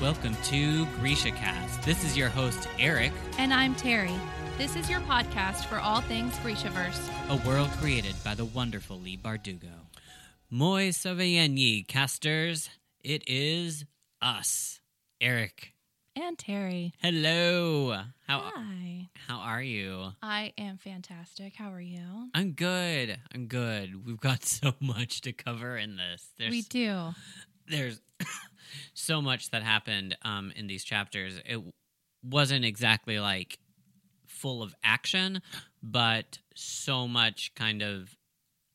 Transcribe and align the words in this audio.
Welcome 0.00 0.36
to 0.44 0.86
Grisha 1.00 1.30
Cast. 1.32 1.82
This 1.82 2.04
is 2.04 2.16
your 2.16 2.28
host, 2.28 2.68
Eric, 2.78 3.12
And 3.38 3.52
I'm 3.52 3.74
Terry. 3.74 4.14
This 4.56 4.76
is 4.76 4.88
your 4.88 5.00
podcast 5.00 5.64
for 5.66 5.76
all 5.78 6.00
things 6.02 6.34
Grishaverse. 6.38 6.98
a 7.30 7.48
world 7.48 7.68
created 7.80 8.14
by 8.24 8.34
the 8.34 8.44
wonderful 8.44 8.98
Leigh 8.98 9.16
Bardugo. 9.16 9.86
Moi 10.50 10.88
Savienyi, 10.90 11.86
casters. 11.86 12.70
It 13.02 13.24
is 13.26 13.84
us, 14.22 14.80
Eric. 15.20 15.72
And 16.14 16.38
Terry. 16.38 16.92
Hello. 17.00 17.92
How 18.26 18.40
Hi. 18.54 19.08
how 19.28 19.38
are 19.38 19.62
you? 19.62 20.12
I 20.22 20.52
am 20.58 20.76
fantastic. 20.78 21.54
How 21.56 21.72
are 21.72 21.80
you? 21.80 22.30
I'm 22.34 22.52
good. 22.52 23.16
I'm 23.34 23.46
good. 23.46 24.04
We've 24.06 24.20
got 24.20 24.44
so 24.44 24.74
much 24.80 25.20
to 25.22 25.32
cover 25.32 25.76
in 25.76 25.96
this. 25.96 26.28
There's 26.38 26.50
we 26.50 26.62
do. 26.62 27.10
there's 27.68 28.00
so 28.94 29.20
much 29.22 29.50
that 29.50 29.62
happened 29.62 30.16
um, 30.22 30.52
in 30.56 30.66
these 30.66 30.84
chapters. 30.84 31.40
It 31.44 31.60
wasn't 32.22 32.64
exactly 32.64 33.18
like 33.20 33.58
full 34.26 34.62
of 34.62 34.74
action, 34.84 35.40
but 35.82 36.38
so 36.54 37.08
much 37.08 37.52
kind 37.54 37.82
of 37.82 38.14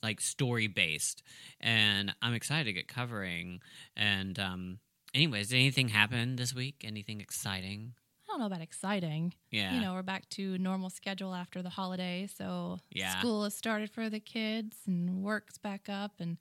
like 0.02 0.20
story 0.20 0.68
based, 0.68 1.24
and 1.62 2.14
I'm 2.22 2.34
excited 2.34 2.66
to 2.66 2.74
get 2.74 2.88
covering. 2.88 3.62
And 3.96 4.38
um, 4.38 4.80
anyways, 5.14 5.50
did 5.50 5.56
anything 5.58 5.88
happen 5.90 6.36
this 6.36 6.54
week? 6.54 6.84
Anything 6.84 7.22
exciting? 7.22 7.94
I 8.26 8.32
don't 8.32 8.40
know 8.40 8.46
about 8.48 8.62
exciting. 8.62 9.34
Yeah, 9.52 9.76
You 9.76 9.82
know, 9.82 9.94
we're 9.94 10.02
back 10.02 10.28
to 10.32 10.58
normal 10.58 10.90
schedule 10.90 11.34
after 11.36 11.62
the 11.62 11.70
holiday. 11.70 12.28
So 12.36 12.80
Yeah. 12.92 13.20
school 13.20 13.44
has 13.44 13.56
started 13.56 13.92
for 13.92 14.10
the 14.10 14.20
kids 14.20 14.76
and 14.88 15.22
work's 15.24 15.58
back 15.58 15.88
up. 15.88 16.14
And 16.20 16.38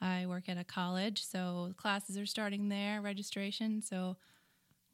I 0.00 0.26
work 0.26 0.48
at 0.48 0.58
a 0.58 0.64
college. 0.64 1.24
So 1.24 1.72
classes 1.76 2.16
are 2.18 2.26
starting 2.26 2.68
there, 2.68 3.00
registration. 3.00 3.82
So 3.82 4.16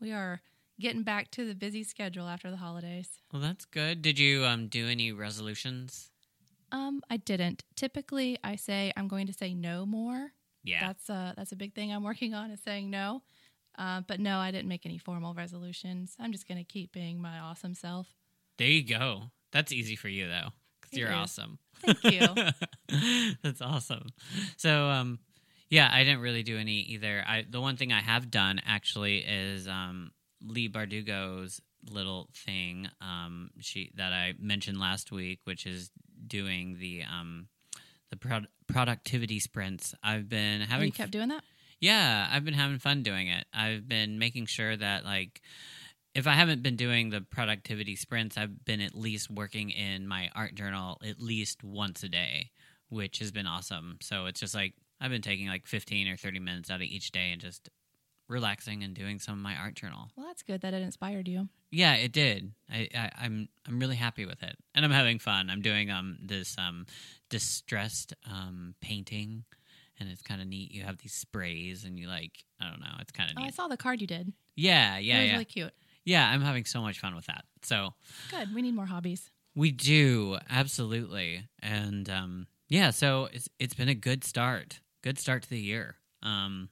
we 0.00 0.12
are 0.12 0.41
getting 0.81 1.03
back 1.03 1.31
to 1.33 1.47
the 1.47 1.55
busy 1.55 1.84
schedule 1.84 2.28
after 2.28 2.50
the 2.50 2.56
holidays. 2.56 3.09
well, 3.33 3.42
that's 3.42 3.64
good. 3.64 4.03
Did 4.03 4.19
you 4.19 4.44
um, 4.44 4.69
do 4.69 4.89
any 4.89 5.12
resolutions? 5.12 6.11
Um, 6.70 7.03
I 7.11 7.19
didn't. 7.19 7.64
Typically, 7.77 8.39
I 8.42 8.56
say 8.56 8.92
I'm 8.97 9.06
going 9.09 9.27
to 9.27 9.33
say 9.33 9.53
no 9.55 9.84
more. 9.84 10.33
Yeah, 10.64 10.86
That's 10.86 11.09
a 11.11 11.34
that's 11.37 11.53
a 11.53 11.56
big 11.56 11.75
thing 11.75 11.92
I'm 11.92 12.05
working 12.11 12.34
on 12.34 12.50
is 12.50 12.61
saying 12.62 12.89
no. 12.91 13.22
Uh, 13.77 14.03
but 14.06 14.20
no, 14.20 14.39
I 14.39 14.50
didn't 14.50 14.69
make 14.69 14.84
any 14.87 14.98
formal 14.98 15.34
resolutions. 15.34 16.14
I'm 16.20 16.31
just 16.33 16.47
going 16.47 16.59
to 16.59 16.64
keep 16.64 16.92
being 16.92 17.20
my 17.20 17.39
awesome 17.41 17.75
self. 17.75 18.06
there 18.59 18.69
you 18.69 18.84
go. 18.84 19.25
That's 19.50 19.72
easy 19.72 19.97
for 19.97 20.09
you 20.09 20.28
though, 20.28 20.48
you're 20.93 21.12
awesome. 21.12 21.59
Thank 21.81 22.05
you. 22.05 22.29
That's 23.43 23.61
awesome. 23.61 24.09
So, 24.57 24.87
um, 24.89 25.19
yeah, 25.69 25.89
I 25.93 26.05
didn't 26.05 26.21
really 26.21 26.43
do 26.43 26.59
any 26.59 26.81
either. 26.81 27.25
I 27.27 27.45
the 27.49 27.61
one 27.61 27.77
thing 27.77 27.93
I 27.93 28.01
have 28.01 28.31
done 28.31 28.61
actually 28.67 29.19
is 29.19 29.67
um, 29.67 30.12
Leigh 30.43 30.69
Bardugo's 30.69 31.61
little 31.91 32.29
thing 32.45 32.89
um, 33.01 33.51
she 33.61 33.91
that 33.97 34.12
I 34.12 34.34
mentioned 34.39 34.79
last 34.79 35.11
week, 35.11 35.41
which 35.45 35.67
is 35.67 35.91
doing 36.27 36.77
the 36.79 37.03
um, 37.03 37.49
the 38.11 38.17
prod- 38.17 38.49
productivity 38.69 39.41
sprints. 39.41 39.95
I've 40.03 40.29
been 40.29 40.62
Oh, 40.62 40.67
having 40.67 40.87
you 40.87 40.93
kept 40.93 41.11
doing 41.11 41.29
that? 41.29 41.43
yeah, 41.81 42.29
I've 42.31 42.45
been 42.45 42.55
having 42.55 42.79
fun 42.79 43.03
doing 43.03 43.29
it. 43.29 43.45
I've 43.53 43.89
been 43.89 44.19
making 44.19 44.47
sure 44.47 44.77
that 44.77 45.05
like 45.05 45.41
if 46.15 46.27
I 46.27 46.33
haven't 46.33 46.63
been 46.63 46.77
doing 46.77 47.11
the 47.11 47.21
productivity 47.21 47.97
sprints, 47.97 48.37
I've 48.37 48.65
been 48.65 48.81
at 48.81 48.95
least 48.95 49.31
working 49.31 49.71
in 49.71 50.07
my 50.07 50.31
art 50.35 50.55
journal 50.55 50.99
at 51.05 51.21
least 51.21 51.65
once 51.65 52.03
a 52.03 52.09
day, 52.09 52.51
which 52.89 53.19
has 53.21 53.31
been 53.33 53.47
awesome. 53.47 53.99
So 54.03 54.27
it's 54.27 54.41
just 54.41 54.55
like 54.55 54.75
I've 55.01 55.11
been 55.11 55.23
taking 55.23 55.49
like 55.49 55.67
15 55.67 56.09
or 56.09 56.17
30 56.17 56.39
minutes 56.39 56.71
out 56.71 56.77
of 56.77 56.83
each 56.83 57.13
day 57.13 57.31
and 57.33 57.41
just 57.41 57.71
relaxing 58.29 58.83
and 58.83 58.95
doing 58.95 59.19
some 59.19 59.35
of 59.35 59.41
my 59.41 59.57
art 59.57 59.75
journal. 59.75 60.09
Well, 60.17 60.27
that's 60.27 60.43
good 60.43 60.61
that 60.63 60.75
it 60.75 60.83
inspired 60.83 61.28
you. 61.28 61.49
Yeah, 61.71 61.95
it 61.95 62.12
did. 62.12 62.53
I, 62.71 62.89
I 62.95 63.11
I'm 63.22 63.49
I'm 63.67 63.78
really 63.78 63.97
happy 63.97 64.27
with 64.27 64.43
it. 64.43 64.56
And 64.75 64.84
I'm 64.84 64.91
having 64.91 65.19
fun. 65.19 65.49
I'm 65.51 65.62
doing 65.62 65.91
um 65.91 66.19
this 66.22 66.56
um 66.59 66.87
distressed 67.31 68.12
um 68.31 68.75
painting 68.81 69.45
and 69.99 70.09
it's 70.11 70.22
kind 70.22 70.41
of 70.41 70.47
neat. 70.47 70.72
You 70.72 70.83
have 70.83 70.99
these 70.99 71.15
sprays 71.15 71.84
and 71.84 71.99
you 71.99 72.09
like 72.09 72.45
I 72.61 72.69
don't 72.71 72.81
know, 72.81 72.95
it's 73.01 73.12
kind 73.12 73.31
of 73.31 73.37
Oh, 73.39 73.45
I 73.45 73.51
saw 73.51 73.69
the 73.69 73.77
card 73.77 74.01
you 74.01 74.06
did. 74.06 74.33
Yeah, 74.55 74.99
it 74.99 75.05
yeah, 75.05 75.19
was 75.19 75.27
yeah. 75.27 75.33
really 75.33 75.45
cute. 75.47 75.72
Yeah, 76.05 76.29
I'm 76.29 76.41
having 76.43 76.65
so 76.65 76.81
much 76.81 76.99
fun 77.01 77.15
with 77.15 77.27
that. 77.27 77.45
So, 77.63 77.95
Good. 78.31 78.55
We 78.55 78.63
need 78.63 78.75
more 78.75 78.87
hobbies. 78.87 79.31
we 79.55 79.71
do 79.71 80.39
absolutely, 80.51 81.47
and 81.63 82.09
um, 82.11 82.47
yeah. 82.69 82.91
So 82.91 83.29
it's 83.33 83.49
it's 83.59 83.75
been 83.75 83.89
a 83.89 83.95
good 83.95 84.25
start. 84.25 84.81
Good 85.03 85.19
start 85.19 85.43
to 85.45 85.51
the 85.51 85.61
year. 85.61 85.97
Um, 86.23 86.69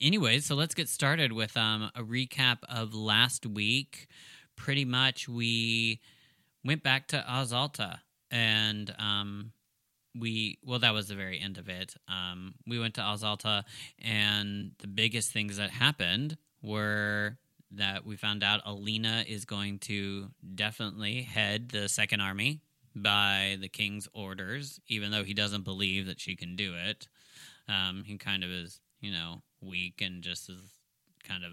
anyways, 0.00 0.46
so 0.46 0.54
let's 0.54 0.74
get 0.74 0.88
started 0.88 1.32
with 1.32 1.56
um, 1.56 1.90
a 1.94 2.02
recap 2.02 2.58
of 2.68 2.94
last 2.94 3.46
week. 3.46 4.08
Pretty 4.56 4.84
much, 4.84 5.28
we 5.28 6.00
went 6.64 6.82
back 6.82 7.08
to 7.08 7.24
Os 7.26 7.52
Alta, 7.52 8.00
and 8.30 8.94
um, 8.98 9.52
we 10.18 10.58
well, 10.64 10.78
that 10.80 10.92
was 10.92 11.08
the 11.08 11.14
very 11.14 11.38
end 11.40 11.56
of 11.58 11.68
it. 11.68 11.94
Um, 12.08 12.54
we 12.66 12.78
went 12.78 12.94
to 12.94 13.02
Os 13.02 13.22
Alta, 13.22 13.64
and 13.98 14.72
the 14.78 14.86
biggest 14.88 15.32
things 15.32 15.56
that 15.56 15.70
happened 15.70 16.36
were 16.62 17.38
that 17.72 18.04
we 18.04 18.16
found 18.16 18.42
out 18.42 18.62
Alina 18.64 19.24
is 19.28 19.44
going 19.44 19.78
to 19.80 20.28
definitely 20.54 21.22
head 21.22 21.68
the 21.68 21.88
second 21.88 22.20
army 22.20 22.60
by 22.94 23.56
the 23.60 23.68
king's 23.68 24.08
orders, 24.12 24.80
even 24.88 25.10
though 25.10 25.24
he 25.24 25.34
doesn't 25.34 25.62
believe 25.62 26.06
that 26.06 26.20
she 26.20 26.36
can 26.36 26.56
do 26.56 26.74
it. 26.74 27.06
Um, 27.68 28.02
he 28.04 28.18
kind 28.18 28.42
of 28.42 28.50
is, 28.50 28.80
you 29.00 29.12
know, 29.12 29.42
weak 29.60 30.00
and 30.00 30.22
just 30.22 30.50
is 30.50 30.60
kind 31.22 31.44
of 31.44 31.52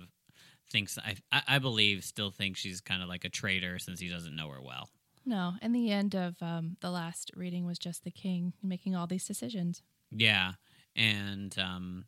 thinks. 0.72 0.98
I, 1.32 1.42
I 1.48 1.60
believe 1.60 2.04
still 2.04 2.32
thinks 2.32 2.60
she's 2.60 2.82
kind 2.82 3.04
of 3.04 3.10
like 3.10 3.24
a 3.24 3.30
traitor 3.30 3.78
since 3.78 4.00
he 4.00 4.10
doesn't 4.10 4.36
know 4.36 4.50
her 4.50 4.62
well. 4.62 4.90
No, 5.26 5.54
and 5.62 5.76
the 5.76 5.92
end 5.92 6.16
of 6.16 6.42
um, 6.42 6.78
the 6.80 6.90
last 6.90 7.32
reading 7.36 7.66
was 7.66 7.78
just 7.78 8.04
the 8.04 8.12
king 8.12 8.54
making 8.64 8.96
all 8.96 9.08
these 9.08 9.28
decisions. 9.28 9.84
Yeah, 10.10 10.54
and 10.96 11.54
um, 11.60 12.06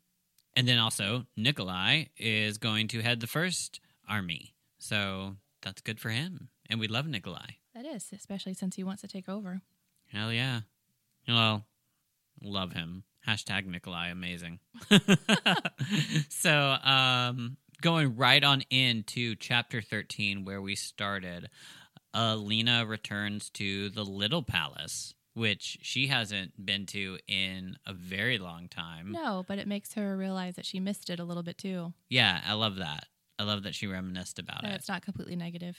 and 0.56 0.66
then 0.66 0.78
also 0.78 1.26
Nikolai 1.36 2.06
is 2.16 2.58
going 2.58 2.88
to 2.88 3.02
head 3.02 3.20
the 3.20 3.26
first 3.26 3.80
army, 4.10 4.54
so 4.78 5.36
that's 5.62 5.80
good 5.80 6.00
for 6.00 6.10
him, 6.10 6.48
and 6.68 6.80
we 6.80 6.88
love 6.88 7.06
Nikolai. 7.06 7.52
That 7.74 7.86
is, 7.86 8.06
especially 8.12 8.54
since 8.54 8.76
he 8.76 8.84
wants 8.84 9.02
to 9.02 9.08
take 9.08 9.28
over. 9.28 9.62
Hell 10.12 10.32
yeah. 10.32 10.60
Well, 11.28 11.64
love 12.42 12.72
him. 12.72 13.04
Hashtag 13.26 13.66
Nikolai, 13.66 14.08
amazing. 14.08 14.58
so, 16.28 16.52
um, 16.82 17.58
going 17.80 18.16
right 18.16 18.42
on 18.42 18.62
into 18.70 19.36
chapter 19.36 19.80
13, 19.80 20.44
where 20.44 20.60
we 20.60 20.74
started, 20.74 21.48
Alina 22.14 22.86
returns 22.86 23.50
to 23.50 23.90
the 23.90 24.04
Little 24.04 24.42
Palace, 24.42 25.14
which 25.34 25.78
she 25.82 26.08
hasn't 26.08 26.64
been 26.64 26.86
to 26.86 27.18
in 27.28 27.76
a 27.86 27.92
very 27.92 28.38
long 28.38 28.68
time. 28.68 29.12
No, 29.12 29.44
but 29.46 29.58
it 29.58 29.68
makes 29.68 29.94
her 29.94 30.16
realize 30.16 30.56
that 30.56 30.66
she 30.66 30.80
missed 30.80 31.10
it 31.10 31.20
a 31.20 31.24
little 31.24 31.42
bit 31.42 31.58
too. 31.58 31.92
Yeah, 32.08 32.40
I 32.46 32.54
love 32.54 32.76
that. 32.76 33.06
I 33.40 33.44
love 33.44 33.62
that 33.62 33.74
she 33.74 33.86
reminisced 33.86 34.38
about 34.38 34.64
it. 34.64 34.74
it's 34.74 34.88
not 34.88 35.00
completely 35.02 35.34
negative. 35.34 35.78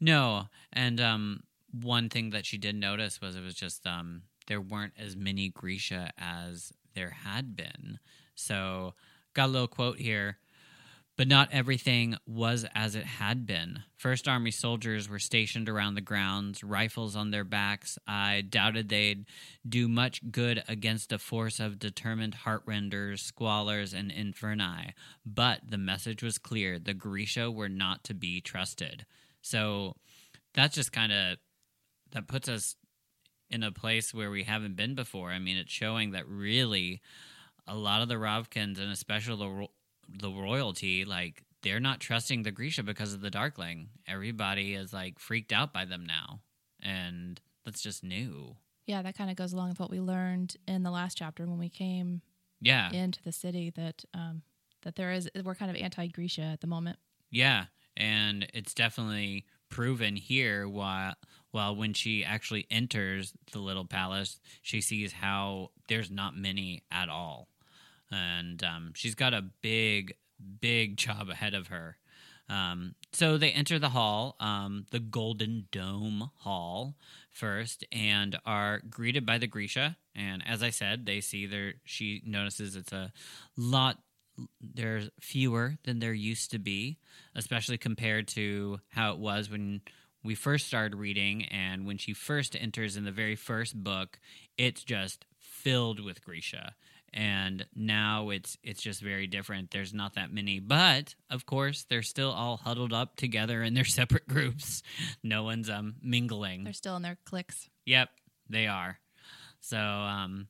No, 0.00 0.46
and 0.72 0.98
um, 0.98 1.40
one 1.82 2.08
thing 2.08 2.30
that 2.30 2.46
she 2.46 2.56
did 2.56 2.74
notice 2.74 3.20
was 3.20 3.36
it 3.36 3.44
was 3.44 3.54
just 3.54 3.86
um, 3.86 4.22
there 4.46 4.62
weren't 4.62 4.94
as 4.98 5.14
many 5.14 5.50
Grisha 5.50 6.10
as 6.16 6.72
there 6.94 7.10
had 7.10 7.54
been. 7.54 7.98
So, 8.34 8.94
got 9.34 9.46
a 9.46 9.52
little 9.52 9.68
quote 9.68 9.98
here. 9.98 10.38
But 11.16 11.28
not 11.28 11.48
everything 11.50 12.16
was 12.26 12.66
as 12.74 12.94
it 12.94 13.04
had 13.04 13.46
been. 13.46 13.84
First 13.96 14.28
Army 14.28 14.50
soldiers 14.50 15.08
were 15.08 15.18
stationed 15.18 15.66
around 15.66 15.94
the 15.94 16.02
grounds, 16.02 16.62
rifles 16.62 17.16
on 17.16 17.30
their 17.30 17.44
backs. 17.44 17.98
I 18.06 18.42
doubted 18.42 18.90
they'd 18.90 19.24
do 19.66 19.88
much 19.88 20.30
good 20.30 20.62
against 20.68 21.12
a 21.12 21.18
force 21.18 21.58
of 21.58 21.78
determined 21.78 22.34
heartrenders, 22.34 23.32
Squallers, 23.32 23.94
and 23.94 24.12
inferni. 24.12 24.92
But 25.24 25.60
the 25.66 25.78
message 25.78 26.22
was 26.22 26.36
clear 26.36 26.78
the 26.78 26.92
Grisha 26.92 27.50
were 27.50 27.70
not 27.70 28.04
to 28.04 28.14
be 28.14 28.42
trusted. 28.42 29.06
So 29.40 29.96
that's 30.52 30.74
just 30.74 30.92
kind 30.92 31.12
of 31.12 31.38
that 32.12 32.28
puts 32.28 32.48
us 32.48 32.76
in 33.48 33.62
a 33.62 33.72
place 33.72 34.12
where 34.12 34.30
we 34.30 34.42
haven't 34.42 34.76
been 34.76 34.94
before. 34.94 35.30
I 35.30 35.38
mean, 35.38 35.56
it's 35.56 35.72
showing 35.72 36.10
that 36.10 36.28
really 36.28 37.00
a 37.66 37.74
lot 37.74 38.02
of 38.02 38.08
the 38.08 38.14
Ravkans 38.14 38.78
and 38.78 38.90
especially 38.92 39.36
the 39.36 39.66
the 40.08 40.30
royalty, 40.30 41.04
like 41.04 41.42
they're 41.62 41.80
not 41.80 42.00
trusting 42.00 42.42
the 42.42 42.50
Grisha 42.52 42.82
because 42.82 43.12
of 43.12 43.20
the 43.20 43.30
Darkling. 43.30 43.88
Everybody 44.06 44.74
is 44.74 44.92
like 44.92 45.18
freaked 45.18 45.52
out 45.52 45.72
by 45.72 45.84
them 45.84 46.04
now, 46.06 46.40
and 46.82 47.40
that's 47.64 47.82
just 47.82 48.04
new. 48.04 48.56
Yeah, 48.86 49.02
that 49.02 49.16
kind 49.16 49.30
of 49.30 49.36
goes 49.36 49.52
along 49.52 49.70
with 49.70 49.80
what 49.80 49.90
we 49.90 50.00
learned 50.00 50.56
in 50.68 50.84
the 50.84 50.90
last 50.92 51.16
chapter 51.18 51.44
when 51.44 51.58
we 51.58 51.68
came 51.68 52.22
Yeah, 52.60 52.90
into 52.92 53.20
the 53.22 53.32
city 53.32 53.70
that 53.70 54.04
um, 54.14 54.42
that 54.82 54.94
there 54.96 55.10
is 55.12 55.28
we're 55.44 55.54
kind 55.56 55.70
of 55.70 55.76
anti 55.76 56.06
Grisha 56.06 56.42
at 56.42 56.60
the 56.60 56.66
moment. 56.68 56.98
Yeah, 57.30 57.64
and 57.96 58.46
it's 58.54 58.74
definitely 58.74 59.44
proven 59.68 60.14
here 60.14 60.68
while 60.68 61.14
while 61.50 61.74
when 61.74 61.92
she 61.94 62.24
actually 62.24 62.66
enters 62.70 63.32
the 63.52 63.58
little 63.58 63.86
palace, 63.86 64.38
she 64.62 64.80
sees 64.80 65.12
how 65.12 65.70
there's 65.88 66.10
not 66.10 66.36
many 66.36 66.82
at 66.92 67.08
all. 67.08 67.48
And 68.10 68.62
um, 68.62 68.92
she's 68.94 69.14
got 69.14 69.34
a 69.34 69.42
big 69.62 70.14
big 70.60 70.96
job 70.96 71.28
ahead 71.28 71.54
of 71.54 71.68
her. 71.68 71.96
Um, 72.48 72.94
so 73.12 73.38
they 73.38 73.50
enter 73.50 73.78
the 73.78 73.88
hall, 73.88 74.36
um, 74.38 74.86
the 74.90 75.00
Golden 75.00 75.66
Dome 75.72 76.30
Hall, 76.38 76.94
first, 77.30 77.84
and 77.90 78.38
are 78.46 78.80
greeted 78.88 79.26
by 79.26 79.38
the 79.38 79.48
Grisha. 79.48 79.96
And 80.14 80.42
as 80.46 80.62
I 80.62 80.70
said, 80.70 81.06
they 81.06 81.20
see 81.20 81.46
there. 81.46 81.74
She 81.84 82.22
notices 82.24 82.76
it's 82.76 82.92
a 82.92 83.12
lot. 83.56 83.98
There's 84.60 85.08
fewer 85.20 85.78
than 85.84 85.98
there 85.98 86.12
used 86.12 86.50
to 86.52 86.58
be, 86.58 86.98
especially 87.34 87.78
compared 87.78 88.28
to 88.28 88.80
how 88.88 89.12
it 89.12 89.18
was 89.18 89.50
when 89.50 89.80
we 90.22 90.34
first 90.34 90.66
started 90.66 90.96
reading 90.96 91.44
and 91.46 91.86
when 91.86 91.98
she 91.98 92.12
first 92.12 92.54
enters 92.58 92.96
in 92.96 93.04
the 93.04 93.12
very 93.12 93.36
first 93.36 93.82
book. 93.82 94.20
It's 94.56 94.84
just 94.84 95.24
filled 95.38 96.00
with 96.00 96.24
Grisha 96.24 96.74
and 97.12 97.66
now 97.74 98.30
it's 98.30 98.58
it's 98.62 98.82
just 98.82 99.00
very 99.00 99.26
different 99.26 99.70
there's 99.70 99.94
not 99.94 100.14
that 100.14 100.32
many 100.32 100.58
but 100.60 101.14
of 101.30 101.46
course 101.46 101.86
they're 101.88 102.02
still 102.02 102.30
all 102.30 102.56
huddled 102.58 102.92
up 102.92 103.16
together 103.16 103.62
in 103.62 103.74
their 103.74 103.84
separate 103.98 104.26
groups 104.28 104.82
no 105.22 105.42
one's 105.42 105.70
um 105.70 105.94
mingling 106.02 106.64
They're 106.64 106.72
still 106.72 106.96
in 106.96 107.02
their 107.02 107.18
cliques. 107.24 107.68
Yep, 107.86 108.08
they 108.48 108.66
are. 108.66 108.98
So 109.60 109.78
um, 109.78 110.48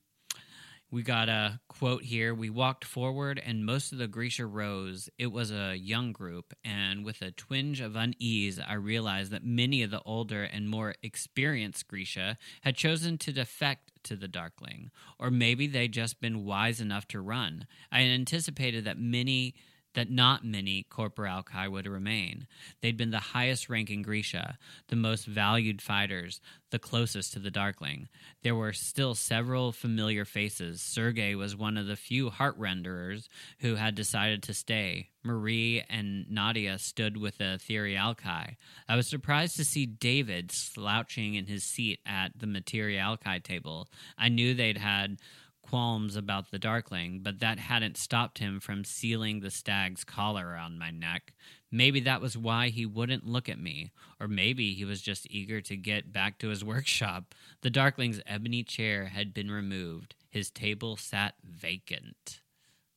we 0.90 1.02
got 1.02 1.28
a 1.28 1.60
quote 1.68 2.04
here. 2.04 2.34
We 2.34 2.48
walked 2.48 2.84
forward, 2.84 3.40
and 3.44 3.66
most 3.66 3.92
of 3.92 3.98
the 3.98 4.06
Grisha 4.06 4.46
rose. 4.46 5.10
It 5.18 5.32
was 5.32 5.50
a 5.50 5.76
young 5.76 6.12
group, 6.12 6.54
and 6.64 7.04
with 7.04 7.22
a 7.22 7.32
twinge 7.32 7.80
of 7.80 7.96
unease, 7.96 8.60
I 8.60 8.74
realized 8.74 9.32
that 9.32 9.44
many 9.44 9.82
of 9.82 9.90
the 9.90 10.02
older 10.02 10.44
and 10.44 10.68
more 10.68 10.94
experienced 11.02 11.88
Grisha 11.88 12.38
had 12.62 12.76
chosen 12.76 13.18
to 13.18 13.32
defect 13.32 13.92
to 14.04 14.16
the 14.16 14.28
Darkling, 14.28 14.90
or 15.18 15.30
maybe 15.30 15.66
they'd 15.66 15.92
just 15.92 16.20
been 16.20 16.44
wise 16.44 16.80
enough 16.80 17.08
to 17.08 17.20
run. 17.20 17.66
I 17.90 18.02
anticipated 18.02 18.84
that 18.84 18.98
many. 18.98 19.54
That 19.96 20.10
not 20.10 20.44
many 20.44 20.86
Corporalki 20.90 21.70
would 21.70 21.86
remain. 21.86 22.46
They'd 22.82 22.98
been 22.98 23.10
the 23.10 23.18
highest 23.18 23.70
ranking 23.70 24.02
Grisha, 24.02 24.58
the 24.88 24.96
most 24.96 25.24
valued 25.24 25.80
fighters, 25.80 26.40
the 26.70 26.78
closest 26.78 27.32
to 27.32 27.38
the 27.38 27.50
Darkling. 27.50 28.08
There 28.42 28.54
were 28.54 28.74
still 28.74 29.14
several 29.14 29.72
familiar 29.72 30.26
faces. 30.26 30.82
Sergei 30.82 31.34
was 31.34 31.56
one 31.56 31.78
of 31.78 31.86
the 31.86 31.96
few 31.96 32.28
heart 32.28 32.60
renderers 32.60 33.28
who 33.60 33.76
had 33.76 33.94
decided 33.94 34.42
to 34.42 34.54
stay. 34.54 35.08
Marie 35.24 35.82
and 35.88 36.30
Nadia 36.30 36.78
stood 36.78 37.16
with 37.16 37.38
the 37.38 37.58
Etherealki. 37.58 38.56
I 38.86 38.96
was 38.96 39.08
surprised 39.08 39.56
to 39.56 39.64
see 39.64 39.86
David 39.86 40.52
slouching 40.52 41.34
in 41.34 41.46
his 41.46 41.64
seat 41.64 42.00
at 42.04 42.38
the 42.38 42.46
Materialki 42.46 43.42
table. 43.42 43.88
I 44.18 44.28
knew 44.28 44.52
they'd 44.52 44.76
had 44.76 45.18
qualms 45.68 46.16
about 46.16 46.50
the 46.50 46.58
Darkling, 46.58 47.20
but 47.22 47.40
that 47.40 47.58
hadn't 47.58 47.96
stopped 47.96 48.38
him 48.38 48.60
from 48.60 48.84
sealing 48.84 49.40
the 49.40 49.50
stag's 49.50 50.04
collar 50.04 50.46
around 50.46 50.78
my 50.78 50.90
neck. 50.90 51.32
Maybe 51.70 52.00
that 52.00 52.20
was 52.20 52.36
why 52.38 52.68
he 52.68 52.86
wouldn't 52.86 53.26
look 53.26 53.48
at 53.48 53.58
me, 53.58 53.90
or 54.20 54.28
maybe 54.28 54.74
he 54.74 54.84
was 54.84 55.02
just 55.02 55.26
eager 55.30 55.60
to 55.62 55.76
get 55.76 56.12
back 56.12 56.38
to 56.38 56.48
his 56.48 56.64
workshop. 56.72 57.34
The 57.62 57.70
Darkling's 57.70 58.20
ebony 58.26 58.62
chair 58.62 59.06
had 59.06 59.34
been 59.34 59.50
removed. 59.50 60.14
His 60.30 60.50
table 60.50 60.96
sat 60.96 61.34
vacant. 61.44 62.40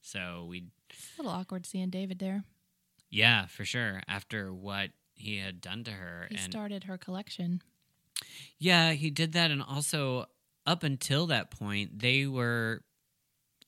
So 0.01 0.45
we, 0.49 0.65
A 1.17 1.21
little 1.21 1.31
awkward 1.37 1.65
seeing 1.65 1.89
David 1.89 2.19
there. 2.19 2.43
yeah, 3.09 3.47
for 3.47 3.65
sure. 3.65 4.01
After 4.07 4.53
what 4.53 4.91
he 5.15 5.37
had 5.37 5.59
done 5.61 5.83
to 5.85 5.91
her, 5.91 6.27
He 6.29 6.35
and 6.37 6.51
started 6.51 6.85
her 6.85 6.97
collection. 6.97 7.61
Yeah, 8.57 8.91
he 8.93 9.09
did 9.09 9.31
that. 9.33 9.51
And 9.51 9.61
also, 9.63 10.25
up 10.65 10.83
until 10.83 11.27
that 11.27 11.51
point, 11.51 11.99
they 11.99 12.25
were, 12.25 12.81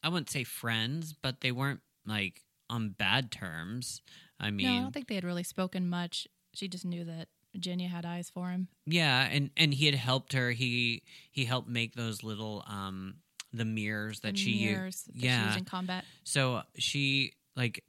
I 0.04 0.10
wouldn't 0.10 0.30
say 0.30 0.44
friends, 0.44 1.14
but 1.22 1.42
they 1.42 1.52
weren't 1.52 1.82
like 2.06 2.42
on 2.70 2.90
bad 2.90 3.32
terms. 3.32 4.02
I 4.40 4.52
mean, 4.52 4.68
no, 4.68 4.74
I 4.78 4.82
don't 4.82 4.92
think 4.94 5.08
they 5.08 5.16
had 5.16 5.24
really 5.24 5.44
spoken 5.44 5.88
much. 5.90 6.28
She 6.54 6.68
just 6.68 6.86
knew 6.86 7.04
that 7.06 7.28
Virginia 7.54 7.88
had 7.90 8.06
eyes 8.06 8.30
for 8.30 8.50
him. 8.50 8.68
yeah, 8.86 9.24
and 9.30 9.50
and 9.58 9.74
he 9.74 9.86
had 9.86 9.96
helped 9.96 10.34
her. 10.34 10.52
He 10.52 11.04
he 11.32 11.46
helped 11.46 11.68
make 11.70 11.96
those 11.96 12.24
little 12.24 12.64
um 12.68 13.16
the 13.54 13.66
mirrors 13.66 14.22
that 14.22 14.34
The 14.36 14.40
she 14.40 14.52
used. 14.52 14.74
mirrors 14.74 15.04
that 15.04 15.20
she 15.20 15.26
yeah. 15.26 15.46
used 15.48 15.58
in 15.60 15.66
combat. 15.66 16.06
So 16.24 16.62
she 16.78 17.34
like 17.56 17.84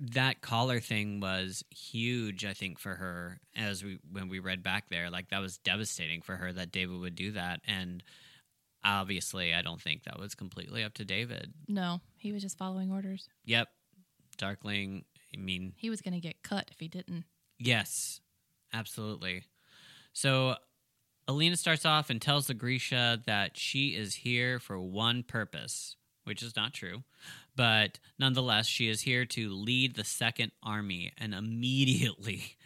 that 0.00 0.40
collar 0.42 0.78
thing 0.78 1.18
was 1.18 1.64
huge 1.70 2.44
i 2.44 2.52
think 2.52 2.78
for 2.78 2.94
her 2.94 3.40
as 3.56 3.82
we 3.82 3.98
when 4.12 4.28
we 4.28 4.38
read 4.38 4.62
back 4.62 4.88
there 4.90 5.10
like 5.10 5.30
that 5.30 5.40
was 5.40 5.58
devastating 5.58 6.20
for 6.22 6.36
her 6.36 6.52
that 6.52 6.70
david 6.70 7.00
would 7.00 7.16
do 7.16 7.32
that 7.32 7.60
and 7.66 8.02
obviously 8.84 9.52
i 9.54 9.62
don't 9.62 9.80
think 9.82 10.04
that 10.04 10.18
was 10.18 10.34
completely 10.34 10.82
up 10.84 10.94
to 10.94 11.04
david 11.04 11.52
No, 11.68 12.00
he 12.16 12.32
was 12.32 12.42
just 12.42 12.56
following 12.58 12.90
orders. 12.90 13.28
yep 13.44 13.68
darkling 14.36 15.04
i 15.34 15.38
mean 15.38 15.72
He 15.76 15.90
was 15.90 16.00
going 16.00 16.14
to 16.14 16.20
get 16.20 16.42
cut 16.42 16.68
if 16.70 16.78
he 16.80 16.88
didn't. 16.88 17.24
Yes, 17.58 18.20
absolutely. 18.72 19.42
So 20.12 20.54
Alina 21.26 21.56
starts 21.56 21.84
off 21.84 22.08
and 22.08 22.22
tells 22.22 22.46
the 22.46 22.54
Grisha 22.54 23.20
that 23.26 23.56
she 23.56 23.88
is 23.88 24.14
here 24.14 24.58
for 24.60 24.78
one 24.80 25.24
purpose, 25.24 25.96
which 26.24 26.40
is 26.42 26.54
not 26.54 26.72
true. 26.72 27.02
But 27.56 27.98
nonetheless, 28.18 28.66
she 28.68 28.88
is 28.88 29.00
here 29.02 29.24
to 29.26 29.50
lead 29.50 29.96
the 29.96 30.04
second 30.04 30.52
army. 30.62 31.12
And 31.18 31.34
immediately, 31.34 32.56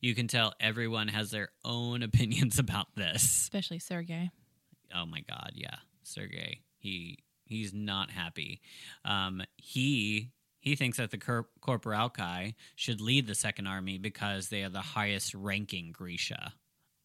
you 0.00 0.14
can 0.14 0.28
tell 0.28 0.52
everyone 0.60 1.08
has 1.08 1.32
their 1.32 1.48
own 1.64 2.02
opinions 2.04 2.58
about 2.60 2.86
this. 2.94 3.24
Especially 3.24 3.80
Sergei. 3.80 4.30
Oh 4.96 5.06
my 5.06 5.20
God, 5.20 5.52
yeah, 5.54 5.76
Sergei. 6.02 6.60
He 6.78 7.18
he's 7.44 7.72
not 7.74 8.10
happy. 8.10 8.60
Um, 9.04 9.42
he 9.56 10.30
he 10.60 10.74
thinks 10.76 10.96
that 10.98 11.10
the 11.10 11.18
Cor- 11.18 11.48
Corporalki 11.60 12.54
should 12.74 13.00
lead 13.00 13.26
the 13.26 13.34
second 13.34 13.66
army 13.66 13.98
because 13.98 14.48
they 14.48 14.62
are 14.64 14.68
the 14.68 14.80
highest 14.80 15.34
ranking 15.34 15.92
Grisha. 15.92 16.54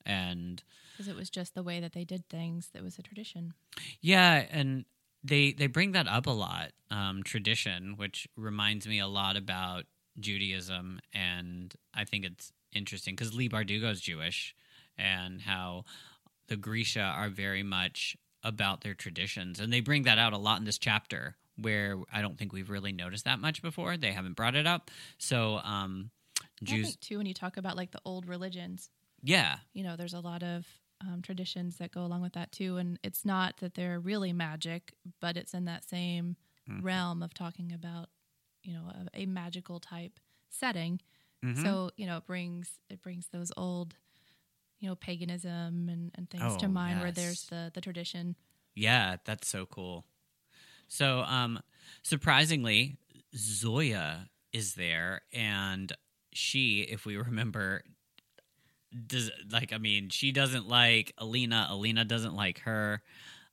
And 0.04 0.64
Because 0.94 1.08
it 1.08 1.16
was 1.16 1.30
just 1.30 1.54
the 1.54 1.62
way 1.62 1.80
that 1.80 1.94
they 1.94 2.04
did 2.04 2.28
things 2.28 2.70
that 2.74 2.82
was 2.84 2.98
a 2.98 3.04
tradition. 3.04 3.54
yeah, 4.02 4.46
and 4.50 4.86
they 5.24 5.52
they 5.52 5.68
bring 5.68 5.92
that 5.92 6.08
up 6.08 6.26
a 6.26 6.32
lot, 6.32 6.72
um, 6.90 7.22
tradition, 7.24 7.96
which 7.98 8.28
reminds 8.36 8.88
me 8.88 8.98
a 9.00 9.08
lot 9.08 9.36
about 9.38 9.84
Judaism, 10.20 11.00
and 11.14 11.74
I 11.94 12.06
think 12.06 12.26
it's 12.26 12.52
interesting 12.74 13.16
because 13.16 13.36
Leigh 13.36 13.50
Bardugo 13.50 13.92
is 13.92 14.02
Jewish, 14.02 14.56
and 14.98 15.42
how 15.42 15.86
the 16.51 16.57
Grisha 16.57 17.01
are 17.01 17.30
very 17.30 17.63
much 17.63 18.18
about 18.44 18.81
their 18.81 18.94
traditions, 18.94 19.59
and 19.62 19.71
they 19.71 19.80
bring 19.80 20.03
that 20.03 20.18
out 20.19 20.33
a 20.33 20.38
lot 20.38 20.59
in 20.59 20.65
this 20.65 20.77
chapter, 20.77 21.37
where 21.56 21.97
I 22.11 22.21
don't 22.21 22.37
think 22.37 22.52
we've 22.52 22.69
really 22.69 22.92
noticed 22.92 23.23
that 23.26 23.40
much 23.40 23.61
before. 23.61 23.95
They 23.95 24.11
haven't 24.11 24.33
brought 24.35 24.56
it 24.56 24.68
up, 24.68 24.92
so 25.18 25.59
um, 25.64 26.11
I 26.42 26.45
Jews, 26.66 26.87
think, 26.87 26.99
too, 26.99 27.18
when 27.18 27.26
you 27.26 27.33
talk 27.33 27.56
about 27.57 27.78
like 27.78 27.92
the 27.92 28.02
old 28.04 28.28
religions, 28.28 28.90
yeah, 29.23 29.57
you 29.73 29.83
know, 29.83 29.95
there's 29.95 30.14
a 30.14 30.19
lot 30.19 30.44
of 30.44 30.66
um, 31.02 31.21
traditions 31.21 31.78
that 31.78 31.92
go 31.92 32.02
along 32.04 32.21
with 32.21 32.33
that 32.33 32.52
too. 32.52 32.78
And 32.78 32.99
it's 33.04 33.26
not 33.26 33.57
that 33.57 33.73
they're 33.73 33.99
really 33.99 34.33
magic, 34.33 34.94
but 35.19 35.37
it's 35.37 35.54
in 35.54 35.66
that 35.66 35.83
same 35.83 36.35
Mhm. 36.68 36.81
realm 36.83 37.23
of 37.23 37.33
talking 37.33 37.71
about, 37.71 38.09
you 38.64 38.73
know, 38.73 38.92
a, 39.14 39.21
a 39.21 39.26
magical 39.26 39.80
type 39.80 40.19
setting. 40.49 40.99
Mhm. 41.44 41.64
So, 41.64 41.92
you 41.97 42.06
know, 42.06 42.18
it 42.18 42.26
brings 42.26 42.80
it 42.90 43.02
brings 43.02 43.28
those 43.30 43.52
old, 43.57 43.95
you 44.81 44.90
know, 44.90 44.95
paganism 44.95 45.88
and, 45.90 46.11
and 46.16 46.30
things 46.30 46.56
Oh, 46.56 46.57
to 46.57 46.68
mind 46.68 47.00
where 47.00 47.11
there's 47.11 47.44
the, 47.45 47.71
the 47.73 47.80
tradition. 47.80 48.35
Yeah, 48.76 49.18
that's 49.23 49.47
so 49.47 49.66
cool. 49.66 50.06
So, 50.88 51.19
um, 51.21 51.59
surprisingly, 52.04 52.97
Zoya 53.35 54.28
is 54.52 54.73
there, 54.73 55.21
and 55.31 55.94
she, 56.33 56.81
if 56.81 57.06
we 57.06 57.16
remember, 57.30 57.83
does 59.07 59.31
like 59.52 59.71
I 59.71 59.78
mean, 59.78 60.09
she 60.09 60.31
doesn't 60.31 60.68
like 60.68 61.14
Alina. 61.18 61.68
Alina 61.69 62.04
doesn't 62.04 62.35
like 62.35 62.59
her. 62.61 63.02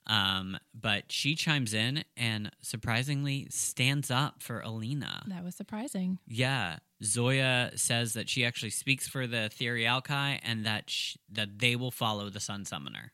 Um, 0.07 0.57
but 0.75 1.13
she 1.13 1.35
chimes 1.35 1.75
in 1.75 2.03
and 2.17 2.51
surprisingly 2.63 3.47
stands 3.51 4.11
up 4.11 4.43
for 4.43 4.61
Alina. 4.61 5.23
That 5.29 5.45
was 5.45 5.55
surprising. 5.55 6.19
Yeah, 6.27 6.79
Zoya 7.03 7.71
says 7.77 8.15
that 8.15 8.29
she 8.29 8.45
actually 8.45 8.71
speaks 8.71 9.07
for 9.09 9.27
the 9.27 9.37
Etherealki 9.51 10.39
and 10.43 10.67
that 10.67 10.91
sh- 10.91 11.17
that 11.31 11.59
they 11.59 11.77
will 11.77 11.91
follow 11.91 12.29
the 12.31 12.41
Sun 12.41 12.65
Summoner. 12.65 13.13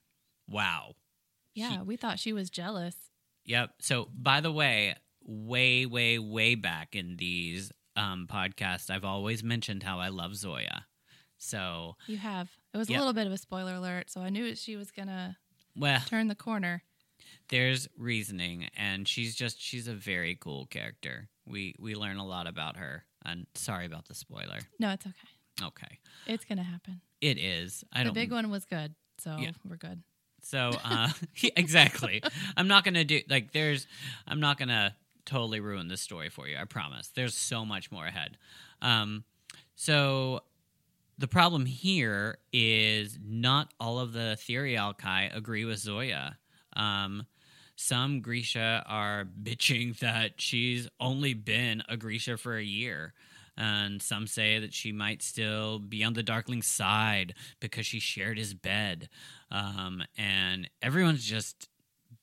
Wow. 0.49 0.95
Yeah, 1.55 1.83
we 1.83 1.97
thought 1.97 2.19
she 2.19 2.33
was 2.33 2.51
jealous. 2.51 2.97
Yep. 3.45 3.71
So, 3.81 4.09
by 4.17 4.41
the 4.41 4.51
way, 4.53 4.95
way, 5.23 5.87
way, 5.87 6.19
way 6.19 6.55
back 6.55 6.97
in 6.97 7.17
these 7.17 7.71
um, 7.97 8.27
podcasts, 8.31 8.91
I've 8.91 9.05
always 9.05 9.45
mentioned 9.45 9.83
how 9.83 10.01
I 10.01 10.09
love 10.09 10.35
Zoya. 10.35 10.87
So, 11.39 11.97
You 12.07 12.17
have. 12.17 12.51
It 12.73 12.79
was 12.79 12.89
Yep. 12.89 12.97
a 12.97 13.01
little 13.01 13.13
bit 13.13 13.27
of 13.27 13.33
a 13.33 13.39
spoiler 13.39 13.75
alert, 13.75 14.11
so 14.11 14.21
I 14.23 14.31
knew 14.31 14.55
she 14.57 14.77
was 14.77 14.91
going 14.91 15.09
to 15.09 15.37
well, 15.77 16.01
turn 16.07 16.29
the 16.29 16.35
corner. 16.35 16.83
there's 17.51 17.87
reasoning, 17.99 18.69
and 18.77 19.07
she's 19.07 19.35
just 19.37 19.61
she's 19.61 19.87
a 19.87 19.95
very 19.95 20.35
cool 20.35 20.67
character. 20.67 21.29
We 21.47 21.75
we 21.79 21.95
learn 21.95 22.17
a 22.17 22.27
lot 22.27 22.47
about 22.47 22.77
her. 22.79 23.05
And 23.25 23.47
sorry 23.55 23.87
about 23.87 24.07
the 24.07 24.15
spoiler. 24.15 24.59
No, 24.79 24.91
it's 24.91 25.07
okay. 25.07 25.65
Okay, 25.67 25.99
It's 26.27 26.45
going 26.45 26.59
to 26.59 26.65
happen. 26.65 27.01
it 27.21 27.39
is. 27.39 27.85
I 27.93 28.01
the 28.01 28.05
don't. 28.07 28.15
big 28.15 28.33
one 28.33 28.51
was 28.51 28.65
good, 28.65 28.95
so 29.19 29.37
Yeah. 29.39 29.53
we're 29.65 29.77
good. 29.77 30.03
So 30.43 30.73
uh, 30.85 31.09
exactly. 31.57 32.23
I'm 32.57 32.67
not 32.69 32.85
gonna 32.85 33.05
do 33.05 33.21
like 33.31 33.53
there's. 33.53 33.87
I'm 34.27 34.41
not 34.41 34.59
gonna 34.59 34.95
totally 35.25 35.61
ruin 35.61 35.89
this 35.89 36.01
story 36.03 36.29
for 36.29 36.47
you. 36.49 36.57
I 36.59 36.65
promise. 36.65 37.09
There's 37.15 37.35
so 37.37 37.65
much 37.65 37.91
more 37.93 38.05
ahead. 38.07 38.37
Um, 38.83 39.25
so 39.77 40.41
the 41.19 41.29
problem 41.29 41.65
here 41.67 42.39
is 42.53 43.17
not 43.25 43.73
all 43.81 44.01
of 44.01 44.13
the 44.13 44.37
Etherealki 44.37 45.35
agree 45.35 45.65
with 45.65 45.79
Zoya. 45.79 46.37
Um, 46.77 47.27
some 47.77 48.21
Grisha 48.21 48.83
are 48.87 49.25
bitching 49.43 49.99
that 50.01 50.41
she's 50.41 50.89
only 51.01 51.35
been 51.35 51.83
a 51.89 51.97
Grisha 51.97 52.37
for 52.37 52.57
a 52.57 52.63
year. 52.65 53.15
And 53.57 54.03
some 54.03 54.27
say 54.27 54.59
that 54.59 54.75
she 54.75 54.91
might 54.91 55.23
still 55.23 55.79
be 55.79 56.03
on 56.03 56.15
the 56.15 56.25
Darkling 56.25 56.63
side 56.63 57.35
because 57.61 57.87
she 57.87 58.01
shared 58.01 58.37
his 58.37 58.53
bed. 58.53 59.09
Um, 59.51 60.03
and 60.19 60.69
everyone's 60.83 61.25
just 61.25 61.69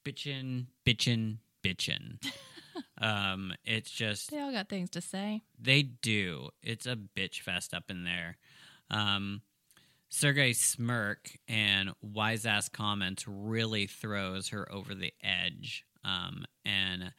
bitching, 0.03 0.65
bitching, 0.85 1.37
bitching. 1.63 2.17
um, 3.01 3.53
it's 3.63 3.91
just 3.91 4.29
They 4.31 4.41
all 4.41 4.51
got 4.51 4.67
things 4.67 4.89
to 4.89 4.99
say. 4.99 5.41
they 5.57 5.83
do. 5.83 6.49
It's 6.61 6.85
a 6.85 6.97
bitch 6.97 7.39
fest 7.39 7.73
up 7.73 7.89
in 7.89 8.03
there. 8.03 8.37
Um, 8.89 9.41
Sergei 10.13 10.51
smirk 10.51 11.31
and 11.47 11.91
wise 12.01 12.45
ass 12.45 12.67
comments 12.67 13.25
really 13.27 13.87
throws 13.87 14.49
her 14.49 14.69
over 14.71 14.93
the 14.93 15.13
edge. 15.23 15.85
Um, 16.03 16.45
and 16.65 17.13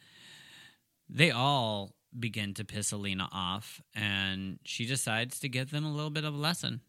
they 1.08 1.30
all 1.30 1.94
begin 2.18 2.52
to 2.54 2.64
piss 2.64 2.92
Alina 2.92 3.28
off, 3.32 3.80
and 3.94 4.58
she 4.64 4.84
decides 4.84 5.38
to 5.40 5.48
give 5.48 5.70
them 5.70 5.86
a 5.86 5.92
little 5.92 6.10
bit 6.10 6.24
of 6.24 6.34
a 6.34 6.38
lesson. 6.38 6.82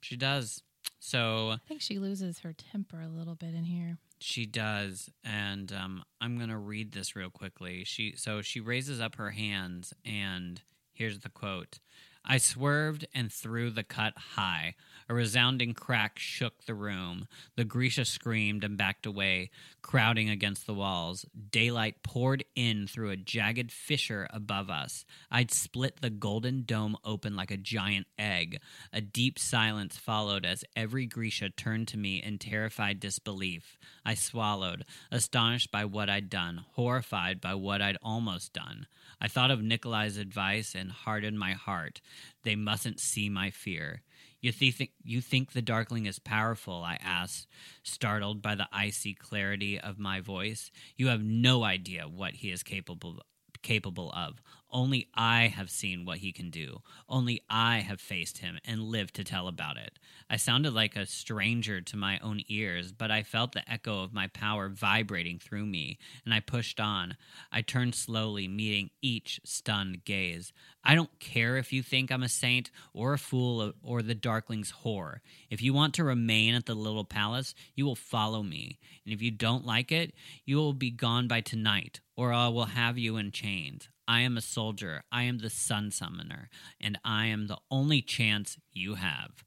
She 0.00 0.16
does. 0.16 0.62
So 0.98 1.50
I 1.50 1.58
think 1.68 1.82
she 1.82 1.98
loses 1.98 2.38
her 2.38 2.54
temper 2.54 3.00
a 3.02 3.08
little 3.08 3.34
bit 3.34 3.54
in 3.54 3.64
here. 3.64 3.98
she 4.18 4.46
does, 4.46 5.10
and 5.22 5.70
um, 5.72 6.02
I'm 6.22 6.38
gonna 6.38 6.58
read 6.58 6.92
this 6.92 7.14
real 7.14 7.30
quickly. 7.30 7.84
She 7.84 8.14
so 8.16 8.40
she 8.40 8.60
raises 8.60 8.98
up 9.00 9.16
her 9.16 9.30
hands, 9.30 9.92
and 10.06 10.62
here's 10.92 11.18
the 11.20 11.28
quote: 11.28 11.80
"I 12.24 12.38
swerved 12.38 13.06
and 13.14 13.32
threw 13.32 13.70
the 13.70 13.82
cut 13.82 14.16
high. 14.16 14.74
A 15.08 15.14
resounding 15.14 15.74
crack 15.74 16.18
shook 16.18 16.64
the 16.64 16.74
room. 16.74 17.26
The 17.56 17.64
Grisha 17.64 18.04
screamed 18.04 18.62
and 18.62 18.78
backed 18.78 19.06
away, 19.06 19.50
crowding 19.82 20.30
against 20.30 20.66
the 20.66 20.74
walls. 20.74 21.26
Daylight 21.50 22.04
poured 22.04 22.44
in 22.54 22.86
through 22.86 23.10
a 23.10 23.16
jagged 23.16 23.72
fissure 23.72 24.28
above 24.30 24.70
us. 24.70 25.04
I'd 25.30 25.50
split 25.50 26.00
the 26.00 26.10
golden 26.10 26.62
dome 26.62 26.96
open 27.04 27.34
like 27.34 27.50
a 27.50 27.56
giant 27.56 28.06
egg. 28.16 28.60
A 28.92 29.00
deep 29.00 29.36
silence 29.36 29.96
followed 29.96 30.46
as 30.46 30.64
every 30.76 31.06
Grisha 31.06 31.50
turned 31.50 31.88
to 31.88 31.98
me 31.98 32.22
in 32.22 32.38
terrified 32.38 33.00
disbelief. 33.00 33.78
I 34.04 34.14
swallowed, 34.14 34.84
astonished 35.10 35.72
by 35.72 35.86
what 35.86 36.08
I'd 36.08 36.30
done, 36.30 36.64
horrified 36.74 37.40
by 37.40 37.54
what 37.54 37.82
I'd 37.82 37.98
almost 38.00 38.52
done. 38.52 38.86
I 39.20 39.28
thought 39.28 39.50
of 39.50 39.62
Nikolai's 39.62 40.16
advice 40.16 40.74
and 40.74 40.90
hardened 40.90 41.38
my 41.38 41.52
heart. 41.52 42.00
They 42.42 42.56
mustn't 42.56 43.00
see 43.00 43.28
my 43.28 43.50
fear. 43.50 44.02
You, 44.40 44.52
thi- 44.52 44.92
you 45.02 45.20
think 45.20 45.52
the 45.52 45.60
Darkling 45.60 46.06
is 46.06 46.18
powerful? 46.18 46.82
I 46.82 46.98
asked, 47.02 47.46
startled 47.82 48.40
by 48.40 48.54
the 48.54 48.68
icy 48.72 49.12
clarity 49.12 49.78
of 49.78 49.98
my 49.98 50.20
voice. 50.20 50.70
You 50.96 51.08
have 51.08 51.22
no 51.22 51.62
idea 51.64 52.08
what 52.08 52.34
he 52.36 52.50
is 52.50 52.62
capable 52.62 53.20
capable 53.62 54.10
of. 54.12 54.40
Only 54.72 55.08
I 55.14 55.48
have 55.48 55.70
seen 55.70 56.04
what 56.04 56.18
he 56.18 56.32
can 56.32 56.50
do. 56.50 56.82
Only 57.08 57.42
I 57.50 57.78
have 57.78 58.00
faced 58.00 58.38
him 58.38 58.58
and 58.64 58.82
lived 58.82 59.14
to 59.14 59.24
tell 59.24 59.48
about 59.48 59.76
it. 59.76 59.98
I 60.28 60.36
sounded 60.36 60.72
like 60.72 60.94
a 60.94 61.06
stranger 61.06 61.80
to 61.80 61.96
my 61.96 62.18
own 62.20 62.42
ears, 62.48 62.92
but 62.92 63.10
I 63.10 63.24
felt 63.24 63.52
the 63.52 63.68
echo 63.70 64.04
of 64.04 64.12
my 64.12 64.28
power 64.28 64.68
vibrating 64.68 65.38
through 65.38 65.66
me, 65.66 65.98
and 66.24 66.32
I 66.32 66.40
pushed 66.40 66.78
on. 66.78 67.16
I 67.50 67.62
turned 67.62 67.96
slowly, 67.96 68.46
meeting 68.46 68.90
each 69.02 69.40
stunned 69.44 70.04
gaze. 70.04 70.52
I 70.84 70.94
don't 70.94 71.18
care 71.18 71.56
if 71.56 71.72
you 71.72 71.82
think 71.82 72.10
I'm 72.10 72.22
a 72.22 72.28
saint 72.28 72.70
or 72.94 73.12
a 73.12 73.18
fool 73.18 73.72
or 73.82 74.02
the 74.02 74.14
Darkling's 74.14 74.72
whore. 74.84 75.18
If 75.50 75.60
you 75.60 75.74
want 75.74 75.94
to 75.94 76.04
remain 76.04 76.54
at 76.54 76.66
the 76.66 76.74
little 76.74 77.04
palace, 77.04 77.54
you 77.74 77.84
will 77.84 77.96
follow 77.96 78.42
me. 78.42 78.78
And 79.04 79.12
if 79.12 79.20
you 79.20 79.30
don't 79.30 79.66
like 79.66 79.90
it, 79.90 80.14
you 80.44 80.56
will 80.56 80.72
be 80.72 80.90
gone 80.90 81.26
by 81.26 81.40
tonight, 81.40 82.00
or 82.16 82.32
I 82.32 82.48
will 82.48 82.66
have 82.66 82.96
you 82.96 83.16
in 83.16 83.32
chains. 83.32 83.88
I 84.10 84.22
am 84.22 84.36
a 84.36 84.40
soldier. 84.40 85.04
I 85.12 85.22
am 85.22 85.38
the 85.38 85.48
sun 85.48 85.92
summoner, 85.92 86.48
and 86.80 86.98
I 87.04 87.26
am 87.26 87.46
the 87.46 87.58
only 87.70 88.02
chance 88.02 88.58
you 88.72 88.96
have. 88.96 89.44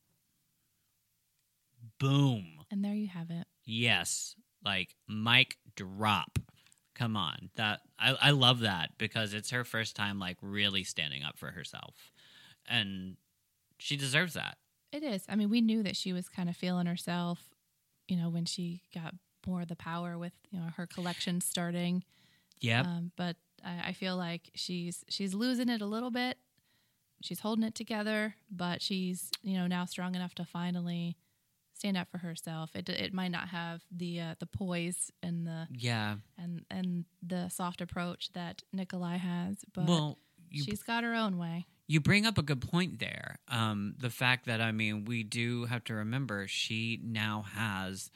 Boom. 2.00 2.46
And 2.72 2.82
there 2.84 2.94
you 2.94 3.08
have 3.08 3.30
it. 3.30 3.46
Yes. 3.66 4.38
Like 4.64 4.96
mic 5.06 5.58
drop. 5.76 6.40
Come 6.96 7.18
on. 7.18 7.50
That 7.58 7.82
I, 8.00 8.16
I 8.22 8.30
love 8.32 8.62
that 8.62 8.92
because 8.98 9.34
it's 9.34 9.50
her 9.50 9.66
first 9.66 9.98
time 9.98 10.18
like 10.18 10.38
really 10.42 10.86
standing 10.86 11.24
up 11.24 11.38
for 11.38 11.52
herself. 11.52 12.14
And 12.66 13.18
she 13.80 13.98
deserves 13.98 14.36
that. 14.36 14.56
It 14.94 15.04
is. 15.04 15.26
I 15.28 15.36
mean, 15.36 15.50
we 15.50 15.60
knew 15.60 15.84
that 15.84 15.98
she 15.98 16.14
was 16.14 16.30
kind 16.30 16.48
of 16.48 16.56
feeling 16.56 16.86
herself, 16.86 17.50
you 18.08 18.16
know, 18.16 18.30
when 18.30 18.46
she 18.46 18.84
got 18.96 19.14
more 19.46 19.64
of 19.64 19.68
the 19.68 19.76
power 19.76 20.18
with, 20.18 20.32
you 20.52 20.60
know, 20.60 20.68
her 20.78 20.88
collection 20.88 21.42
starting. 21.42 22.06
Yep. 22.62 22.86
Um, 22.86 23.12
but 23.18 23.36
I, 23.64 23.90
I 23.90 23.94
feel 23.94 24.18
like 24.18 24.50
she's 24.56 25.04
she's 25.10 25.34
losing 25.34 25.70
it 25.70 25.82
a 25.82 25.86
little 25.86 26.12
bit. 26.12 26.38
She's 27.22 27.40
holding 27.40 27.64
it 27.64 27.76
together, 27.76 28.36
but 28.52 28.82
she's 28.82 29.32
you 29.42 29.58
know 29.58 29.68
now 29.68 29.86
strong 29.86 30.16
enough 30.16 30.36
to 30.36 30.46
finally 30.46 31.18
stand 31.74 31.98
up 31.98 32.10
for 32.10 32.20
herself. 32.20 32.76
It 32.76 32.90
it 32.90 33.14
might 33.14 33.32
not 33.32 33.50
have 33.50 33.82
the 33.92 34.22
uh, 34.22 34.36
the 34.40 34.46
poise 34.46 35.12
and 35.22 35.46
the 35.46 35.68
yeah. 35.72 36.16
and 36.38 36.66
and 36.72 37.06
the 37.22 37.50
soft 37.50 37.82
approach 37.82 38.32
that 38.34 38.64
Nikolai 38.72 39.18
has, 39.18 39.58
but 39.74 39.88
well, 39.88 40.18
you 40.50 40.64
she's 40.64 40.84
got 40.84 41.04
her 41.04 41.14
own 41.14 41.38
way. 41.38 41.66
you 41.88 42.00
bring 42.00 42.26
up 42.26 42.38
a 42.38 42.42
good 42.42 42.62
point 42.62 43.00
there. 43.00 43.40
Um, 43.50 43.96
the 44.00 44.10
fact 44.10 44.46
that 44.46 44.62
I 44.62 44.72
mean, 44.72 45.06
we 45.06 45.24
do 45.24 45.66
have 45.66 45.84
to 45.86 45.94
remember 45.94 46.48
she 46.48 47.00
now 47.04 47.46
has 47.54 48.12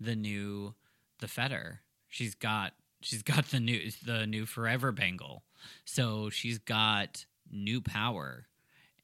the 0.00 0.16
new 0.16 0.74
the 1.20 1.28
fetter. 1.28 1.80
She's 2.08 2.34
got 2.34 2.74
she's 3.04 3.22
got 3.22 3.46
the 3.50 3.60
new 3.60 3.90
the 4.04 4.26
new 4.26 4.46
forever 4.46 4.92
bangle. 4.92 5.44
So 5.84 6.30
she's 6.30 6.58
got 6.58 7.24
new 7.50 7.80
power, 7.80 8.46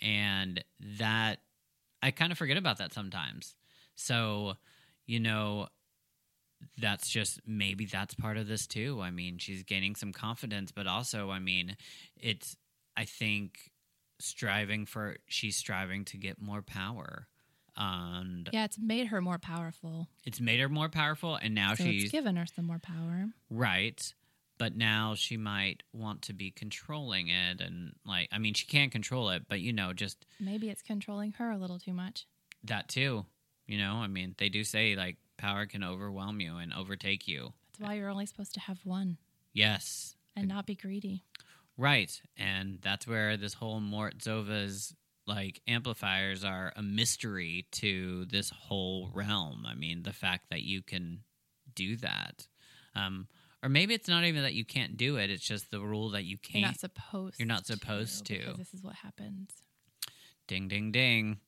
and 0.01 0.65
that 0.99 1.41
I 2.03 2.11
kind 2.11 2.33
of 2.33 2.39
forget 2.39 2.57
about 2.57 2.79
that 2.79 2.93
sometimes. 2.93 3.55
So 3.95 4.55
you 5.07 5.21
know. 5.21 5.69
That's 6.77 7.09
just 7.09 7.41
maybe 7.47 7.87
that's 7.87 8.13
part 8.13 8.37
of 8.37 8.47
this 8.47 8.67
too. 8.67 9.01
I 9.01 9.11
mean, 9.11 9.39
she's 9.39 9.63
gaining 9.63 9.95
some 9.95 10.13
confidence, 10.13 10.71
but 10.71 10.87
also, 10.87 11.31
I 11.31 11.39
mean, 11.39 11.75
it's 12.19 12.55
I 12.95 13.07
think 13.07 13.71
striving 14.19 14.85
for 14.85 15.17
she's 15.27 15.57
striving 15.57 16.05
to 16.05 16.19
get 16.19 16.39
more 16.39 16.61
power 16.61 17.29
and 17.77 18.49
Yeah, 18.53 18.65
it's 18.65 18.79
made 18.79 19.09
her 19.09 19.21
more 19.21 19.39
powerful. 19.39 20.09
it's 20.25 20.41
made 20.41 20.61
her 20.61 20.69
more 20.69 20.89
powerful 20.89 21.37
and 21.37 21.55
now 21.55 21.75
so 21.75 21.85
she's 21.85 22.05
it's 22.05 22.13
given 22.13 22.37
her 22.37 22.47
some 22.47 22.65
more 22.67 22.79
power. 22.79 23.27
right 23.51 24.15
but 24.59 24.77
now 24.77 25.15
she 25.15 25.37
might 25.39 25.83
want 25.93 26.21
to 26.23 26.33
be 26.35 26.51
controlling 26.51 27.29
it 27.29 27.61
and 27.61 27.95
like 28.05 28.29
i 28.33 28.39
mean 28.39 28.53
she 28.55 28.67
can't 28.67 28.93
control 28.93 29.31
it 29.31 29.43
but 29.49 29.61
you 29.61 29.73
know 29.73 29.93
just 29.93 30.27
Maybe 30.39 30.69
it's 30.69 30.83
controlling 30.83 31.33
her 31.33 31.51
a 31.51 31.57
little 31.59 31.79
too 31.79 31.93
much. 31.95 32.27
that 32.65 32.89
too 32.89 33.25
you 33.67 33.79
know 33.79 33.95
i 33.97 34.07
mean 34.07 34.35
they 34.39 34.49
do 34.49 34.65
say 34.65 34.95
like 34.97 35.17
power 35.39 35.65
can 35.67 35.83
overwhelm 35.83 36.41
you 36.41 36.57
and 36.57 36.73
overtake 36.75 37.27
you 37.27 37.53
That's 37.79 37.89
why 37.89 37.95
you're 37.95 38.11
only 38.11 38.27
supposed 38.27 38.53
to 38.55 38.61
have 38.61 38.81
one 38.85 39.17
yes 39.55 40.17
and 40.37 40.47
not 40.49 40.67
be 40.67 40.75
greedy. 40.75 41.25
Right. 41.77 42.21
And 42.37 42.79
that's 42.83 43.07
where 43.07 43.39
this 43.39 43.55
whole 43.55 43.81
Morozova's 43.81 44.95
like 45.31 45.63
amplifiers 45.69 46.45
are 46.45 46.73
a 46.77 46.83
mystery 46.83 47.67
to 47.71 48.25
this 48.27 48.51
whole 48.51 49.11
realm. 49.15 49.65
I 49.67 49.75
mean, 49.75 50.03
the 50.03 50.13
fact 50.13 50.51
that 50.51 50.63
you 50.63 50.83
can 50.83 51.21
do 51.75 51.97
that. 51.99 52.49
Um, 52.97 53.29
or 53.63 53.69
maybe 53.69 53.95
it's 53.95 54.09
not 54.09 54.25
even 54.25 54.43
that 54.43 54.55
you 54.55 54.65
can't 54.65 54.97
do 54.97 55.17
it, 55.17 55.31
it's 55.31 55.47
just 55.47 55.71
the 55.71 55.81
rule 55.81 56.11
that 56.11 56.25
you 56.25 56.37
You're 56.53 56.63
can't. 56.63 56.81
supposed. 56.81 57.39
You're 57.39 57.47
not 57.47 57.65
supposed 57.65 58.27
to. 58.27 58.39
because 58.39 58.57
this 58.57 58.75
is 58.75 58.83
what 58.83 58.97
happens. 58.97 59.51
ding, 60.49 60.67
ding, 60.67 60.91
ding. 60.91 61.39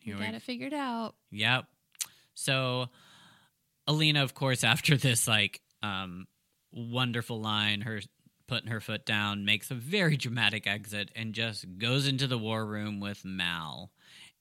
You 0.00 0.14
Here 0.14 0.20
we 0.20 0.26
got 0.26 0.34
it 0.34 0.42
figured 0.42 0.74
out. 0.74 1.14
Yep. 1.32 1.64
So 2.34 2.86
Alina, 3.88 4.22
of 4.22 4.34
course, 4.34 4.62
after 4.64 4.96
this 4.96 5.26
like 5.26 5.60
um 5.82 6.26
wonderful 6.72 7.40
line, 7.40 7.80
her 7.80 8.00
putting 8.46 8.70
her 8.70 8.80
foot 8.80 9.04
down, 9.04 9.44
makes 9.44 9.70
a 9.70 9.74
very 9.74 10.16
dramatic 10.18 10.66
exit 10.66 11.10
and 11.14 11.34
just 11.34 11.78
goes 11.78 12.06
into 12.06 12.26
the 12.26 12.38
war 12.38 12.64
room 12.64 13.00
with 13.00 13.24
Mal. 13.24 13.90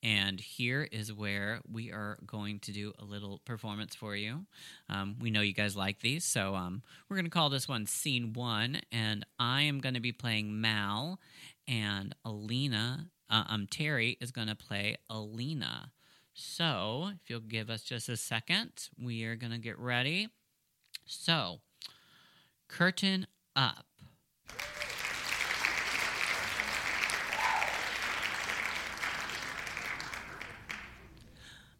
And 0.03 0.39
here 0.39 0.87
is 0.91 1.13
where 1.13 1.61
we 1.71 1.91
are 1.91 2.17
going 2.25 2.59
to 2.61 2.71
do 2.71 2.91
a 2.97 3.05
little 3.05 3.39
performance 3.45 3.93
for 3.93 4.15
you. 4.15 4.45
Um, 4.89 5.15
we 5.19 5.29
know 5.29 5.41
you 5.41 5.53
guys 5.53 5.75
like 5.75 5.99
these, 5.99 6.25
so 6.25 6.55
um, 6.55 6.81
we're 7.07 7.17
going 7.17 7.25
to 7.25 7.31
call 7.31 7.49
this 7.49 7.67
one 7.67 7.85
Scene 7.85 8.33
One. 8.33 8.81
And 8.91 9.25
I 9.37 9.61
am 9.61 9.79
going 9.79 9.93
to 9.93 9.99
be 9.99 10.11
playing 10.11 10.59
Mal, 10.59 11.19
and 11.67 12.15
Alina, 12.25 13.09
uh, 13.29 13.43
um, 13.47 13.67
Terry 13.69 14.17
is 14.19 14.31
going 14.31 14.47
to 14.47 14.55
play 14.55 14.97
Alina. 15.07 15.91
So, 16.33 17.11
if 17.21 17.29
you'll 17.29 17.41
give 17.41 17.69
us 17.69 17.83
just 17.83 18.09
a 18.09 18.17
second, 18.17 18.89
we 18.99 19.23
are 19.25 19.35
going 19.35 19.51
to 19.51 19.59
get 19.59 19.77
ready. 19.77 20.29
So, 21.05 21.59
curtain 22.67 23.27
up. 23.55 23.85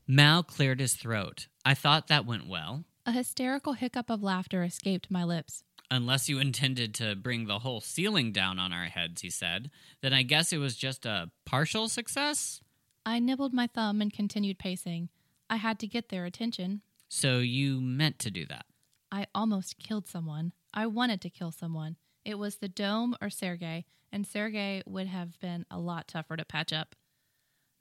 Mal 0.07 0.43
cleared 0.43 0.79
his 0.79 0.93
throat. 0.93 1.47
I 1.63 1.73
thought 1.73 2.07
that 2.07 2.25
went 2.25 2.47
well. 2.47 2.85
A 3.05 3.11
hysterical 3.11 3.73
hiccup 3.73 4.09
of 4.09 4.21
laughter 4.21 4.63
escaped 4.63 5.09
my 5.09 5.23
lips. 5.23 5.63
Unless 5.89 6.29
you 6.29 6.39
intended 6.39 6.93
to 6.95 7.15
bring 7.15 7.47
the 7.47 7.59
whole 7.59 7.81
ceiling 7.81 8.31
down 8.31 8.59
on 8.59 8.71
our 8.71 8.85
heads, 8.85 9.21
he 9.21 9.29
said, 9.29 9.69
then 10.01 10.13
I 10.13 10.23
guess 10.23 10.53
it 10.53 10.57
was 10.57 10.75
just 10.75 11.05
a 11.05 11.31
partial 11.45 11.89
success? 11.89 12.61
I 13.05 13.19
nibbled 13.19 13.53
my 13.53 13.67
thumb 13.67 14.01
and 14.01 14.13
continued 14.13 14.59
pacing. 14.59 15.09
I 15.49 15.57
had 15.57 15.79
to 15.79 15.87
get 15.87 16.09
their 16.09 16.25
attention. 16.25 16.81
So 17.09 17.39
you 17.39 17.81
meant 17.81 18.19
to 18.19 18.31
do 18.31 18.45
that? 18.45 18.65
I 19.11 19.27
almost 19.35 19.79
killed 19.79 20.07
someone. 20.07 20.53
I 20.73 20.87
wanted 20.87 21.19
to 21.21 21.29
kill 21.29 21.51
someone. 21.51 21.97
It 22.23 22.35
was 22.35 22.57
the 22.57 22.69
dome 22.69 23.15
or 23.21 23.29
Sergei, 23.29 23.83
and 24.11 24.25
Sergei 24.25 24.83
would 24.85 25.07
have 25.07 25.37
been 25.39 25.65
a 25.69 25.79
lot 25.79 26.07
tougher 26.07 26.37
to 26.37 26.45
patch 26.45 26.71
up. 26.71 26.95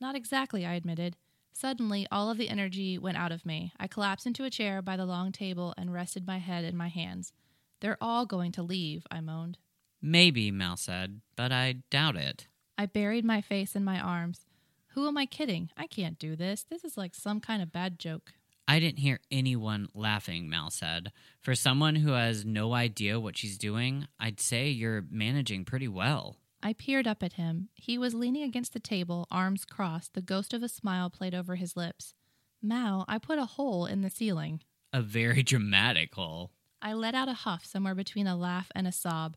Not 0.00 0.16
exactly, 0.16 0.66
I 0.66 0.74
admitted. 0.74 1.16
Suddenly, 1.52 2.06
all 2.10 2.30
of 2.30 2.38
the 2.38 2.48
energy 2.48 2.98
went 2.98 3.18
out 3.18 3.32
of 3.32 3.44
me. 3.44 3.72
I 3.78 3.86
collapsed 3.86 4.26
into 4.26 4.44
a 4.44 4.50
chair 4.50 4.80
by 4.80 4.96
the 4.96 5.06
long 5.06 5.32
table 5.32 5.74
and 5.76 5.92
rested 5.92 6.26
my 6.26 6.38
head 6.38 6.64
in 6.64 6.76
my 6.76 6.88
hands. 6.88 7.32
They're 7.80 7.98
all 8.00 8.26
going 8.26 8.52
to 8.52 8.62
leave, 8.62 9.06
I 9.10 9.20
moaned. 9.20 9.58
Maybe, 10.02 10.50
Mal 10.50 10.76
said, 10.76 11.20
but 11.36 11.52
I 11.52 11.82
doubt 11.90 12.16
it. 12.16 12.46
I 12.78 12.86
buried 12.86 13.24
my 13.24 13.40
face 13.40 13.76
in 13.76 13.84
my 13.84 14.00
arms. 14.00 14.46
Who 14.94 15.06
am 15.06 15.18
I 15.18 15.26
kidding? 15.26 15.70
I 15.76 15.86
can't 15.86 16.18
do 16.18 16.34
this. 16.34 16.64
This 16.68 16.84
is 16.84 16.96
like 16.96 17.14
some 17.14 17.40
kind 17.40 17.62
of 17.62 17.72
bad 17.72 17.98
joke. 17.98 18.32
I 18.66 18.78
didn't 18.80 19.00
hear 19.00 19.20
anyone 19.30 19.88
laughing, 19.94 20.48
Mal 20.48 20.70
said. 20.70 21.12
For 21.40 21.54
someone 21.54 21.96
who 21.96 22.12
has 22.12 22.44
no 22.44 22.72
idea 22.72 23.20
what 23.20 23.36
she's 23.36 23.58
doing, 23.58 24.06
I'd 24.18 24.40
say 24.40 24.68
you're 24.68 25.04
managing 25.10 25.64
pretty 25.64 25.88
well. 25.88 26.36
I 26.62 26.74
peered 26.74 27.06
up 27.06 27.22
at 27.22 27.34
him. 27.34 27.68
He 27.74 27.96
was 27.96 28.14
leaning 28.14 28.42
against 28.42 28.72
the 28.72 28.80
table, 28.80 29.26
arms 29.30 29.64
crossed. 29.64 30.14
The 30.14 30.20
ghost 30.20 30.52
of 30.52 30.62
a 30.62 30.68
smile 30.68 31.08
played 31.08 31.34
over 31.34 31.56
his 31.56 31.76
lips. 31.76 32.14
Mal, 32.62 33.04
I 33.08 33.18
put 33.18 33.38
a 33.38 33.46
hole 33.46 33.86
in 33.86 34.02
the 34.02 34.10
ceiling. 34.10 34.60
A 34.92 35.00
very 35.00 35.42
dramatic 35.42 36.14
hole. 36.14 36.50
I 36.82 36.92
let 36.92 37.14
out 37.14 37.28
a 37.28 37.34
huff 37.34 37.64
somewhere 37.64 37.94
between 37.94 38.26
a 38.26 38.36
laugh 38.36 38.70
and 38.74 38.86
a 38.86 38.92
sob. 38.92 39.36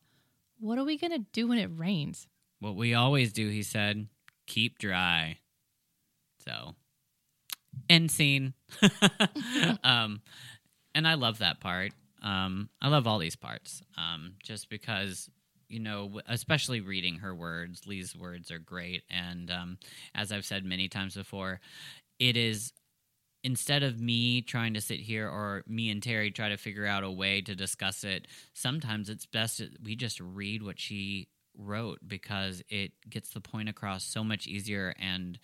What 0.60 0.78
are 0.78 0.84
we 0.84 0.98
going 0.98 1.12
to 1.12 1.26
do 1.32 1.48
when 1.48 1.58
it 1.58 1.70
rains? 1.74 2.28
What 2.60 2.76
we 2.76 2.94
always 2.94 3.32
do, 3.32 3.50
he 3.50 3.64
said. 3.64 4.08
Keep 4.48 4.80
dry. 4.80 5.40
So, 6.44 6.76
end 7.90 8.12
scene. 8.12 8.54
um, 9.84 10.22
and 10.94 11.08
I 11.08 11.14
love 11.14 11.40
that 11.40 11.62
part. 11.62 11.94
Um, 12.22 12.70
I 12.82 12.90
love 12.90 13.08
all 13.08 13.20
these 13.20 13.36
parts. 13.36 13.82
Um, 13.98 14.36
just 14.44 14.70
because 14.70 15.30
you 15.74 15.80
know, 15.80 16.22
especially 16.28 16.82
reading 16.82 17.18
her 17.18 17.34
words, 17.34 17.88
Lee's 17.88 18.16
words 18.16 18.52
are 18.52 18.60
great. 18.60 19.04
And 19.10 19.50
um, 19.50 19.78
as 20.14 20.32
I've 20.32 20.46
said 20.46 20.64
many 20.64 20.88
times 20.88 21.16
before, 21.16 21.60
it 22.20 22.38
is 22.38 22.74
instead 23.44 23.82
of 23.82 24.00
me 24.00 24.42
trying 24.42 24.76
to 24.76 24.82
sit 24.82 25.00
here 25.00 25.28
or 25.28 25.64
me 25.68 25.90
and 25.90 26.02
Terry 26.02 26.30
try 26.30 26.50
to 26.50 26.58
figure 26.58 26.86
out 26.86 27.04
a 27.04 27.12
way 27.12 27.42
to 27.42 27.56
discuss 27.56 28.04
it, 28.04 28.28
sometimes 28.54 29.10
it's 29.10 29.26
best 29.26 29.62
we 29.84 29.96
just 29.96 30.20
read 30.20 30.62
what 30.62 30.80
she 30.80 31.28
wrote 31.58 32.00
because 32.08 32.62
it 32.70 32.92
gets 33.10 33.32
the 33.32 33.42
point 33.42 33.68
across 33.68 34.04
so 34.04 34.24
much 34.24 34.46
easier 34.46 34.94
and 35.00 35.40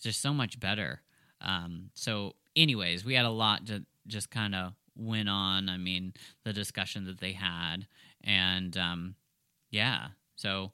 just 0.00 0.20
so 0.20 0.34
much 0.34 0.60
better. 0.60 1.00
Um, 1.40 1.90
so, 1.94 2.34
anyways, 2.54 3.04
we 3.04 3.14
had 3.14 3.24
a 3.24 3.30
lot 3.30 3.66
to 3.66 3.84
just 4.06 4.30
kind 4.30 4.54
of 4.54 4.74
went 4.94 5.28
on. 5.28 5.68
I 5.68 5.78
mean, 5.78 6.12
the 6.44 6.52
discussion 6.52 7.04
that 7.06 7.20
they 7.20 7.32
had, 7.32 7.86
and 8.22 8.76
um, 8.76 9.14
yeah. 9.70 10.08
So, 10.36 10.72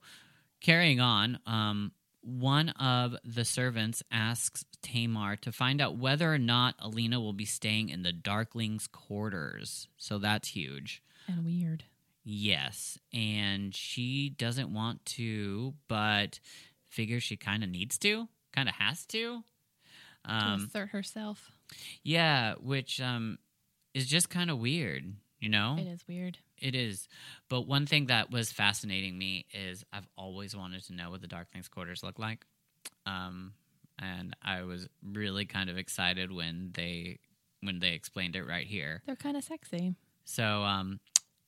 carrying 0.61 1.01
on, 1.01 1.39
um, 1.47 1.93
one 2.27 2.71
of 2.71 3.15
the 3.25 3.45
servants 3.45 4.03
asks 4.11 4.65
Tamar 4.83 5.37
to 5.37 5.53
find 5.53 5.81
out 5.81 5.97
whether 5.97 6.33
or 6.33 6.39
not 6.39 6.75
Alina 6.81 7.21
will 7.21 7.33
be 7.33 7.45
staying 7.45 7.89
in 7.89 8.03
the 8.03 8.13
Darkling's 8.13 8.89
quarters. 8.89 9.87
So 9.97 10.19
that's 10.19 10.49
huge. 10.49 11.03
And 11.29 11.45
weird. 11.45 11.85
Yes. 12.25 12.99
And 13.15 13.73
she 13.75 14.29
doesn't 14.29 14.75
want 14.75 15.05
to, 15.07 15.75
but 15.87 16.41
figures 16.89 17.23
she 17.23 17.37
kind 17.37 17.63
of 17.63 17.71
needs 17.71 17.97
to, 17.99 18.27
kind 18.53 18.69
of 18.69 18.75
has 18.75 19.07
to. 19.07 19.45
Um, 20.25 20.59
to 20.59 20.67
assert 20.67 20.89
herself. 20.89 21.53
Yeah, 22.03 22.55
which 22.61 23.01
um, 23.01 23.39
is 23.95 24.07
just 24.07 24.31
kind 24.31 24.51
of 24.51 24.59
weird, 24.59 25.15
you 25.39 25.49
know? 25.49 25.77
It 25.79 25.87
is 25.87 26.05
weird. 26.09 26.39
It 26.61 26.75
is. 26.75 27.09
But 27.49 27.63
one 27.63 27.87
thing 27.87 28.07
that 28.07 28.31
was 28.31 28.53
fascinating 28.53 29.19
me 29.19 29.47
is 29.53 29.85
I've 29.93 30.09
always 30.17 30.57
wanted 30.57 30.85
to 30.87 30.95
know 30.95 31.11
what 31.11 31.21
the 31.21 31.29
Darkling's 31.29 31.69
quarters 31.69 32.03
look 32.03 32.19
like. 32.19 32.45
Um, 33.05 33.53
and 33.99 34.35
I 34.43 34.63
was 34.63 34.89
really 35.03 35.47
kind 35.47 35.71
of 35.71 35.79
excited 35.79 36.33
when 36.33 36.71
they 36.75 37.19
when 37.63 37.79
they 37.79 37.93
explained 37.93 38.37
it 38.37 38.45
right 38.45 38.67
here. 38.67 39.03
They're 39.07 39.17
kind 39.17 39.37
of 39.37 39.45
sexy. 39.45 39.95
So 40.25 40.45
um 40.45 41.01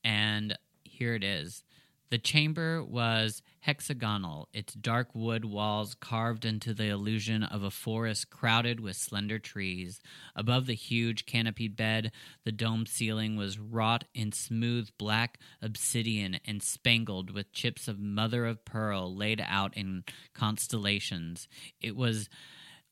and 0.03 0.57
here 0.83 1.13
it 1.15 1.23
is. 1.23 1.63
The 2.09 2.17
chamber 2.17 2.83
was 2.83 3.43
hexagonal, 3.59 4.49
its 4.51 4.73
dark 4.73 5.13
wood 5.13 5.45
walls 5.45 5.93
carved 5.93 6.43
into 6.43 6.73
the 6.73 6.87
illusion 6.87 7.43
of 7.43 7.61
a 7.61 7.69
forest 7.69 8.31
crowded 8.31 8.79
with 8.79 8.95
slender 8.95 9.37
trees. 9.37 10.01
Above 10.35 10.65
the 10.65 10.73
huge 10.73 11.27
canopied 11.27 11.75
bed, 11.75 12.11
the 12.45 12.51
domed 12.51 12.87
ceiling 12.87 13.35
was 13.35 13.59
wrought 13.59 14.05
in 14.15 14.31
smooth 14.31 14.89
black 14.97 15.39
obsidian 15.61 16.39
and 16.45 16.63
spangled 16.63 17.29
with 17.29 17.51
chips 17.51 17.87
of 17.87 17.99
mother 17.99 18.45
of 18.45 18.65
pearl 18.65 19.15
laid 19.15 19.43
out 19.45 19.77
in 19.77 20.03
constellations. 20.33 21.47
It 21.79 21.95
was 21.95 22.27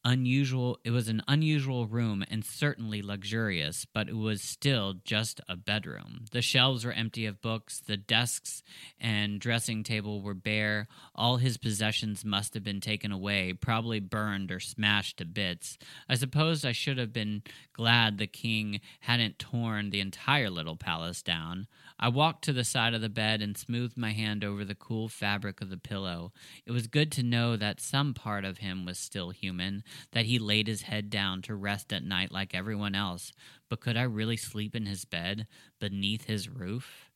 unusual 0.08 0.80
it 0.86 0.92
was 0.92 1.10
an 1.10 1.22
unusual 1.28 1.86
room 1.86 2.24
and 2.32 2.46
certainly 2.46 3.02
luxurious 3.02 3.86
but 3.94 4.08
it 4.08 4.16
was 4.16 4.42
still 4.42 4.96
just 5.04 5.42
a 5.50 5.56
bedroom. 5.58 6.24
The 6.32 6.42
shelves 6.42 6.86
were 6.86 6.94
empty 6.94 7.26
of 7.26 7.42
books 7.42 7.82
the 7.86 7.98
desks 7.98 8.64
and 9.02 9.38
dressing 9.38 9.84
table 9.84 10.22
were 10.22 10.34
bare. 10.34 10.88
All 11.14 11.38
his 11.38 11.58
possessions 11.58 12.24
must 12.24 12.54
have 12.54 12.64
been 12.64 12.80
taken 12.80 13.12
away 13.12 13.52
probably 13.52 14.00
burned 14.00 14.50
or 14.50 14.62
smashed 14.62 15.18
to 15.18 15.26
bits. 15.26 15.78
I 16.08 16.16
suppose 16.16 16.64
i 16.64 16.72
should 16.72 16.98
have 16.98 17.12
been 17.12 17.44
glad 17.74 18.18
the 18.18 18.28
king 18.28 18.80
hadn't 19.02 19.40
torn 19.40 19.90
the 19.90 20.00
entire 20.00 20.50
little 20.50 20.78
palace 20.78 21.22
down 21.22 21.68
I 22.00 22.10
walked 22.10 22.44
to 22.46 22.54
the 22.54 22.64
side 22.64 22.94
of 22.94 23.02
the 23.02 23.10
bed 23.10 23.42
and 23.42 23.58
smoothed 23.58 23.98
my 23.98 24.12
hand 24.12 24.44
over 24.44 24.64
the 24.64 24.76
cool 24.76 25.10
fabric 25.10 25.62
of 25.62 25.70
the 25.70 25.78
pillow. 25.78 26.32
It 26.66 26.72
was 26.72 26.88
good 26.88 27.12
to 27.14 27.24
know 27.24 27.56
that 27.58 27.82
some 27.82 28.14
part 28.14 28.46
of 28.46 28.60
him 28.60 28.86
was 28.86 29.00
still 29.00 29.32
human, 29.32 29.84
that 30.12 30.26
he 30.26 30.38
laid 30.38 30.68
his 30.68 30.84
head 30.84 31.10
down 31.10 31.42
to 31.44 31.56
rest 31.56 31.92
at 31.92 32.04
night 32.04 32.32
like 32.32 32.54
everyone 32.54 32.94
else. 32.94 33.34
But 33.70 33.80
could 33.80 33.98
I 33.98 34.04
really 34.04 34.38
sleep 34.38 34.76
in 34.76 34.86
his 34.86 35.06
bed 35.06 35.48
beneath 35.80 36.26
his 36.26 36.48
roof? 36.48 37.10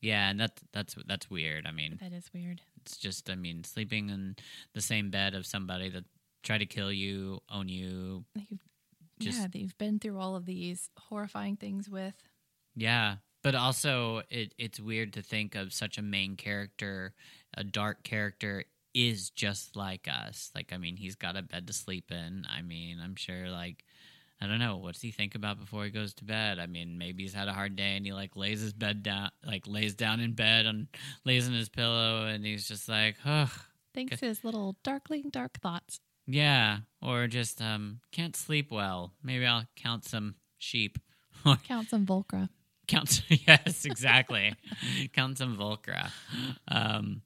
Yeah, 0.00 0.30
and 0.30 0.38
that's 0.38 0.62
that's 0.72 0.94
that's 1.06 1.28
weird. 1.28 1.66
I 1.66 1.72
mean, 1.72 1.98
that 2.00 2.12
is 2.12 2.30
weird. 2.32 2.62
It's 2.76 2.96
just, 2.96 3.28
I 3.28 3.34
mean, 3.34 3.64
sleeping 3.64 4.10
in 4.10 4.36
the 4.72 4.80
same 4.80 5.10
bed 5.10 5.34
of 5.34 5.44
somebody 5.44 5.88
that 5.90 6.04
tried 6.44 6.58
to 6.58 6.66
kill 6.66 6.92
you, 6.92 7.40
own 7.50 7.68
you. 7.68 8.24
You've, 8.36 8.60
just, 9.18 9.38
yeah, 9.38 9.48
that 9.48 9.58
you've 9.58 9.76
been 9.78 9.98
through 9.98 10.20
all 10.20 10.36
of 10.36 10.46
these 10.46 10.90
horrifying 10.96 11.56
things 11.56 11.90
with. 11.90 12.14
Yeah, 12.76 13.16
but 13.48 13.54
also 13.54 14.20
it, 14.28 14.52
it's 14.58 14.78
weird 14.78 15.14
to 15.14 15.22
think 15.22 15.54
of 15.54 15.72
such 15.72 15.96
a 15.96 16.02
main 16.02 16.36
character, 16.36 17.14
a 17.54 17.64
dark 17.64 18.02
character 18.02 18.64
is 18.92 19.30
just 19.30 19.74
like 19.74 20.06
us. 20.06 20.50
Like, 20.54 20.70
I 20.70 20.76
mean, 20.76 20.98
he's 20.98 21.14
got 21.14 21.34
a 21.34 21.40
bed 21.40 21.66
to 21.66 21.72
sleep 21.72 22.10
in. 22.10 22.44
I 22.54 22.60
mean, 22.60 22.98
I'm 23.02 23.16
sure, 23.16 23.48
like, 23.48 23.86
I 24.38 24.46
don't 24.46 24.58
know. 24.58 24.76
What 24.76 24.92
does 24.92 25.00
he 25.00 25.12
think 25.12 25.34
about 25.34 25.58
before 25.58 25.84
he 25.84 25.90
goes 25.90 26.12
to 26.16 26.26
bed? 26.26 26.58
I 26.58 26.66
mean, 26.66 26.98
maybe 26.98 27.22
he's 27.22 27.32
had 27.32 27.48
a 27.48 27.54
hard 27.54 27.74
day 27.74 27.96
and 27.96 28.04
he, 28.04 28.12
like, 28.12 28.36
lays 28.36 28.60
his 28.60 28.74
bed 28.74 29.02
down, 29.02 29.30
like, 29.46 29.66
lays 29.66 29.94
down 29.94 30.20
in 30.20 30.34
bed 30.34 30.66
and 30.66 30.86
lays 31.24 31.48
in 31.48 31.54
his 31.54 31.70
pillow 31.70 32.26
and 32.26 32.44
he's 32.44 32.68
just 32.68 32.86
like, 32.86 33.16
ugh. 33.24 33.48
Thinks 33.94 34.20
his 34.20 34.44
little 34.44 34.76
darkling 34.84 35.30
dark 35.30 35.58
thoughts. 35.62 36.00
Yeah. 36.26 36.80
Or 37.00 37.26
just, 37.28 37.62
um, 37.62 38.00
can't 38.12 38.36
sleep 38.36 38.70
well. 38.70 39.14
Maybe 39.22 39.46
I'll 39.46 39.64
count 39.74 40.04
some 40.04 40.34
sheep. 40.58 40.98
count 41.64 41.88
some 41.88 42.04
Volcra. 42.04 42.50
Count, 42.88 43.22
yes, 43.28 43.84
exactly. 43.84 44.54
Count 45.12 45.38
some 45.38 45.56
Volcra. 45.56 46.10
Um, 46.66 47.22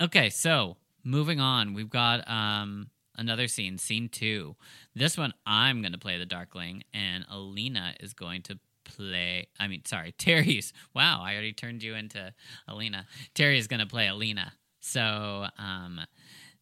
okay, 0.00 0.30
so 0.30 0.76
moving 1.02 1.40
on, 1.40 1.74
we've 1.74 1.90
got 1.90 2.28
um, 2.30 2.90
another 3.16 3.48
scene, 3.48 3.78
scene 3.78 4.08
two. 4.08 4.54
This 4.94 5.18
one, 5.18 5.32
I'm 5.46 5.80
going 5.80 5.92
to 5.92 5.98
play 5.98 6.18
the 6.18 6.26
Darkling, 6.26 6.84
and 6.92 7.24
Alina 7.30 7.94
is 8.00 8.12
going 8.12 8.42
to 8.42 8.58
play. 8.84 9.48
I 9.58 9.66
mean, 9.66 9.84
sorry, 9.84 10.12
Terry's. 10.18 10.72
Wow, 10.94 11.22
I 11.22 11.32
already 11.32 11.52
turned 11.52 11.82
you 11.82 11.94
into 11.94 12.32
Alina. 12.68 13.06
Terry 13.34 13.58
is 13.58 13.66
going 13.66 13.80
to 13.80 13.86
play 13.86 14.08
Alina. 14.08 14.52
So, 14.80 15.46
um, 15.58 16.00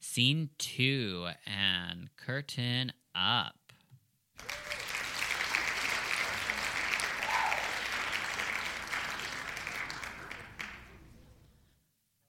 scene 0.00 0.50
two, 0.58 1.26
and 1.46 2.08
curtain 2.16 2.92
up. 3.14 3.56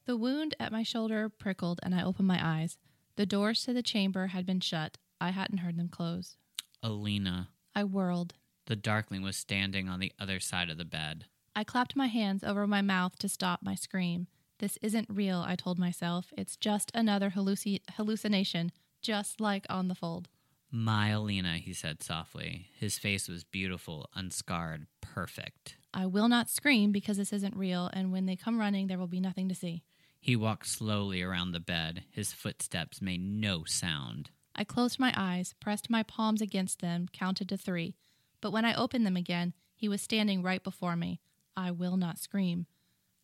The 0.08 0.16
wound 0.16 0.56
at 0.58 0.72
my 0.72 0.84
shoulder 0.84 1.28
prickled, 1.28 1.82
and 1.84 1.94
I 1.94 2.02
opened 2.02 2.30
my 2.30 2.40
eyes. 2.42 2.78
The 3.18 3.26
doors 3.26 3.64
to 3.64 3.74
the 3.74 3.84
chamber 3.84 4.28
had 4.28 4.46
been 4.46 4.62
shut. 4.62 4.98
I 5.20 5.32
hadn't 5.32 5.58
heard 5.58 5.78
them 5.78 5.90
close. 5.90 6.38
Alina. 6.82 7.50
I 7.76 7.84
whirled. 7.84 8.34
The 8.68 8.78
Darkling 8.78 9.22
was 9.22 9.36
standing 9.36 9.90
on 9.90 10.00
the 10.00 10.14
other 10.18 10.40
side 10.40 10.70
of 10.70 10.78
the 10.78 10.86
bed. 10.86 11.26
I 11.58 11.66
clapped 11.66 11.98
my 11.98 12.08
hands 12.08 12.42
over 12.42 12.66
my 12.66 12.82
mouth 12.82 13.20
to 13.20 13.28
stop 13.28 13.60
my 13.62 13.76
scream. 13.76 14.28
This 14.60 14.78
isn't 14.82 15.10
real, 15.10 15.44
I 15.46 15.58
told 15.58 15.78
myself. 15.78 16.32
It's 16.38 16.56
just 16.56 16.90
another 16.94 17.32
halluci- 17.32 17.82
hallucination, 17.98 18.72
just 19.02 19.42
like 19.42 19.66
on 19.70 19.90
the 19.90 19.96
fold. 19.96 20.30
My 20.72 21.10
Alina, 21.10 21.58
he 21.58 21.74
said 21.74 22.02
softly. 22.02 22.70
His 22.80 22.98
face 22.98 23.28
was 23.28 23.44
beautiful, 23.44 24.10
unscarred, 24.16 24.88
perfect. 25.02 25.76
I 25.94 26.06
will 26.06 26.30
not 26.30 26.50
scream 26.50 26.94
because 26.94 27.18
this 27.18 27.34
isn't 27.34 27.58
real, 27.58 27.90
and 27.92 28.14
when 28.14 28.26
they 28.26 28.38
come 28.38 28.58
running, 28.58 28.88
there 28.88 28.98
will 28.98 29.08
be 29.08 29.20
nothing 29.20 29.50
to 29.50 29.56
see. 29.56 29.84
He 30.28 30.36
walked 30.36 30.68
slowly 30.68 31.22
around 31.22 31.54
the 31.54 31.62
bed. 31.62 32.04
His 32.12 32.34
footsteps 32.34 33.02
made 33.02 33.22
no 33.22 33.64
sound. 33.64 34.30
I 34.54 34.66
closed 34.66 35.00
my 35.00 35.14
eyes, 35.16 35.56
pressed 35.62 35.90
my 35.90 36.04
palms 36.04 36.42
against 36.42 36.82
them, 36.82 37.08
counted 37.14 37.48
to 37.48 37.56
three. 37.56 37.96
But 38.42 38.52
when 38.52 38.66
I 38.66 38.74
opened 38.74 39.06
them 39.06 39.16
again, 39.16 39.54
he 39.74 39.88
was 39.88 40.02
standing 40.02 40.44
right 40.44 40.62
before 40.62 40.98
me. 40.98 41.22
I 41.56 41.72
will 41.72 41.96
not 41.96 42.20
scream. 42.20 42.66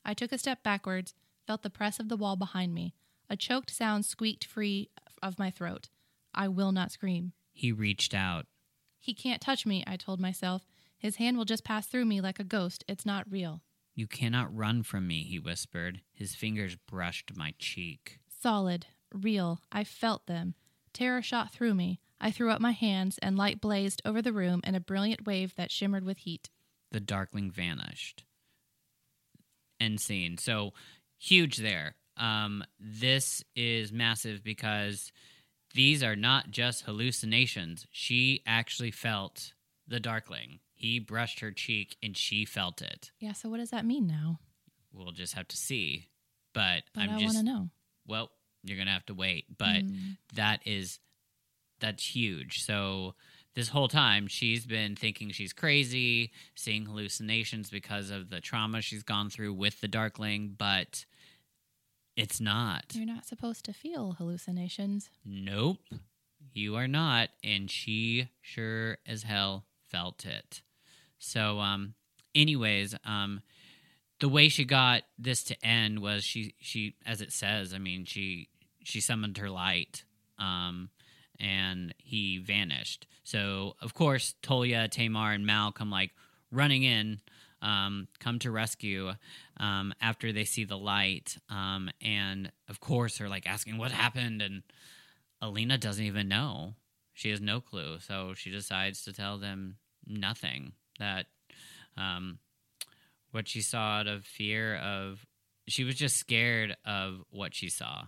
I 0.06 0.14
took 0.14 0.32
a 0.32 0.38
step 0.38 0.64
backwards, 0.64 1.14
felt 1.46 1.62
the 1.62 1.70
press 1.70 2.00
of 2.00 2.08
the 2.08 2.16
wall 2.16 2.38
behind 2.38 2.74
me. 2.74 2.94
A 3.30 3.36
choked 3.36 3.70
sound 3.70 4.06
squeaked 4.06 4.46
free 4.46 4.90
of 5.22 5.38
my 5.38 5.52
throat. 5.52 5.90
I 6.34 6.48
will 6.48 6.72
not 6.72 6.94
scream. 6.94 7.34
He 7.52 7.74
reached 7.74 8.14
out. 8.14 8.46
He 8.98 9.14
can't 9.14 9.42
touch 9.42 9.66
me, 9.66 9.84
I 9.86 9.98
told 9.98 10.22
myself. 10.22 10.66
His 10.98 11.18
hand 11.18 11.36
will 11.36 11.44
just 11.44 11.66
pass 11.66 11.86
through 11.86 12.06
me 12.06 12.22
like 12.22 12.40
a 12.40 12.46
ghost. 12.46 12.86
It's 12.88 13.06
not 13.06 13.30
real. 13.30 13.62
You 13.96 14.08
cannot 14.08 14.56
run 14.56 14.84
from 14.84 15.08
me, 15.08 15.24
he 15.24 15.38
whispered. 15.38 16.02
His 16.12 16.34
fingers 16.36 16.76
brushed 16.76 17.36
my 17.36 17.54
cheek. 17.60 18.20
Solid, 18.42 18.88
real. 19.14 19.60
I 19.72 19.84
felt 19.84 20.26
them. 20.26 20.56
Terror 20.94 21.22
shot 21.22 21.52
through 21.54 21.76
me. 21.76 22.00
I 22.20 22.32
threw 22.32 22.50
up 22.52 22.62
my 22.62 22.72
hands, 22.72 23.20
and 23.22 23.38
light 23.38 23.60
blazed 23.62 24.02
over 24.06 24.22
the 24.22 24.34
room 24.34 24.62
in 24.64 24.76
a 24.76 24.80
brilliant 24.80 25.26
wave 25.26 25.54
that 25.56 25.72
shimmered 25.72 26.06
with 26.06 26.20
heat. 26.20 26.50
The 26.92 27.00
darkling 27.00 27.52
vanished. 27.52 28.24
End 29.80 30.00
scene. 30.00 30.38
So 30.38 30.74
huge 31.20 31.58
there. 31.58 31.96
Um, 32.18 32.64
this 32.80 33.44
is 33.56 33.92
massive 33.92 34.44
because 34.44 35.12
these 35.74 36.04
are 36.04 36.16
not 36.16 36.52
just 36.52 36.84
hallucinations. 36.84 37.88
She 37.92 38.42
actually 38.46 38.92
felt 38.92 39.54
the 39.88 40.00
darkling. 40.00 40.60
He 40.84 41.00
brushed 41.00 41.40
her 41.40 41.52
cheek 41.52 41.96
and 42.04 42.16
she 42.18 42.44
felt 42.44 42.82
it. 42.82 43.12
Yeah, 43.22 43.32
so 43.32 43.48
what 43.48 43.58
does 43.58 43.70
that 43.70 43.86
mean 43.86 44.06
now? 44.06 44.40
We'll 44.92 45.14
just 45.14 45.34
have 45.34 45.48
to 45.48 45.56
see. 45.56 46.10
But, 46.54 46.84
But 46.94 47.04
I'm 47.04 47.10
I 47.12 47.20
just 47.20 47.36
want 47.36 47.38
to 47.48 47.54
know. 47.54 47.70
well, 48.06 48.32
you're 48.64 48.78
gonna 48.78 48.92
have 48.92 49.06
to 49.06 49.14
wait. 49.14 49.46
But 49.58 49.86
Mm. 49.86 50.18
that 50.34 50.60
is 50.66 51.00
that's 51.80 52.06
huge. 52.16 52.64
So 52.66 53.16
this 53.56 53.70
whole 53.70 53.88
time 53.88 54.28
she's 54.28 54.66
been 54.66 54.96
thinking 54.98 55.32
she's 55.32 55.54
crazy, 55.54 56.32
seeing 56.56 56.86
hallucinations 56.86 57.70
because 57.70 58.10
of 58.10 58.30
the 58.30 58.42
trauma 58.42 58.82
she's 58.82 59.04
gone 59.04 59.30
through 59.30 59.54
with 59.54 59.80
the 59.80 59.88
darkling, 59.88 60.56
but 60.58 61.06
it's 62.18 62.42
not. 62.42 62.94
You're 62.94 63.06
not 63.06 63.26
supposed 63.26 63.64
to 63.66 63.74
feel 63.74 64.14
hallucinations. 64.18 65.10
Nope. 65.26 65.80
You 66.54 66.76
are 66.76 66.88
not, 66.90 67.30
and 67.42 67.72
she 67.72 68.28
sure 68.42 68.98
as 69.08 69.24
hell 69.24 69.66
felt 69.90 70.26
it. 70.26 70.62
So 71.24 71.60
um 71.60 71.96
anyways, 72.36 72.96
um 73.06 73.42
the 74.20 74.30
way 74.30 74.48
she 74.50 74.64
got 74.64 75.04
this 75.18 75.44
to 75.46 75.66
end 75.66 76.00
was 76.00 76.24
she 76.24 76.56
she 76.60 76.96
as 77.06 77.22
it 77.22 77.32
says, 77.32 77.74
I 77.74 77.78
mean, 77.78 78.06
she 78.06 78.50
she 78.84 79.02
summoned 79.02 79.38
her 79.38 79.50
light. 79.50 80.04
Um 80.38 80.90
and 81.40 81.94
he 81.98 82.38
vanished. 82.38 83.08
So 83.24 83.76
of 83.82 83.94
course 83.94 84.36
Tolya, 84.42 84.88
Tamar, 84.88 85.32
and 85.32 85.46
Mal 85.46 85.72
come 85.72 85.90
like 85.90 86.12
running 86.52 86.84
in, 86.84 87.20
um, 87.62 88.08
come 88.20 88.40
to 88.40 88.52
rescue 88.52 89.14
um, 89.58 89.94
after 90.02 90.32
they 90.32 90.44
see 90.44 90.66
the 90.66 90.78
light, 90.78 91.38
um, 91.50 91.90
and 92.02 92.52
of 92.70 92.80
course 92.80 93.20
are 93.22 93.30
like 93.30 93.48
asking 93.48 93.78
what 93.78 93.92
happened, 93.92 94.42
and 94.42 94.64
Alina 95.42 95.78
doesn't 95.78 96.04
even 96.04 96.28
know. 96.28 96.76
She 97.14 97.30
has 97.30 97.40
no 97.42 97.62
clue, 97.62 98.00
so 98.00 98.34
she 98.36 98.52
decides 98.52 99.04
to 99.04 99.14
tell 99.14 99.38
them 99.38 99.78
nothing. 100.06 100.74
That 101.00 101.26
um, 101.98 102.40
what 103.32 103.48
she 103.48 103.62
saw 103.62 104.00
out 104.00 104.08
of 104.08 104.26
fear 104.26 104.76
of, 104.78 105.26
she 105.68 105.84
was 105.84 105.96
just 105.96 106.18
scared 106.18 106.76
of 106.86 107.24
what 107.30 107.56
she 107.56 107.70
saw. 107.70 108.04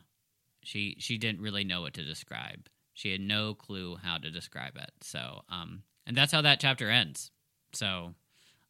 She 0.64 0.98
she 1.00 1.18
didn't 1.18 1.42
really 1.42 1.64
know 1.64 1.82
what 1.82 1.94
to 1.96 2.04
describe. 2.04 2.68
She 2.94 3.12
had 3.12 3.22
no 3.22 3.54
clue 3.54 3.98
how 4.02 4.18
to 4.18 4.32
describe 4.32 4.78
it. 4.78 4.92
So, 5.02 5.42
um, 5.50 5.84
and 6.08 6.16
that's 6.16 6.32
how 6.32 6.42
that 6.42 6.62
chapter 6.62 6.90
ends. 6.90 7.30
So, 7.74 8.14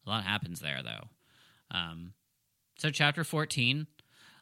a 0.04 0.10
lot 0.10 0.24
happens 0.24 0.60
there, 0.60 0.82
though. 0.82 1.08
Um, 1.70 2.12
so, 2.76 2.90
chapter 2.90 3.22
14, 3.22 3.86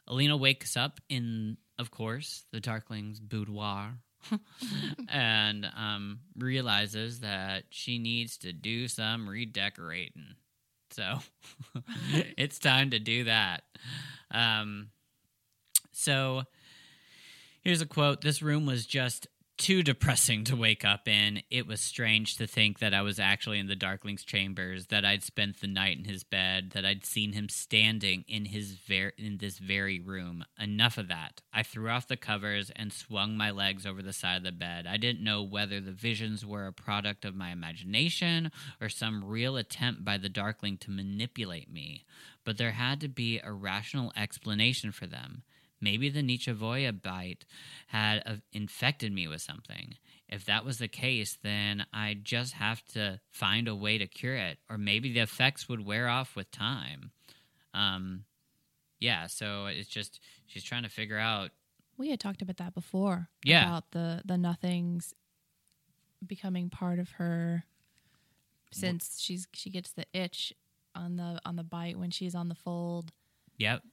Alina 0.07 0.37
wakes 0.37 0.75
up 0.75 0.99
in, 1.07 1.57
of 1.77 1.91
course, 1.91 2.45
the 2.51 2.59
Darkling's 2.59 3.19
boudoir 3.19 3.99
and 5.09 5.67
um, 5.75 6.19
realizes 6.37 7.19
that 7.21 7.63
she 7.69 7.97
needs 7.97 8.37
to 8.37 8.53
do 8.53 8.87
some 8.87 9.29
redecorating. 9.29 10.35
So, 10.91 11.19
it's 12.37 12.59
time 12.59 12.91
to 12.91 12.99
do 12.99 13.25
that. 13.25 13.63
Um, 14.31 14.89
so, 15.91 16.43
here's 17.61 17.81
a 17.81 17.85
quote 17.85 18.21
This 18.21 18.41
room 18.41 18.65
was 18.65 18.85
just 18.85 19.27
too 19.57 19.83
depressing 19.83 20.43
to 20.45 20.55
wake 20.55 20.83
up 20.83 21.07
in. 21.07 21.41
It 21.49 21.65
was 21.65 21.79
strange 21.79 22.37
to 22.37 22.47
think 22.47 22.79
that 22.79 22.93
I 22.93 23.01
was 23.01 23.19
actually 23.19 23.59
in 23.59 23.67
the 23.67 23.75
Darkling's 23.75 24.23
chambers, 24.23 24.87
that 24.87 25.05
I'd 25.05 25.23
spent 25.23 25.61
the 25.61 25.67
night 25.67 25.97
in 25.97 26.05
his 26.05 26.23
bed, 26.23 26.71
that 26.71 26.85
I'd 26.85 27.05
seen 27.05 27.33
him 27.33 27.49
standing 27.49 28.25
in 28.27 28.45
his 28.45 28.73
ver- 28.73 29.13
in 29.17 29.37
this 29.37 29.57
very 29.57 29.99
room. 29.99 30.43
Enough 30.59 30.97
of 30.97 31.07
that. 31.07 31.41
I 31.53 31.63
threw 31.63 31.89
off 31.89 32.07
the 32.07 32.17
covers 32.17 32.71
and 32.75 32.91
swung 32.91 33.37
my 33.37 33.51
legs 33.51 33.85
over 33.85 34.01
the 34.01 34.13
side 34.13 34.37
of 34.37 34.43
the 34.43 34.51
bed. 34.51 34.85
I 34.87 34.97
didn't 34.97 35.23
know 35.23 35.41
whether 35.41 35.79
the 35.79 35.91
visions 35.91 36.45
were 36.45 36.67
a 36.67 36.73
product 36.73 37.23
of 37.25 37.35
my 37.35 37.51
imagination 37.51 38.51
or 38.81 38.89
some 38.89 39.23
real 39.23 39.57
attempt 39.57 40.03
by 40.03 40.17
the 40.17 40.29
Darkling 40.29 40.77
to 40.79 40.91
manipulate 40.91 41.71
me, 41.71 42.03
but 42.43 42.57
there 42.57 42.71
had 42.71 42.99
to 43.01 43.07
be 43.07 43.39
a 43.39 43.53
rational 43.53 44.11
explanation 44.17 44.91
for 44.91 45.07
them. 45.07 45.43
Maybe 45.85 46.09
the 46.09 46.23
nichevo'ya 46.23 46.99
bite 46.99 47.45
had 47.87 48.23
uh, 48.25 48.35
infected 48.51 49.13
me 49.13 49.27
with 49.27 49.41
something. 49.41 49.93
If 50.27 50.43
that 50.45 50.65
was 50.65 50.79
the 50.79 50.87
case, 50.87 51.37
then 51.43 51.85
I'd 51.93 52.25
just 52.25 52.53
have 52.53 52.83
to 52.93 53.19
find 53.29 53.67
a 53.67 53.75
way 53.75 53.99
to 53.99 54.07
cure 54.07 54.35
it, 54.35 54.57
or 54.67 54.79
maybe 54.79 55.13
the 55.13 55.19
effects 55.19 55.69
would 55.69 55.85
wear 55.85 56.07
off 56.09 56.35
with 56.35 56.49
time. 56.49 57.11
Um, 57.75 58.23
yeah, 58.99 59.27
so 59.27 59.67
it's 59.67 59.87
just 59.87 60.19
she's 60.47 60.63
trying 60.63 60.81
to 60.81 60.89
figure 60.89 61.19
out. 61.19 61.51
We 61.97 62.09
had 62.09 62.19
talked 62.19 62.41
about 62.41 62.57
that 62.57 62.73
before. 62.73 63.29
Yeah. 63.43 63.67
About 63.67 63.91
the 63.91 64.23
the 64.25 64.39
nothings 64.39 65.13
becoming 66.25 66.71
part 66.71 66.97
of 66.97 67.11
her 67.11 67.65
since 68.71 69.19
she's 69.19 69.47
she 69.53 69.69
gets 69.69 69.91
the 69.91 70.07
itch 70.13 70.51
on 70.95 71.17
the 71.17 71.39
on 71.45 71.57
the 71.57 71.63
bite 71.63 71.99
when 71.99 72.09
she's 72.09 72.33
on 72.33 72.49
the 72.49 72.55
fold. 72.55 73.11
Yep. 73.59 73.83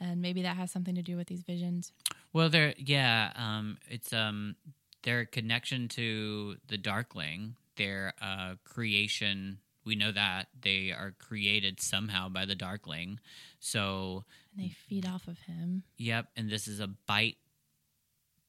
And 0.00 0.20
maybe 0.20 0.42
that 0.42 0.56
has 0.56 0.70
something 0.70 0.94
to 0.94 1.02
do 1.02 1.16
with 1.16 1.26
these 1.28 1.42
visions. 1.42 1.92
Well, 2.32 2.48
there, 2.50 2.74
yeah, 2.76 3.32
um, 3.34 3.78
it's 3.88 4.12
um, 4.12 4.56
their 5.02 5.24
connection 5.24 5.88
to 5.88 6.56
the 6.68 6.76
Darkling, 6.76 7.56
their 7.76 8.12
uh, 8.20 8.54
creation. 8.64 9.58
We 9.84 9.94
know 9.94 10.12
that 10.12 10.48
they 10.60 10.92
are 10.92 11.14
created 11.18 11.80
somehow 11.80 12.28
by 12.28 12.44
the 12.44 12.54
Darkling. 12.54 13.20
So, 13.58 14.24
And 14.54 14.64
they 14.64 14.74
feed 14.88 15.06
off 15.06 15.28
of 15.28 15.38
him. 15.40 15.84
yep, 15.96 16.26
and 16.36 16.50
this 16.50 16.68
is 16.68 16.80
a 16.80 16.88
bite 16.88 17.36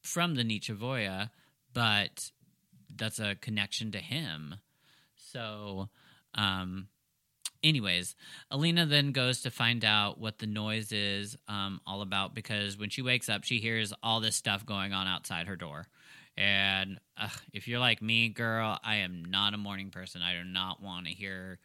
from 0.02 0.36
the 0.36 0.44
nichevo'ya, 0.44 1.30
but 1.74 2.32
that's 2.96 3.20
a 3.20 3.36
connection 3.36 3.92
to 3.92 4.00
him. 4.00 4.56
So, 5.16 5.90
um, 6.36 6.88
anyways, 7.64 8.16
Alina 8.52 8.86
then 8.86 9.12
goes 9.12 9.42
to 9.42 9.52
find 9.52 9.84
out 9.86 10.20
what 10.20 10.40
the 10.40 10.48
noise 10.48 10.92
is 10.92 11.38
um, 11.48 11.82
all 11.86 12.02
about 12.02 12.34
because 12.36 12.78
when 12.78 12.90
she 12.90 13.02
wakes 13.02 13.30
up, 13.30 13.44
she 13.44 13.60
hears 13.60 13.94
all 14.04 14.20
this 14.20 14.36
stuff 14.36 14.66
going 14.66 14.94
on 14.94 15.08
outside 15.08 15.48
her 15.48 15.56
door. 15.56 15.88
And 16.38 17.00
ugh, 17.20 17.32
if 17.54 17.68
you're 17.68 17.80
like 17.80 18.02
me, 18.02 18.30
girl, 18.30 18.78
I 18.84 18.98
am 18.98 19.26
not 19.26 19.54
a 19.54 19.58
morning 19.58 19.90
person. 19.90 20.22
I 20.22 20.34
do 20.34 20.44
not 20.44 20.82
want 20.82 21.08
to 21.08 21.12
hear 21.14 21.60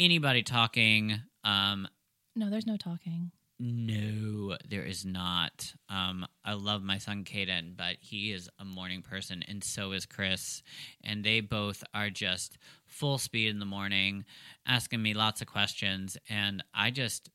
anybody 0.00 0.42
talking. 0.42 1.20
Um, 1.44 1.86
No, 2.34 2.48
there's 2.50 2.66
no 2.66 2.76
talking. 2.76 3.30
no, 3.58 4.56
there 4.68 4.82
is 4.82 5.04
not. 5.04 5.74
Um, 5.88 6.26
I 6.44 6.54
love 6.54 6.82
my 6.82 6.98
son 6.98 7.24
Caden, 7.24 7.76
but 7.76 7.96
he 8.00 8.32
is 8.32 8.48
a 8.58 8.64
morning 8.64 9.02
person, 9.02 9.44
and 9.46 9.62
so 9.62 9.92
is 9.92 10.06
Chris. 10.06 10.62
And 11.04 11.22
they 11.22 11.40
both 11.40 11.84
are 11.94 12.10
just 12.10 12.58
full 12.92 13.18
speed 13.18 13.48
in 13.48 13.58
the 13.58 13.66
morning, 13.66 14.24
asking 14.66 15.02
me 15.02 15.14
lots 15.14 15.40
of 15.40 15.46
questions. 15.46 16.16
And 16.28 16.62
I 16.74 16.90
just, 16.90 17.30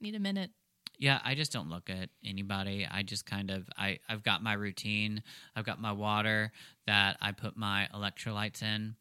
Need 0.00 0.14
a 0.14 0.20
minute. 0.20 0.50
Yeah, 0.98 1.20
I 1.24 1.34
just 1.34 1.52
don't 1.52 1.70
look 1.70 1.88
at 1.88 2.10
anybody. 2.24 2.86
I 2.90 3.02
just 3.02 3.24
kind 3.24 3.50
of 3.50 3.68
I 3.76 3.98
I've 4.08 4.22
got 4.22 4.42
my 4.42 4.52
routine. 4.52 5.22
I've 5.56 5.64
got 5.64 5.80
my 5.80 5.92
water 5.92 6.52
that 6.86 7.16
I 7.20 7.32
put 7.32 7.56
my 7.56 7.88
electrolytes 7.94 8.62
in, 8.62 8.96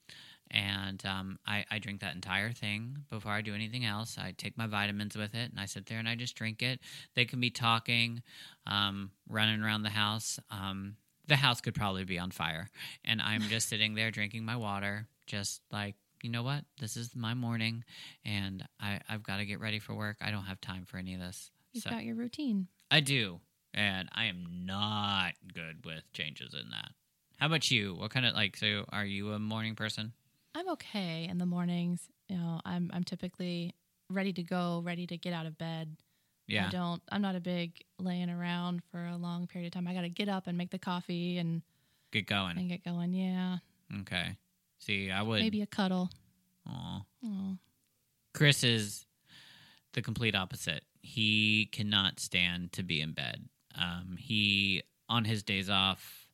and 0.49 1.05
um, 1.05 1.39
I 1.45 1.65
I 1.69 1.79
drink 1.79 1.99
that 2.01 2.15
entire 2.15 2.51
thing 2.51 2.99
before 3.09 3.33
I 3.33 3.41
do 3.41 3.53
anything 3.53 3.83
else. 3.85 4.17
I 4.17 4.33
take 4.37 4.57
my 4.57 4.67
vitamins 4.67 5.17
with 5.17 5.35
it, 5.35 5.51
and 5.51 5.59
I 5.59 5.65
sit 5.65 5.87
there 5.87 5.99
and 5.99 6.07
I 6.07 6.15
just 6.15 6.35
drink 6.35 6.61
it. 6.61 6.79
They 7.15 7.25
can 7.25 7.41
be 7.41 7.49
talking, 7.49 8.23
um, 8.65 9.11
running 9.27 9.61
around 9.61 9.83
the 9.83 9.89
house. 9.89 10.39
Um, 10.49 10.95
the 11.27 11.35
house 11.35 11.61
could 11.61 11.75
probably 11.75 12.05
be 12.05 12.17
on 12.17 12.31
fire, 12.31 12.69
and 13.03 13.21
I'm 13.21 13.41
just 13.43 13.67
sitting 13.69 13.93
there 13.93 14.09
drinking 14.09 14.45
my 14.45 14.55
water, 14.55 15.07
just 15.29 15.61
like 15.71 15.95
you 16.21 16.29
know 16.29 16.43
what, 16.43 16.65
this 16.81 16.97
is 16.97 17.15
my 17.15 17.33
morning, 17.33 17.85
and 18.25 18.67
I 18.81 18.99
I've 19.07 19.23
got 19.23 19.37
to 19.37 19.45
get 19.45 19.61
ready 19.61 19.79
for 19.79 19.93
work. 19.95 20.17
I 20.19 20.31
don't 20.31 20.43
have 20.43 20.59
time 20.59 20.83
for 20.85 20.97
any 20.97 21.13
of 21.13 21.21
this. 21.21 21.51
You've 21.71 21.83
So- 21.85 21.89
got 21.91 22.03
your 22.03 22.15
routine. 22.15 22.67
I 22.91 22.99
do, 22.99 23.39
and 23.73 24.09
I 24.11 24.25
am 24.25 24.65
not 24.65 25.33
good 25.53 25.85
with 25.85 26.03
changes 26.11 26.53
in 26.53 26.71
that. 26.71 26.91
How 27.37 27.45
about 27.45 27.71
you? 27.71 27.93
What 27.95 28.11
kind 28.11 28.25
of 28.25 28.33
like? 28.33 28.57
So, 28.57 28.83
are 28.89 29.05
you 29.05 29.31
a 29.31 29.39
morning 29.39 29.75
person? 29.75 30.11
I'm 30.55 30.67
okay 30.71 31.25
in 31.29 31.37
the 31.37 31.45
mornings. 31.45 32.09
You 32.27 32.37
know, 32.37 32.59
I'm 32.65 32.89
I'm 32.93 33.03
typically 33.05 33.73
ready 34.09 34.33
to 34.33 34.43
go, 34.43 34.81
ready 34.83 35.07
to 35.07 35.17
get 35.17 35.31
out 35.33 35.45
of 35.45 35.57
bed. 35.57 35.95
I 36.49 36.51
Yeah, 36.53 36.69
don't. 36.71 37.01
I'm 37.11 37.21
not 37.21 37.35
a 37.35 37.39
big 37.39 37.79
laying 37.99 38.29
around 38.29 38.81
for 38.91 39.05
a 39.05 39.15
long 39.15 39.45
period 39.47 39.67
of 39.67 39.73
time. 39.73 39.87
I 39.87 39.93
got 39.93 40.01
to 40.01 40.09
get 40.09 40.27
up 40.27 40.47
and 40.47 40.57
make 40.57 40.71
the 40.71 40.79
coffee 40.79 41.37
and 41.37 41.61
get 42.11 42.25
going. 42.25 42.57
and 42.57 42.67
get 42.67 42.83
going. 42.83 43.13
Yeah, 43.13 43.59
Okay. 44.01 44.35
See, 44.79 45.11
I 45.11 45.21
would. 45.21 45.41
maybe 45.41 45.61
a 45.61 45.67
cuddle. 45.67 46.09
Aw. 46.67 47.01
Oh, 47.25 47.57
Chris 48.33 48.63
is 48.63 49.05
the 49.93 50.01
complete 50.01 50.35
opposite. 50.35 50.83
He 51.01 51.67
cannot 51.71 52.19
stand 52.19 52.71
to 52.73 52.83
be 52.83 53.01
in 53.01 53.11
bed. 53.13 53.47
Um, 53.75 54.15
he 54.19 54.83
on 55.07 55.25
his 55.25 55.43
days 55.43 55.69
off, 55.69 56.27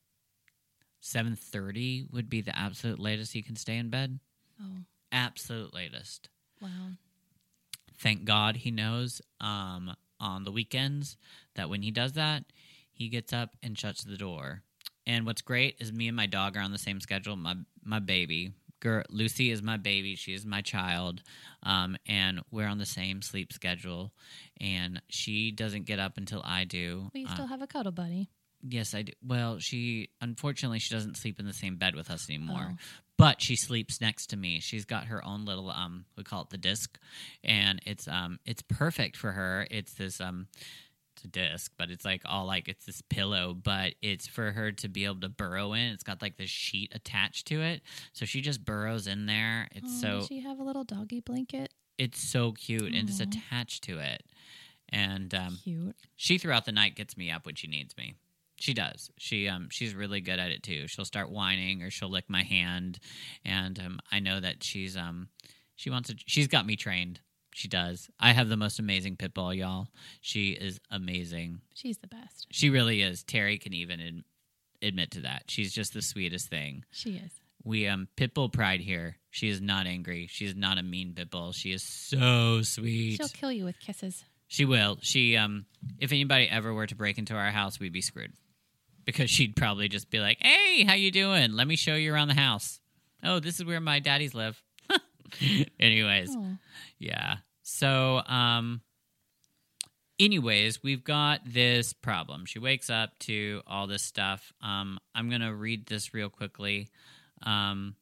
seven 1.00 1.36
thirty 1.36 2.04
would 2.12 2.28
be 2.28 2.40
the 2.40 2.56
absolute 2.56 2.98
latest 2.98 3.32
he 3.32 3.42
can 3.42 3.56
stay 3.56 3.76
in 3.76 3.90
bed. 3.90 4.18
oh, 4.60 4.78
Absolute 5.12 5.72
latest. 5.72 6.28
wow. 6.60 6.90
thank 7.98 8.24
God 8.24 8.56
he 8.56 8.70
knows 8.70 9.22
um, 9.40 9.94
on 10.20 10.44
the 10.44 10.50
weekends 10.52 11.16
that 11.54 11.68
when 11.70 11.82
he 11.82 11.90
does 11.90 12.12
that, 12.14 12.44
he 12.92 13.08
gets 13.08 13.32
up 13.32 13.50
and 13.62 13.78
shuts 13.78 14.02
the 14.04 14.16
door. 14.16 14.62
And 15.06 15.24
what's 15.26 15.42
great 15.42 15.76
is 15.80 15.92
me 15.92 16.08
and 16.08 16.16
my 16.16 16.26
dog 16.26 16.56
are 16.56 16.60
on 16.60 16.72
the 16.72 16.78
same 16.78 17.00
schedule. 17.00 17.36
My 17.36 17.54
my 17.84 17.98
baby, 18.00 18.52
Gir- 18.80 19.04
Lucy, 19.08 19.50
is 19.50 19.62
my 19.62 19.76
baby. 19.76 20.16
She 20.16 20.32
is 20.34 20.44
my 20.44 20.60
child, 20.62 21.22
um, 21.62 21.96
and 22.06 22.40
we're 22.50 22.66
on 22.66 22.78
the 22.78 22.86
same 22.86 23.22
sleep 23.22 23.52
schedule. 23.52 24.12
And 24.60 25.00
she 25.08 25.52
doesn't 25.52 25.86
get 25.86 25.98
up 26.00 26.16
until 26.16 26.42
I 26.44 26.64
do. 26.64 27.08
But 27.12 27.20
you 27.20 27.26
Uh, 27.28 27.34
still 27.34 27.46
have 27.46 27.62
a 27.62 27.66
cuddle 27.68 27.92
buddy. 27.92 28.28
yes, 28.68 28.94
I 28.94 29.02
do. 29.02 29.12
Well, 29.22 29.58
she 29.60 30.08
unfortunately 30.20 30.80
she 30.80 30.92
doesn't 30.94 31.16
sleep 31.16 31.38
in 31.38 31.46
the 31.46 31.52
same 31.52 31.76
bed 31.76 31.94
with 31.94 32.10
us 32.10 32.28
anymore 32.28 32.70
Oh. 32.72 32.76
but 33.18 33.40
she 33.40 33.54
sleeps 33.54 34.00
next 34.00 34.26
to 34.30 34.36
me. 34.36 34.58
She's 34.60 34.84
got 34.84 35.04
her 35.06 35.24
own 35.24 35.44
little 35.44 35.70
um 35.70 36.04
we 36.16 36.24
call 36.24 36.42
it 36.42 36.50
the 36.50 36.58
disc 36.58 36.98
and 37.44 37.80
it's 37.86 38.08
um 38.08 38.40
it's 38.44 38.62
perfect 38.62 39.16
for 39.16 39.32
her. 39.32 39.66
It's 39.70 39.94
this 39.94 40.20
um 40.20 40.48
a 41.26 41.30
disc, 41.30 41.72
but 41.76 41.90
it's 41.90 42.04
like 42.04 42.22
all 42.24 42.46
like 42.46 42.68
it's 42.68 42.86
this 42.86 43.02
pillow, 43.02 43.54
but 43.54 43.94
it's 44.00 44.26
for 44.26 44.52
her 44.52 44.72
to 44.72 44.88
be 44.88 45.04
able 45.04 45.20
to 45.20 45.28
burrow 45.28 45.72
in. 45.72 45.92
It's 45.92 46.02
got 46.02 46.22
like 46.22 46.36
this 46.36 46.50
sheet 46.50 46.92
attached 46.94 47.46
to 47.48 47.60
it. 47.60 47.82
So 48.12 48.24
she 48.24 48.40
just 48.40 48.64
burrows 48.64 49.06
in 49.06 49.26
there. 49.26 49.68
It's 49.72 49.86
oh, 49.88 50.00
so 50.00 50.08
Does 50.20 50.26
she 50.28 50.40
have 50.40 50.58
a 50.58 50.62
little 50.62 50.84
doggy 50.84 51.20
blanket? 51.20 51.72
it's 51.98 52.20
so 52.20 52.52
cute 52.52 52.92
and 52.92 53.08
it's 53.08 53.20
attached 53.20 53.82
to 53.84 53.98
it. 53.98 54.22
And 54.90 55.34
um 55.34 55.58
Cute. 55.64 55.96
she 56.14 56.36
throughout 56.38 56.66
the 56.66 56.72
night 56.72 56.94
gets 56.94 57.16
me 57.16 57.30
up 57.30 57.46
when 57.46 57.54
she 57.54 57.66
needs 57.68 57.96
me. 57.96 58.14
She 58.58 58.74
does. 58.74 59.10
She 59.18 59.48
um 59.48 59.68
she's 59.70 59.94
really 59.94 60.20
good 60.20 60.38
at 60.38 60.50
it 60.50 60.62
too. 60.62 60.86
She'll 60.88 61.04
start 61.06 61.30
whining 61.30 61.82
or 61.82 61.90
she'll 61.90 62.10
lick 62.10 62.26
my 62.28 62.42
hand, 62.42 62.98
and 63.44 63.78
um 63.80 63.98
I 64.12 64.20
know 64.20 64.40
that 64.40 64.62
she's 64.62 64.96
um 64.96 65.28
she 65.74 65.90
wants 65.90 66.08
to. 66.08 66.16
She's 66.26 66.48
got 66.48 66.66
me 66.66 66.76
trained. 66.76 67.20
She 67.56 67.68
does. 67.68 68.10
I 68.20 68.32
have 68.32 68.50
the 68.50 68.56
most 68.58 68.78
amazing 68.78 69.16
pit 69.16 69.32
bull, 69.32 69.54
y'all. 69.54 69.88
She 70.20 70.50
is 70.50 70.78
amazing. 70.90 71.62
She's 71.72 71.96
the 71.96 72.06
best. 72.06 72.46
She 72.50 72.68
really 72.68 73.00
is. 73.00 73.22
Terry 73.22 73.56
can 73.56 73.72
even 73.72 73.98
ad- 73.98 74.24
admit 74.82 75.12
to 75.12 75.20
that. 75.20 75.44
She's 75.48 75.72
just 75.72 75.94
the 75.94 76.02
sweetest 76.02 76.50
thing. 76.50 76.84
She 76.90 77.12
is. 77.12 77.32
We 77.64 77.88
um 77.88 78.08
pit 78.14 78.34
bull 78.34 78.50
pride 78.50 78.80
here. 78.80 79.16
She 79.30 79.48
is 79.48 79.62
not 79.62 79.86
angry. 79.86 80.26
She 80.30 80.44
is 80.44 80.54
not 80.54 80.76
a 80.76 80.82
mean 80.82 81.14
pit 81.14 81.30
bull. 81.30 81.52
She 81.52 81.72
is 81.72 81.82
so 81.82 82.60
sweet. 82.60 83.16
She'll 83.16 83.28
kill 83.28 83.50
you 83.52 83.64
with 83.64 83.80
kisses. 83.80 84.22
She 84.48 84.66
will. 84.66 84.98
She 85.00 85.34
um 85.38 85.64
if 85.98 86.12
anybody 86.12 86.50
ever 86.50 86.74
were 86.74 86.86
to 86.86 86.94
break 86.94 87.16
into 87.16 87.32
our 87.32 87.50
house, 87.50 87.80
we'd 87.80 87.90
be 87.90 88.02
screwed. 88.02 88.34
Because 89.06 89.30
she'd 89.30 89.56
probably 89.56 89.88
just 89.88 90.10
be 90.10 90.20
like, 90.20 90.36
"Hey, 90.42 90.84
how 90.84 90.92
you 90.92 91.10
doing? 91.10 91.52
Let 91.52 91.66
me 91.66 91.76
show 91.76 91.94
you 91.94 92.12
around 92.12 92.28
the 92.28 92.34
house." 92.34 92.80
Oh, 93.22 93.40
this 93.40 93.58
is 93.58 93.64
where 93.64 93.80
my 93.80 93.98
daddies 93.98 94.34
live. 94.34 94.62
Anyways, 95.80 96.34
Oh, 96.36 96.56
yeah. 96.98 97.36
So, 97.62 98.22
um 98.26 98.80
anyways, 100.18 100.82
we've 100.82 101.04
got 101.04 101.40
this 101.44 101.92
problem. 101.92 102.46
She 102.46 102.58
wakes 102.58 102.88
up 102.88 103.18
to 103.20 103.62
all 103.66 103.86
this 103.86 104.02
stuff. 104.02 104.52
Um 104.62 104.98
I'm 105.14 105.28
going 105.28 105.40
to 105.40 105.54
read 105.54 105.86
this 105.86 106.14
real 106.14 106.28
quickly. 106.30 106.88
Um 107.42 107.96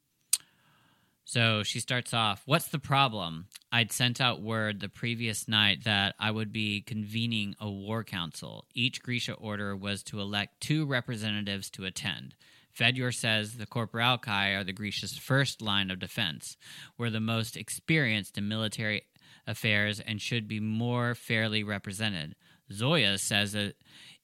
so 1.26 1.62
she 1.62 1.80
starts 1.80 2.12
off, 2.12 2.42
What's 2.44 2.68
the 2.68 2.78
problem? 2.78 3.46
I'd 3.72 3.90
sent 3.92 4.20
out 4.20 4.42
word 4.42 4.80
the 4.80 4.88
previous 4.90 5.48
night 5.48 5.84
that 5.84 6.14
I 6.18 6.30
would 6.30 6.52
be 6.52 6.82
convening 6.82 7.56
a 7.58 7.70
war 7.70 8.04
council. 8.04 8.66
Each 8.74 9.02
Grisha 9.02 9.32
order 9.32 9.74
was 9.74 10.02
to 10.04 10.20
elect 10.20 10.60
two 10.60 10.84
representatives 10.84 11.70
to 11.70 11.86
attend. 11.86 12.34
Fedyor 12.78 13.14
says 13.14 13.56
the 13.56 13.66
Corporalki 13.66 14.58
are 14.58 14.64
the 14.64 14.72
Grisha's 14.72 15.16
first 15.16 15.62
line 15.62 15.90
of 15.90 15.98
defense. 15.98 16.56
We're 16.98 17.10
the 17.10 17.20
most 17.20 17.56
experienced 17.56 18.36
in 18.36 18.48
military 18.48 19.02
affairs 19.46 20.00
and 20.00 20.20
should 20.20 20.48
be 20.48 20.60
more 20.60 21.14
fairly 21.14 21.62
represented. 21.62 22.34
Zoya 22.72 23.18
says 23.18 23.52
that 23.52 23.74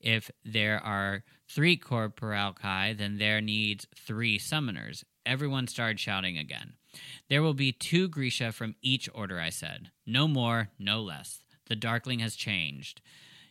if 0.01 0.31
there 0.45 0.83
are 0.83 1.25
three 1.49 1.77
Corporalki, 1.77 2.97
then 2.97 3.19
there 3.19 3.41
needs 3.41 3.87
three 3.95 4.39
summoners. 4.39 5.05
Everyone 5.27 5.67
started 5.67 6.01
shouting 6.01 6.39
again. 6.39 6.75
There 7.29 7.43
will 7.43 7.55
be 7.55 7.73
two 7.73 8.09
Grisha 8.09 8.53
from 8.53 8.75
each 8.83 9.09
order, 9.15 9.39
I 9.39 9.51
said. 9.51 9.91
No 10.07 10.27
more, 10.27 10.71
no 10.79 11.03
less. 11.03 11.41
The 11.67 11.77
Darkling 11.77 12.19
has 12.21 12.35
changed. 12.35 13.01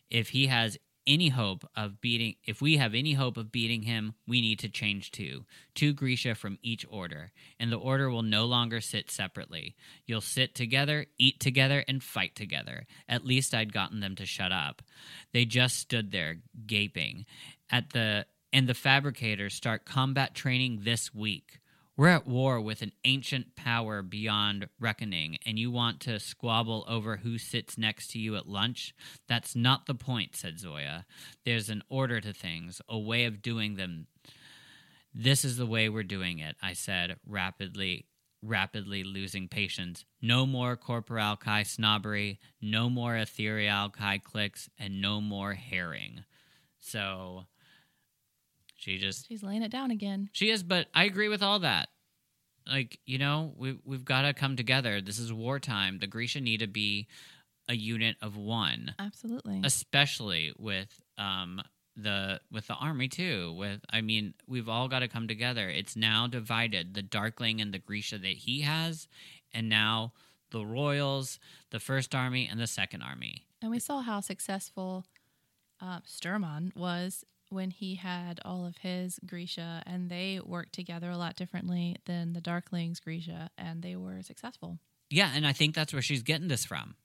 If 0.09 0.29
he 0.29 0.47
has 0.47 0.77
any 1.09 1.29
hope 1.29 1.67
of 1.75 1.99
beating 1.99 2.35
if 2.45 2.61
we 2.61 2.77
have 2.77 2.93
any 2.93 3.13
hope 3.13 3.35
of 3.35 3.51
beating 3.51 3.81
him, 3.81 4.13
we 4.27 4.39
need 4.39 4.59
to 4.59 4.69
change 4.69 5.11
two. 5.11 5.45
Two 5.73 5.91
Grisha 5.91 6.35
from 6.35 6.59
each 6.61 6.85
order. 6.89 7.31
And 7.59 7.71
the 7.71 7.77
order 7.77 8.09
will 8.09 8.21
no 8.21 8.45
longer 8.45 8.79
sit 8.79 9.09
separately. 9.09 9.75
You'll 10.05 10.21
sit 10.21 10.53
together, 10.53 11.07
eat 11.17 11.39
together, 11.39 11.83
and 11.87 12.03
fight 12.03 12.35
together. 12.35 12.85
At 13.09 13.25
least 13.25 13.53
I'd 13.53 13.73
gotten 13.73 13.99
them 13.99 14.15
to 14.15 14.25
shut 14.25 14.51
up. 14.51 14.83
They 15.33 15.45
just 15.45 15.77
stood 15.77 16.11
there, 16.11 16.37
gaping. 16.65 17.25
At 17.71 17.89
the 17.89 18.27
and 18.53 18.67
the 18.67 18.73
fabricators 18.73 19.53
start 19.53 19.85
combat 19.85 20.33
training 20.33 20.81
this 20.83 21.13
week. 21.13 21.59
We're 21.99 22.07
at 22.07 22.25
war 22.25 22.61
with 22.61 22.81
an 22.81 22.93
ancient 23.03 23.57
power 23.57 24.01
beyond 24.01 24.69
reckoning, 24.79 25.37
and 25.45 25.59
you 25.59 25.69
want 25.69 25.99
to 26.03 26.17
squabble 26.17 26.85
over 26.87 27.17
who 27.17 27.37
sits 27.37 27.77
next 27.77 28.11
to 28.11 28.19
you 28.19 28.37
at 28.37 28.47
lunch? 28.47 28.95
That's 29.27 29.53
not 29.53 29.85
the 29.85 29.95
point, 29.95 30.33
said 30.33 30.61
Zoya. 30.61 31.05
There's 31.43 31.67
an 31.67 31.83
order 31.89 32.21
to 32.21 32.31
things, 32.31 32.81
a 32.87 32.97
way 32.97 33.25
of 33.25 33.41
doing 33.41 33.75
them. 33.75 34.07
This 35.13 35.43
is 35.43 35.57
the 35.57 35.65
way 35.65 35.89
we're 35.89 36.03
doing 36.03 36.39
it, 36.39 36.55
I 36.63 36.71
said, 36.71 37.17
rapidly 37.27 38.05
rapidly 38.41 39.03
losing 39.03 39.49
patience. 39.49 40.05
No 40.21 40.45
more 40.45 40.77
Corporalki 40.77 41.67
snobbery, 41.67 42.39
no 42.61 42.89
more 42.89 43.15
Etherealki 43.15 44.23
clicks, 44.23 44.69
and 44.79 45.01
no 45.01 45.19
more 45.19 45.55
herring. 45.55 46.23
So 46.79 47.47
she 48.79 48.97
just 48.97 49.27
she's 49.27 49.43
laying 49.43 49.61
it 49.61 49.71
down 49.71 49.91
again. 49.91 50.29
she 50.31 50.49
is, 50.49 50.63
but 50.63 50.87
I 50.93 51.03
agree 51.03 51.27
with 51.27 51.43
all 51.43 51.59
that. 51.59 51.89
Like, 52.67 52.99
you 53.05 53.17
know, 53.17 53.53
we 53.57 53.77
we've 53.83 54.05
got 54.05 54.21
to 54.23 54.33
come 54.33 54.55
together. 54.55 55.01
This 55.01 55.19
is 55.19 55.33
wartime. 55.33 55.99
The 55.99 56.07
Grisha 56.07 56.39
need 56.41 56.59
to 56.61 56.67
be 56.67 57.07
a 57.67 57.75
unit 57.75 58.15
of 58.21 58.37
one, 58.37 58.95
Absolutely. 58.97 59.61
especially 59.63 60.53
with 60.57 61.01
um 61.17 61.61
the 61.95 62.39
with 62.51 62.67
the 62.67 62.75
army 62.75 63.07
too. 63.07 63.53
With 63.53 63.81
I 63.89 64.01
mean, 64.01 64.33
we've 64.47 64.69
all 64.69 64.87
got 64.87 64.99
to 64.99 65.07
come 65.07 65.27
together. 65.27 65.67
It's 65.69 65.95
now 65.95 66.27
divided. 66.27 66.93
The 66.93 67.01
Darkling 67.01 67.59
and 67.59 67.73
the 67.73 67.79
Grisha 67.79 68.17
that 68.19 68.27
he 68.27 68.61
has, 68.61 69.07
and 69.53 69.67
now 69.67 70.13
the 70.51 70.65
Royals, 70.65 71.39
the 71.71 71.79
First 71.79 72.15
Army, 72.15 72.47
and 72.49 72.59
the 72.59 72.67
Second 72.67 73.01
Army. 73.01 73.45
And 73.61 73.71
we 73.71 73.79
saw 73.79 74.01
how 74.01 74.21
successful 74.21 75.05
uh, 75.81 75.99
Sturmhond 76.07 76.75
was 76.75 77.25
when 77.49 77.71
he 77.71 77.95
had 77.95 78.39
all 78.45 78.65
of 78.65 78.77
his 78.77 79.19
Grisha, 79.25 79.83
and 79.85 80.09
they 80.09 80.39
worked 80.43 80.73
together 80.73 81.09
a 81.09 81.17
lot 81.17 81.35
differently 81.35 81.95
than 82.05 82.33
the 82.33 82.41
Darklings 82.41 83.01
Grisha, 83.01 83.49
and 83.57 83.81
they 83.81 83.95
were 83.95 84.21
successful. 84.21 84.79
Yeah, 85.09 85.31
and 85.35 85.45
I 85.47 85.53
think 85.53 85.73
that's 85.75 85.91
where 85.93 86.01
she's 86.01 86.21
getting 86.23 86.47
this 86.47 86.65
from. 86.65 86.95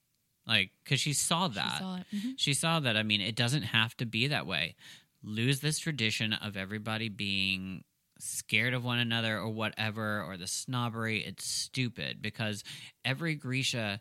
Like, 0.46 0.72
because 0.85 1.00
she 1.00 1.14
saw 1.14 1.48
She 1.48 1.54
that. 1.54 1.78
saw 1.78 1.96
it. 1.96 2.07
Mhm. 2.12 2.35
She 2.37 2.52
saw 2.54 2.80
that. 2.80 2.96
I 2.96 3.02
mean, 3.02 3.22
it 3.22 3.35
doesn't 3.35 3.62
have 3.62 3.96
to 3.96 4.04
be 4.07 4.26
that 4.26 4.46
way. 4.46 4.76
Lose 5.22 5.61
this 5.61 5.78
tradition 5.78 6.35
of 6.35 6.54
everybody 6.57 7.09
being 7.09 7.85
scared 8.18 8.74
of 8.74 8.85
one 8.85 8.98
another 8.98 9.38
or 9.38 9.48
whatever, 9.48 10.22
or 10.22 10.37
the 10.37 10.46
snobbery. 10.46 11.24
It's 11.24 11.46
stupid 11.46 12.20
because 12.20 12.62
every 13.04 13.35
Grisha 13.35 14.00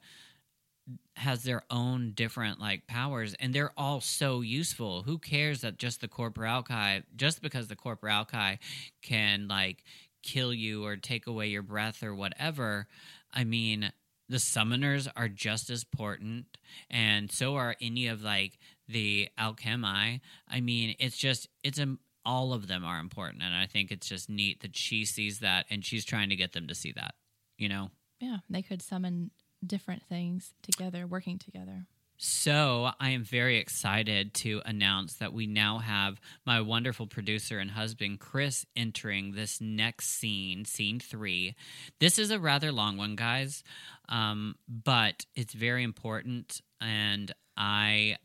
has 1.15 1.43
their 1.43 1.63
own 1.69 2.11
different 2.13 2.59
like 2.59 2.87
powers 2.87 3.33
and 3.39 3.53
they're 3.53 3.71
all 3.77 4.01
so 4.01 4.41
useful. 4.41 5.03
Who 5.03 5.17
cares 5.17 5.61
that 5.61 5.77
just 5.77 6.01
the 6.01 6.07
Corporalki 6.07 7.03
just 7.15 7.41
because 7.41 7.67
the 7.67 7.75
Corporalki 7.75 8.57
can 9.01 9.47
like 9.47 9.83
kill 10.23 10.53
you 10.53 10.85
or 10.85 10.95
take 10.95 11.27
away 11.27 11.47
your 11.47 11.61
breath 11.61 12.01
or 12.01 12.15
whatever 12.15 12.87
i 13.33 13.43
mean 13.43 13.91
the 14.29 14.37
summoners 14.37 15.11
are 15.17 15.27
just 15.27 15.69
as 15.69 15.83
important 15.83 16.45
and 16.89 17.29
so 17.29 17.55
are 17.55 17.75
any 17.81 18.07
of 18.07 18.23
like 18.23 18.57
the 18.87 19.27
Alkemi. 19.37 20.21
I 20.47 20.61
mean 20.61 20.95
it's 20.97 21.17
just 21.17 21.49
it's 21.61 21.77
a 21.77 21.97
all 22.25 22.53
of 22.53 22.67
them 22.67 22.85
are 22.85 22.99
important 22.99 23.43
and 23.43 23.53
i 23.53 23.65
think 23.65 23.91
it's 23.91 24.07
just 24.07 24.29
neat 24.29 24.61
that 24.61 24.77
she 24.77 25.03
sees 25.03 25.39
that 25.39 25.65
and 25.69 25.83
she's 25.83 26.05
trying 26.05 26.29
to 26.29 26.37
get 26.37 26.53
them 26.53 26.67
to 26.67 26.75
see 26.75 26.93
that 26.93 27.15
you 27.57 27.69
know? 27.69 27.91
Yeah, 28.19 28.37
they 28.49 28.61
could 28.61 28.81
summon 28.81 29.31
different 29.65 30.03
things 30.03 30.53
together, 30.61 31.07
working 31.07 31.37
together. 31.37 31.85
So, 32.17 32.91
I 32.99 33.09
am 33.09 33.23
very 33.23 33.57
excited 33.57 34.33
to 34.35 34.61
announce 34.65 35.15
that 35.15 35.33
we 35.33 35.47
now 35.47 35.79
have 35.79 36.21
my 36.45 36.61
wonderful 36.61 37.07
producer 37.07 37.57
and 37.59 37.71
husband, 37.71 38.19
Chris, 38.19 38.65
entering 38.75 39.33
this 39.33 39.59
next 39.59 40.19
scene, 40.19 40.63
scene 40.63 40.99
three. 40.99 41.55
This 41.99 42.19
is 42.19 42.31
a 42.31 42.39
rather 42.39 42.71
long 42.71 42.97
one, 42.97 43.15
guys, 43.15 43.63
um, 44.09 44.55
but 44.69 45.25
it's 45.35 45.53
very 45.53 45.83
important, 45.83 46.61
and 46.79 47.31
I, 47.57 48.17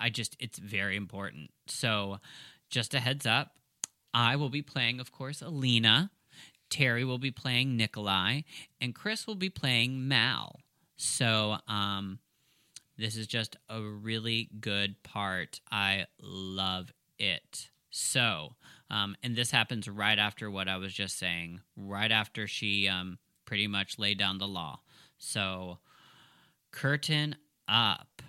I 0.00 0.10
just, 0.10 0.34
it's 0.40 0.58
very 0.58 0.96
important. 0.96 1.50
So, 1.68 2.18
just 2.70 2.94
a 2.94 3.00
heads 3.00 3.26
up, 3.26 3.52
I 4.12 4.36
will 4.36 4.50
be 4.50 4.62
playing, 4.62 4.98
of 4.98 5.12
course, 5.12 5.42
Alina. 5.42 6.10
Terry 6.70 7.04
will 7.04 7.18
be 7.18 7.30
playing 7.30 7.76
Nikolai, 7.76 8.42
and 8.80 8.94
Chris 8.94 9.26
will 9.26 9.34
be 9.34 9.50
playing 9.50 10.08
Mal. 10.08 10.60
So, 10.96 11.58
um, 11.68 12.18
this 12.96 13.16
is 13.16 13.26
just 13.26 13.56
a 13.68 13.82
really 13.82 14.48
good 14.60 15.02
part. 15.02 15.60
I 15.70 16.06
love 16.20 16.92
it. 17.18 17.70
So, 17.90 18.56
um, 18.90 19.16
and 19.22 19.36
this 19.36 19.50
happens 19.50 19.88
right 19.88 20.18
after 20.18 20.50
what 20.50 20.68
I 20.68 20.76
was 20.76 20.92
just 20.92 21.18
saying, 21.18 21.60
right 21.76 22.10
after 22.10 22.46
she 22.46 22.88
um, 22.88 23.18
pretty 23.44 23.66
much 23.66 23.98
laid 23.98 24.18
down 24.18 24.38
the 24.38 24.48
law. 24.48 24.80
So, 25.18 25.78
curtain 26.72 27.36
up. 27.68 28.22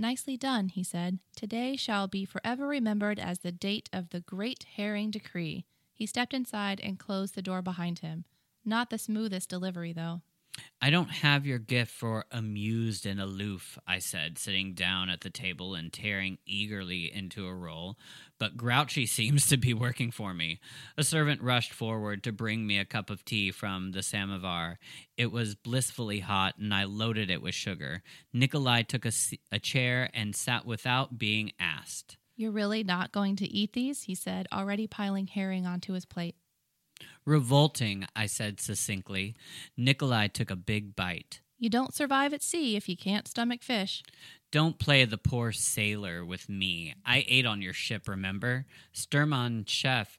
Nicely 0.00 0.38
done, 0.38 0.70
he 0.70 0.82
said. 0.82 1.18
Today 1.36 1.76
shall 1.76 2.08
be 2.08 2.24
forever 2.24 2.66
remembered 2.66 3.18
as 3.18 3.40
the 3.40 3.52
date 3.52 3.90
of 3.92 4.08
the 4.08 4.22
great 4.22 4.64
herring 4.76 5.10
decree. 5.10 5.66
He 5.92 6.06
stepped 6.06 6.32
inside 6.32 6.80
and 6.80 6.98
closed 6.98 7.34
the 7.34 7.42
door 7.42 7.60
behind 7.60 7.98
him. 7.98 8.24
Not 8.64 8.88
the 8.88 8.96
smoothest 8.96 9.50
delivery, 9.50 9.92
though. 9.92 10.22
I 10.82 10.90
don't 10.90 11.10
have 11.10 11.46
your 11.46 11.58
gift 11.58 11.90
for 11.90 12.24
amused 12.30 13.04
and 13.04 13.20
aloof, 13.20 13.78
I 13.86 13.98
said, 13.98 14.38
sitting 14.38 14.74
down 14.74 15.10
at 15.10 15.20
the 15.20 15.30
table 15.30 15.74
and 15.74 15.92
tearing 15.92 16.38
eagerly 16.46 17.12
into 17.12 17.46
a 17.46 17.54
roll. 17.54 17.98
But 18.38 18.56
grouchy 18.56 19.06
seems 19.06 19.46
to 19.48 19.56
be 19.56 19.74
working 19.74 20.10
for 20.10 20.32
me. 20.32 20.60
A 20.96 21.04
servant 21.04 21.42
rushed 21.42 21.72
forward 21.72 22.22
to 22.24 22.32
bring 22.32 22.66
me 22.66 22.78
a 22.78 22.84
cup 22.84 23.10
of 23.10 23.24
tea 23.24 23.50
from 23.50 23.92
the 23.92 24.02
samovar. 24.02 24.78
It 25.16 25.30
was 25.30 25.54
blissfully 25.54 26.20
hot, 26.20 26.56
and 26.58 26.72
I 26.72 26.84
loaded 26.84 27.30
it 27.30 27.42
with 27.42 27.54
sugar. 27.54 28.02
Nikolai 28.32 28.82
took 28.82 29.04
a, 29.04 29.12
a 29.52 29.58
chair 29.58 30.10
and 30.14 30.34
sat 30.34 30.64
without 30.64 31.18
being 31.18 31.52
asked. 31.60 32.16
You're 32.36 32.52
really 32.52 32.82
not 32.82 33.12
going 33.12 33.36
to 33.36 33.46
eat 33.46 33.74
these? 33.74 34.04
he 34.04 34.14
said, 34.14 34.48
already 34.50 34.86
piling 34.86 35.26
herring 35.26 35.66
onto 35.66 35.92
his 35.92 36.06
plate. 36.06 36.36
Revolting, 37.24 38.06
I 38.16 38.26
said 38.26 38.60
succinctly. 38.60 39.34
Nikolai 39.76 40.28
took 40.28 40.50
a 40.50 40.56
big 40.56 40.96
bite. 40.96 41.40
You 41.58 41.68
don't 41.68 41.94
survive 41.94 42.32
at 42.32 42.42
sea 42.42 42.76
if 42.76 42.88
you 42.88 42.96
can't 42.96 43.28
stomach 43.28 43.62
fish. 43.62 44.02
Don't 44.50 44.78
play 44.78 45.04
the 45.04 45.18
poor 45.18 45.52
sailor 45.52 46.24
with 46.24 46.48
me. 46.48 46.94
I 47.04 47.24
ate 47.28 47.46
on 47.46 47.60
your 47.62 47.74
ship, 47.74 48.08
remember? 48.08 48.66
Sturmhond 48.94 49.68
chef 49.68 50.18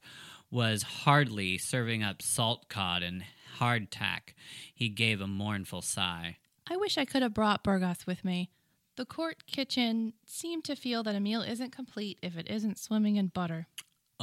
was 0.50 0.82
hardly 0.82 1.58
serving 1.58 2.02
up 2.02 2.22
salt 2.22 2.68
cod 2.68 3.02
and 3.02 3.24
hardtack. 3.58 4.34
He 4.72 4.88
gave 4.88 5.20
a 5.20 5.26
mournful 5.26 5.82
sigh. 5.82 6.36
I 6.70 6.76
wish 6.76 6.96
I 6.96 7.04
could 7.04 7.22
have 7.22 7.34
brought 7.34 7.64
Burgos 7.64 8.06
with 8.06 8.24
me. 8.24 8.50
The 8.96 9.06
court 9.06 9.46
kitchen 9.46 10.12
seemed 10.26 10.64
to 10.64 10.76
feel 10.76 11.02
that 11.02 11.14
a 11.14 11.20
meal 11.20 11.42
isn't 11.42 11.72
complete 11.74 12.18
if 12.22 12.36
it 12.36 12.48
isn't 12.48 12.78
swimming 12.78 13.16
in 13.16 13.28
butter. 13.28 13.66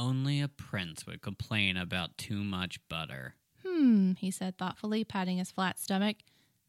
Only 0.00 0.40
a 0.40 0.48
prince 0.48 1.06
would 1.06 1.20
complain 1.20 1.76
about 1.76 2.16
too 2.16 2.42
much 2.42 2.80
butter. 2.88 3.34
Hmm, 3.62 4.12
he 4.16 4.30
said 4.30 4.56
thoughtfully, 4.56 5.04
patting 5.04 5.36
his 5.36 5.50
flat 5.50 5.78
stomach. 5.78 6.16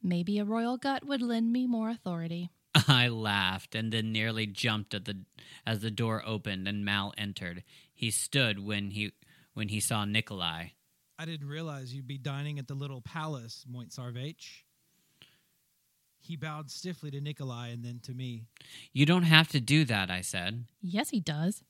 Maybe 0.03 0.37
a 0.37 0.43
royal 0.43 0.75
gut 0.75 1.05
would 1.07 1.21
lend 1.21 1.53
me 1.53 1.65
more 1.65 1.89
authority. 1.89 2.49
I 2.89 3.07
laughed 3.07 3.73
and 3.73 3.93
then 3.93 4.11
nearly 4.11 4.47
jumped 4.47 4.93
at 4.93 5.05
the 5.05 5.23
as 5.65 5.79
the 5.79 5.89
door 5.89 6.21
opened 6.25 6.67
and 6.67 6.83
Mal 6.83 7.13
entered. 7.17 7.63
He 7.93 8.11
stood 8.11 8.59
when 8.59 8.91
he 8.91 9.13
when 9.53 9.69
he 9.69 9.79
saw 9.79 10.03
Nikolai. 10.03 10.67
I 11.17 11.23
didn't 11.23 11.47
realize 11.47 11.93
you'd 11.93 12.07
be 12.07 12.17
dining 12.17 12.59
at 12.59 12.67
the 12.67 12.73
little 12.73 12.99
palace, 12.99 13.63
moi 13.65 13.85
tsarevich. 13.85 14.63
He 16.19 16.35
bowed 16.35 16.69
stiffly 16.69 17.11
to 17.11 17.21
Nikolai 17.21 17.69
and 17.69 17.85
then 17.85 18.01
to 18.03 18.13
me. 18.13 18.43
You 18.91 19.05
don't 19.05 19.23
have 19.23 19.47
to 19.49 19.61
do 19.61 19.85
that, 19.85 20.11
I 20.11 20.19
said. 20.19 20.65
Yes, 20.81 21.11
he 21.11 21.21
does. 21.21 21.63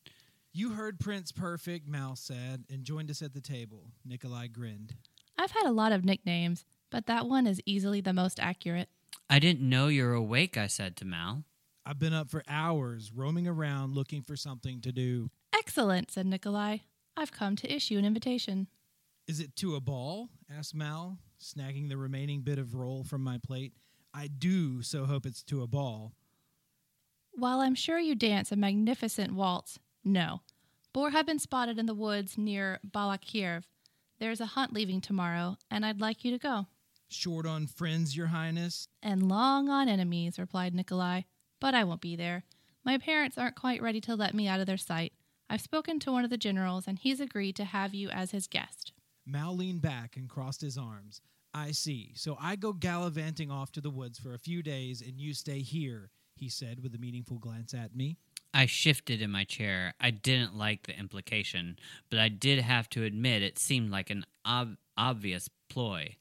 You 0.54 0.72
heard 0.74 1.00
Prince 1.00 1.32
Perfect, 1.32 1.88
Mal 1.88 2.18
said, 2.18 2.66
and 2.70 2.84
joined 2.84 3.10
us 3.10 3.22
at 3.22 3.34
the 3.34 3.40
table. 3.40 3.92
Nikolai 4.04 4.48
grinned. 4.48 4.96
I've 5.38 5.52
had 5.52 5.66
a 5.66 5.72
lot 5.72 5.94
of 5.94 6.04
nicknames, 6.04 6.66
but 6.90 7.06
that 7.06 7.26
one 7.28 7.48
is 7.48 7.62
easily 7.66 8.02
the 8.02 8.12
most 8.12 8.38
accurate. 8.38 8.90
I 9.30 9.40
didn't 9.40 9.68
know 9.68 9.88
you 9.88 10.04
were 10.04 10.14
awake, 10.14 10.58
I 10.58 10.68
said 10.68 10.98
to 10.98 11.06
Mal. 11.06 11.46
I've 11.86 12.00
been 12.00 12.14
up 12.14 12.30
for 12.30 12.44
hours, 12.50 13.14
roaming 13.16 13.48
around 13.48 13.96
looking 13.96 14.22
for 14.24 14.36
something 14.36 14.82
to 14.82 14.92
do. 14.92 15.30
Excellent, 15.58 16.12
said 16.12 16.26
Nikolai. 16.26 16.80
I've 17.16 17.32
come 17.32 17.56
to 17.56 17.74
issue 17.74 17.98
an 17.98 18.04
invitation. 18.06 18.68
Is 19.28 19.40
it 19.40 19.56
to 19.58 19.76
a 19.76 19.80
ball? 19.80 20.28
asked 20.54 20.76
Mal, 20.76 21.18
snagging 21.42 21.88
the 21.88 21.98
remaining 21.98 22.42
bit 22.42 22.60
of 22.60 22.76
roll 22.76 23.06
from 23.06 23.24
my 23.24 23.38
plate. 23.38 23.72
I 24.14 24.28
do 24.28 24.82
so 24.82 25.06
hope 25.06 25.26
it's 25.26 25.44
to 25.44 25.62
a 25.62 25.68
ball. 25.68 26.12
While 27.32 27.62
I'm 27.62 27.76
sure 27.76 27.98
you 27.98 28.16
dance 28.16 28.52
a 28.52 28.58
magnificent 28.58 29.34
waltz, 29.34 29.80
no. 30.04 30.42
Boar 30.94 31.12
have 31.12 31.26
been 31.26 31.40
spotted 31.40 31.80
in 31.80 31.86
the 31.86 31.94
woods 31.94 32.38
near 32.38 32.80
Balakirev. 32.86 33.64
There's 34.20 34.42
a 34.42 34.48
hunt 34.48 34.74
leaving 34.74 35.02
tomorrow, 35.02 35.58
and 35.70 35.86
I'd 35.86 36.02
like 36.02 36.26
you 36.26 36.32
to 36.32 36.38
go. 36.38 36.68
Short 37.08 37.46
on 37.46 37.68
friends, 37.68 38.16
Your 38.16 38.28
Highness? 38.28 38.88
And 39.02 39.28
long 39.28 39.70
on 39.70 39.90
enemies, 39.90 40.38
replied 40.38 40.74
Nikolai. 40.74 41.22
But 41.60 41.74
I 41.74 41.84
won't 41.84 42.02
be 42.02 42.16
there. 42.16 42.44
My 42.84 42.98
parents 42.98 43.38
aren't 43.38 43.56
quite 43.56 43.82
ready 43.82 44.02
to 44.02 44.16
let 44.16 44.34
me 44.34 44.48
out 44.48 44.60
of 44.60 44.66
their 44.66 44.78
sight. 44.78 45.14
I've 45.50 45.62
spoken 45.62 46.00
to 46.00 46.12
one 46.12 46.24
of 46.24 46.30
the 46.30 46.38
generals, 46.38 46.88
and 46.88 46.98
he's 46.98 47.20
agreed 47.20 47.56
to 47.58 47.66
have 47.66 47.94
you 47.94 48.10
as 48.10 48.32
his 48.32 48.48
guest. 48.48 48.94
Mal 49.26 49.56
leaned 49.56 49.82
back 49.82 50.16
and 50.18 50.30
crossed 50.30 50.62
his 50.62 50.78
arms. 50.78 51.22
I 51.54 51.72
see. 51.72 52.14
So 52.16 52.38
I 52.40 52.56
go 52.56 52.74
gallivanting 52.74 53.52
off 53.52 53.72
to 53.74 53.82
the 53.82 53.90
woods 53.90 54.18
for 54.18 54.34
a 54.34 54.40
few 54.40 54.64
days, 54.64 55.02
and 55.02 55.20
you 55.20 55.34
stay 55.34 55.60
here, 55.60 56.10
he 56.36 56.48
said 56.50 56.82
with 56.82 56.96
a 56.96 57.00
meaningful 57.00 57.38
glance 57.38 57.74
at 57.74 57.96
me. 57.96 58.18
I 58.54 58.66
shifted 58.66 59.22
in 59.22 59.32
my 59.32 59.44
chair. 59.44 59.94
I 60.00 60.12
didn't 60.12 60.58
like 60.58 60.84
the 60.84 60.98
implication, 60.98 61.78
but 62.10 62.20
I 62.20 62.30
did 62.30 62.60
have 62.60 62.90
to 62.92 63.04
admit 63.04 63.42
it 63.42 63.58
seemed 63.58 63.92
like 63.92 64.10
an 64.10 64.26
ob- 64.46 64.78
obvious 64.98 65.50
ploy. 65.70 66.18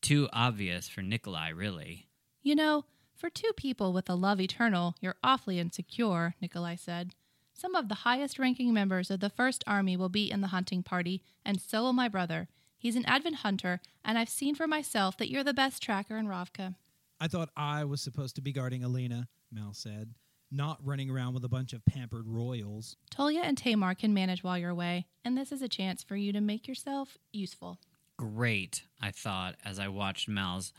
Too 0.00 0.28
obvious 0.32 0.88
for 0.88 1.02
Nikolai, 1.02 1.48
really. 1.48 2.06
You 2.42 2.54
know, 2.54 2.84
for 3.16 3.30
two 3.30 3.50
people 3.56 3.92
with 3.92 4.08
a 4.08 4.14
love 4.14 4.40
eternal, 4.40 4.94
you're 5.00 5.16
awfully 5.24 5.58
insecure, 5.58 6.34
Nikolai 6.40 6.76
said. 6.76 7.14
Some 7.52 7.74
of 7.74 7.88
the 7.88 7.96
highest 7.96 8.38
ranking 8.38 8.72
members 8.74 9.10
of 9.10 9.20
the 9.20 9.30
First 9.30 9.64
Army 9.66 9.96
will 9.96 10.10
be 10.10 10.30
in 10.30 10.42
the 10.42 10.48
hunting 10.48 10.82
party, 10.82 11.22
and 11.44 11.60
so 11.60 11.82
will 11.82 11.94
my 11.94 12.08
brother. 12.08 12.48
He's 12.78 12.96
an 12.96 13.06
advent 13.06 13.36
hunter, 13.36 13.80
and 14.04 14.18
I've 14.18 14.28
seen 14.28 14.54
for 14.54 14.66
myself 14.66 15.16
that 15.16 15.30
you're 15.30 15.42
the 15.42 15.54
best 15.54 15.82
tracker 15.82 16.18
in 16.18 16.28
Ravka. 16.28 16.76
I 17.18 17.28
thought 17.28 17.48
I 17.56 17.84
was 17.84 18.02
supposed 18.02 18.36
to 18.36 18.42
be 18.42 18.52
guarding 18.52 18.84
Alina, 18.84 19.28
Mal 19.50 19.72
said, 19.72 20.14
not 20.50 20.78
running 20.84 21.10
around 21.10 21.34
with 21.34 21.44
a 21.44 21.48
bunch 21.48 21.72
of 21.72 21.84
pampered 21.84 22.26
royals. 22.26 22.96
Tolya 23.10 23.40
and 23.42 23.58
Tamar 23.58 23.94
can 23.94 24.14
manage 24.14 24.44
while 24.44 24.58
you're 24.58 24.70
away, 24.70 25.06
and 25.24 25.36
this 25.36 25.52
is 25.52 25.62
a 25.62 25.68
chance 25.68 26.02
for 26.02 26.16
you 26.16 26.32
to 26.32 26.40
make 26.40 26.68
yourself 26.68 27.18
useful. 27.32 27.78
Great, 28.16 28.82
I 29.00 29.10
thought 29.10 29.56
as 29.64 29.78
I 29.78 29.88
watched 29.88 30.28
Mal's 30.28 30.72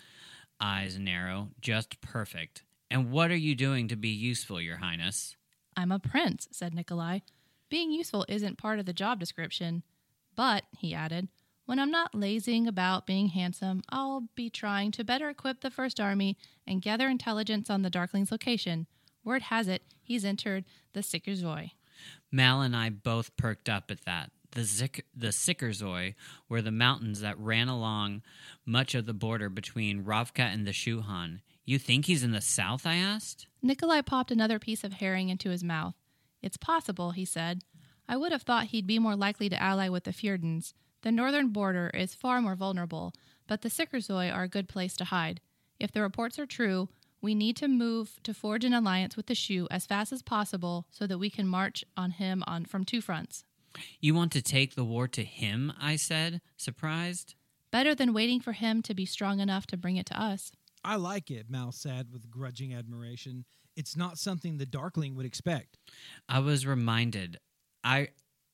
eyes 0.60 0.98
narrow. 0.98 1.50
Just 1.62 2.02
perfect. 2.02 2.64
And 2.90 3.12
what 3.12 3.32
are 3.32 3.36
you 3.36 3.54
doing 3.54 3.90
to 3.90 3.96
be 3.96 4.10
useful, 4.10 4.62
Your 4.62 4.78
Highness? 4.78 5.36
I'm 5.76 5.92
a 5.92 6.00
prince, 6.00 6.48
said 6.52 6.74
Nikolai. 6.74 7.20
Being 7.70 7.92
useful 7.92 8.26
isn't 8.30 8.58
part 8.58 8.80
of 8.80 8.86
the 8.86 8.94
job 8.94 9.20
description. 9.20 9.84
But, 10.36 10.64
he 10.78 10.94
added, 10.94 11.28
when 11.66 11.80
I'm 11.80 11.92
not 11.92 12.16
lazing 12.16 12.66
about 12.66 13.06
being 13.06 13.28
handsome, 13.28 13.84
I'll 13.90 14.30
be 14.36 14.50
trying 14.50 14.92
to 14.94 15.04
better 15.04 15.30
equip 15.30 15.60
the 15.60 15.70
First 15.70 16.00
Army 16.00 16.38
and 16.66 16.82
gather 16.82 17.10
intelligence 17.10 17.70
on 17.70 17.82
the 17.82 17.92
Darkling's 17.92 18.32
location. 18.32 18.88
Word 19.28 19.42
has 19.42 19.68
it, 19.68 19.82
he's 20.02 20.24
entered 20.24 20.64
the 20.94 21.02
Sikurzoi. 21.02 21.72
Mal 22.32 22.62
and 22.62 22.74
I 22.74 22.90
both 22.90 23.36
perked 23.36 23.68
up 23.68 23.92
at 23.92 24.06
that. 24.06 24.32
The, 24.52 24.64
Zik- 24.64 25.06
the 25.14 25.34
Sikurzoi 25.34 26.16
were 26.48 26.62
the 26.62 26.72
mountains 26.72 27.20
that 27.20 27.38
ran 27.38 27.68
along 27.68 28.22
much 28.66 28.96
of 28.96 29.06
the 29.06 29.14
border 29.14 29.50
between 29.50 30.06
Ravka 30.06 30.44
and 30.44 30.66
the 30.66 30.72
Shu 30.72 31.02
Han. 31.02 31.42
You 31.66 31.78
think 31.78 32.06
he's 32.06 32.24
in 32.24 32.32
the 32.32 32.40
south? 32.40 32.88
I 32.88 32.96
asked. 32.96 33.48
Nikolai 33.62 34.00
popped 34.00 34.32
another 34.32 34.60
piece 34.60 34.86
of 34.86 34.94
herring 34.94 35.28
into 35.28 35.50
his 35.50 35.62
mouth. 35.62 35.96
It's 36.42 36.56
possible, 36.56 37.12
he 37.12 37.26
said. 37.26 37.64
I 38.08 38.16
would 38.16 38.32
have 38.32 38.44
thought 38.44 38.68
he'd 38.68 38.88
be 38.88 38.98
more 38.98 39.18
likely 39.18 39.50
to 39.50 39.62
ally 39.62 39.90
with 39.90 40.06
the 40.06 40.12
Fjordans. 40.12 40.72
The 41.02 41.12
northern 41.12 41.50
border 41.50 41.92
is 41.94 42.16
far 42.16 42.40
more 42.42 42.56
vulnerable, 42.56 43.12
but 43.46 43.62
the 43.62 43.70
Sikurzoi 43.70 44.34
are 44.34 44.44
a 44.44 44.48
good 44.48 44.70
place 44.70 44.96
to 44.96 45.04
hide. 45.04 45.42
If 45.82 45.92
the 45.92 46.02
reports 46.02 46.40
are 46.40 46.46
true, 46.46 46.88
we 47.22 47.36
need 47.36 47.56
to 47.58 47.68
move 47.68 48.20
to 48.24 48.34
forge 48.34 48.64
an 48.64 48.74
alliance 48.74 49.18
with 49.18 49.28
the 49.28 49.36
Shu 49.36 49.68
as 49.72 49.86
fast 49.86 50.12
as 50.12 50.22
possible 50.22 50.86
so 50.92 51.08
that 51.08 51.18
we 51.18 51.30
can 51.30 51.48
march 51.48 51.84
on 51.96 52.12
him 52.12 52.44
on 52.48 52.66
from 52.66 52.84
two 52.84 53.02
fronts. 53.02 53.44
You 54.00 54.14
want 54.14 54.32
to 54.34 54.42
take 54.42 54.76
the 54.76 54.86
war 54.86 55.08
to 55.10 55.24
him? 55.24 55.74
I 55.80 55.96
said, 55.96 56.42
surprised. 56.56 57.36
Better 57.72 57.94
than 57.94 58.14
waiting 58.14 58.40
for 58.40 58.54
him 58.54 58.82
to 58.84 58.94
be 58.94 59.06
strong 59.06 59.40
enough 59.40 59.68
to 59.68 59.78
bring 59.78 59.98
it 59.98 60.06
to 60.08 60.20
us. 60.20 60.52
I 60.84 60.96
like 60.96 61.30
it, 61.30 61.50
Mal 61.50 61.72
said 61.72 62.08
with 62.12 62.30
grudging 62.30 62.74
admiration. 62.74 63.46
It's 63.76 63.98
not 63.98 64.18
something 64.18 64.58
the 64.58 64.66
Darkling 64.66 65.16
would 65.16 65.26
expect. 65.26 65.78
I 66.30 66.40
was 66.40 66.66
reminded. 66.66 67.38
I 67.84 68.10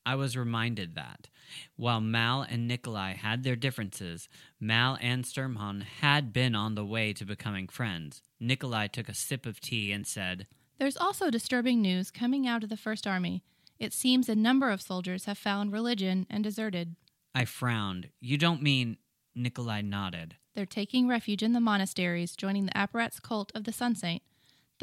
I 0.06 0.14
was 0.16 0.36
reminded 0.36 0.94
that 0.94 1.28
while 1.76 2.00
Mal 2.00 2.42
and 2.42 2.68
Nikolai 2.68 3.14
had 3.14 3.42
their 3.42 3.56
differences, 3.56 4.28
Mal 4.60 4.98
and 5.00 5.24
Sturmhond 5.24 5.82
had 6.00 6.32
been 6.32 6.54
on 6.54 6.74
the 6.74 6.84
way 6.84 7.12
to 7.12 7.24
becoming 7.24 7.68
friends. 7.68 8.22
Nikolai 8.40 8.88
took 8.88 9.08
a 9.08 9.14
sip 9.14 9.46
of 9.46 9.60
tea 9.60 9.92
and 9.92 10.06
said, 10.06 10.46
There's 10.78 10.96
also 10.96 11.30
disturbing 11.30 11.80
news 11.80 12.10
coming 12.10 12.46
out 12.46 12.62
of 12.62 12.68
the 12.68 12.76
First 12.76 13.06
Army. 13.06 13.42
It 13.78 13.92
seems 13.92 14.28
a 14.28 14.34
number 14.34 14.70
of 14.70 14.82
soldiers 14.82 15.24
have 15.24 15.38
found 15.38 15.72
religion 15.72 16.26
and 16.30 16.44
deserted. 16.44 16.96
I 17.34 17.44
frowned. 17.44 18.10
You 18.20 18.38
don't 18.38 18.62
mean. 18.62 18.98
Nikolai 19.34 19.80
nodded. 19.82 20.36
They're 20.54 20.64
taking 20.64 21.08
refuge 21.08 21.42
in 21.42 21.52
the 21.52 21.60
monasteries, 21.60 22.36
joining 22.36 22.66
the 22.66 22.78
Apparat's 22.78 23.18
cult 23.18 23.50
of 23.54 23.64
the 23.64 23.72
Sun 23.72 23.96
Saint. 23.96 24.22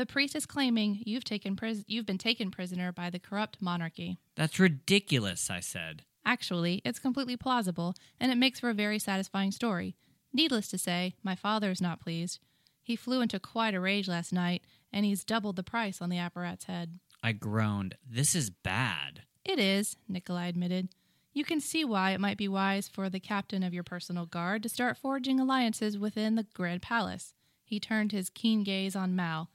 The 0.02 0.08
priest 0.08 0.36
is 0.36 0.48
claiming 0.48 1.04
you've 1.06 1.24
taken 1.24 1.56
pris- 1.56 1.84
you've 1.86 2.08
been 2.08 2.18
taken 2.18 2.50
prisoner 2.50 2.92
by 2.92 3.12
the 3.12 3.20
corrupt 3.20 3.62
monarchy. 3.62 4.18
That's 4.36 4.60
ridiculous, 4.60 5.52
I 5.52 5.60
said. 5.60 6.06
Actually, 6.26 6.82
it's 6.84 6.98
completely 6.98 7.38
plausible, 7.38 7.94
and 8.20 8.32
it 8.32 8.38
makes 8.40 8.60
for 8.60 8.72
a 8.72 8.74
very 8.74 8.98
satisfying 8.98 9.52
story. 9.52 9.96
Needless 10.34 10.70
to 10.70 10.80
say, 10.80 11.14
my 11.22 11.36
father 11.36 11.70
is 11.70 11.82
not 11.82 12.02
pleased. 12.02 12.40
He 12.82 12.96
flew 12.96 13.22
into 13.22 13.40
quite 13.40 13.76
a 13.76 13.80
rage 13.80 14.08
last 14.08 14.34
night, 14.34 14.64
and 14.92 15.06
he's 15.06 15.24
doubled 15.24 15.56
the 15.56 15.62
price 15.62 16.02
on 16.02 16.10
the 16.10 16.18
Apparat's 16.18 16.66
head. 16.66 16.98
I 17.22 17.34
groaned. 17.34 17.96
This 18.04 18.34
is 18.34 18.50
bad. 18.50 19.22
It 19.46 19.60
is, 19.60 19.98
Nikolai 20.10 20.48
admitted. 20.48 20.90
You 21.32 21.46
can 21.46 21.60
see 21.60 21.86
why 21.86 22.10
it 22.10 22.20
might 22.20 22.40
be 22.40 22.48
wise 22.48 22.88
for 22.88 23.08
the 23.08 23.20
captain 23.20 23.62
of 23.62 23.72
your 23.72 23.84
personal 23.84 24.26
guard 24.26 24.64
to 24.64 24.70
start 24.70 24.98
forging 24.98 25.40
alliances 25.40 25.96
within 25.96 26.34
the 26.34 26.48
Grand 26.56 26.82
Palace. 26.82 27.36
He 27.64 27.80
turned 27.80 28.12
his 28.12 28.32
keen 28.32 28.64
gaze 28.64 28.96
on 28.96 29.16
Mal. 29.16 29.52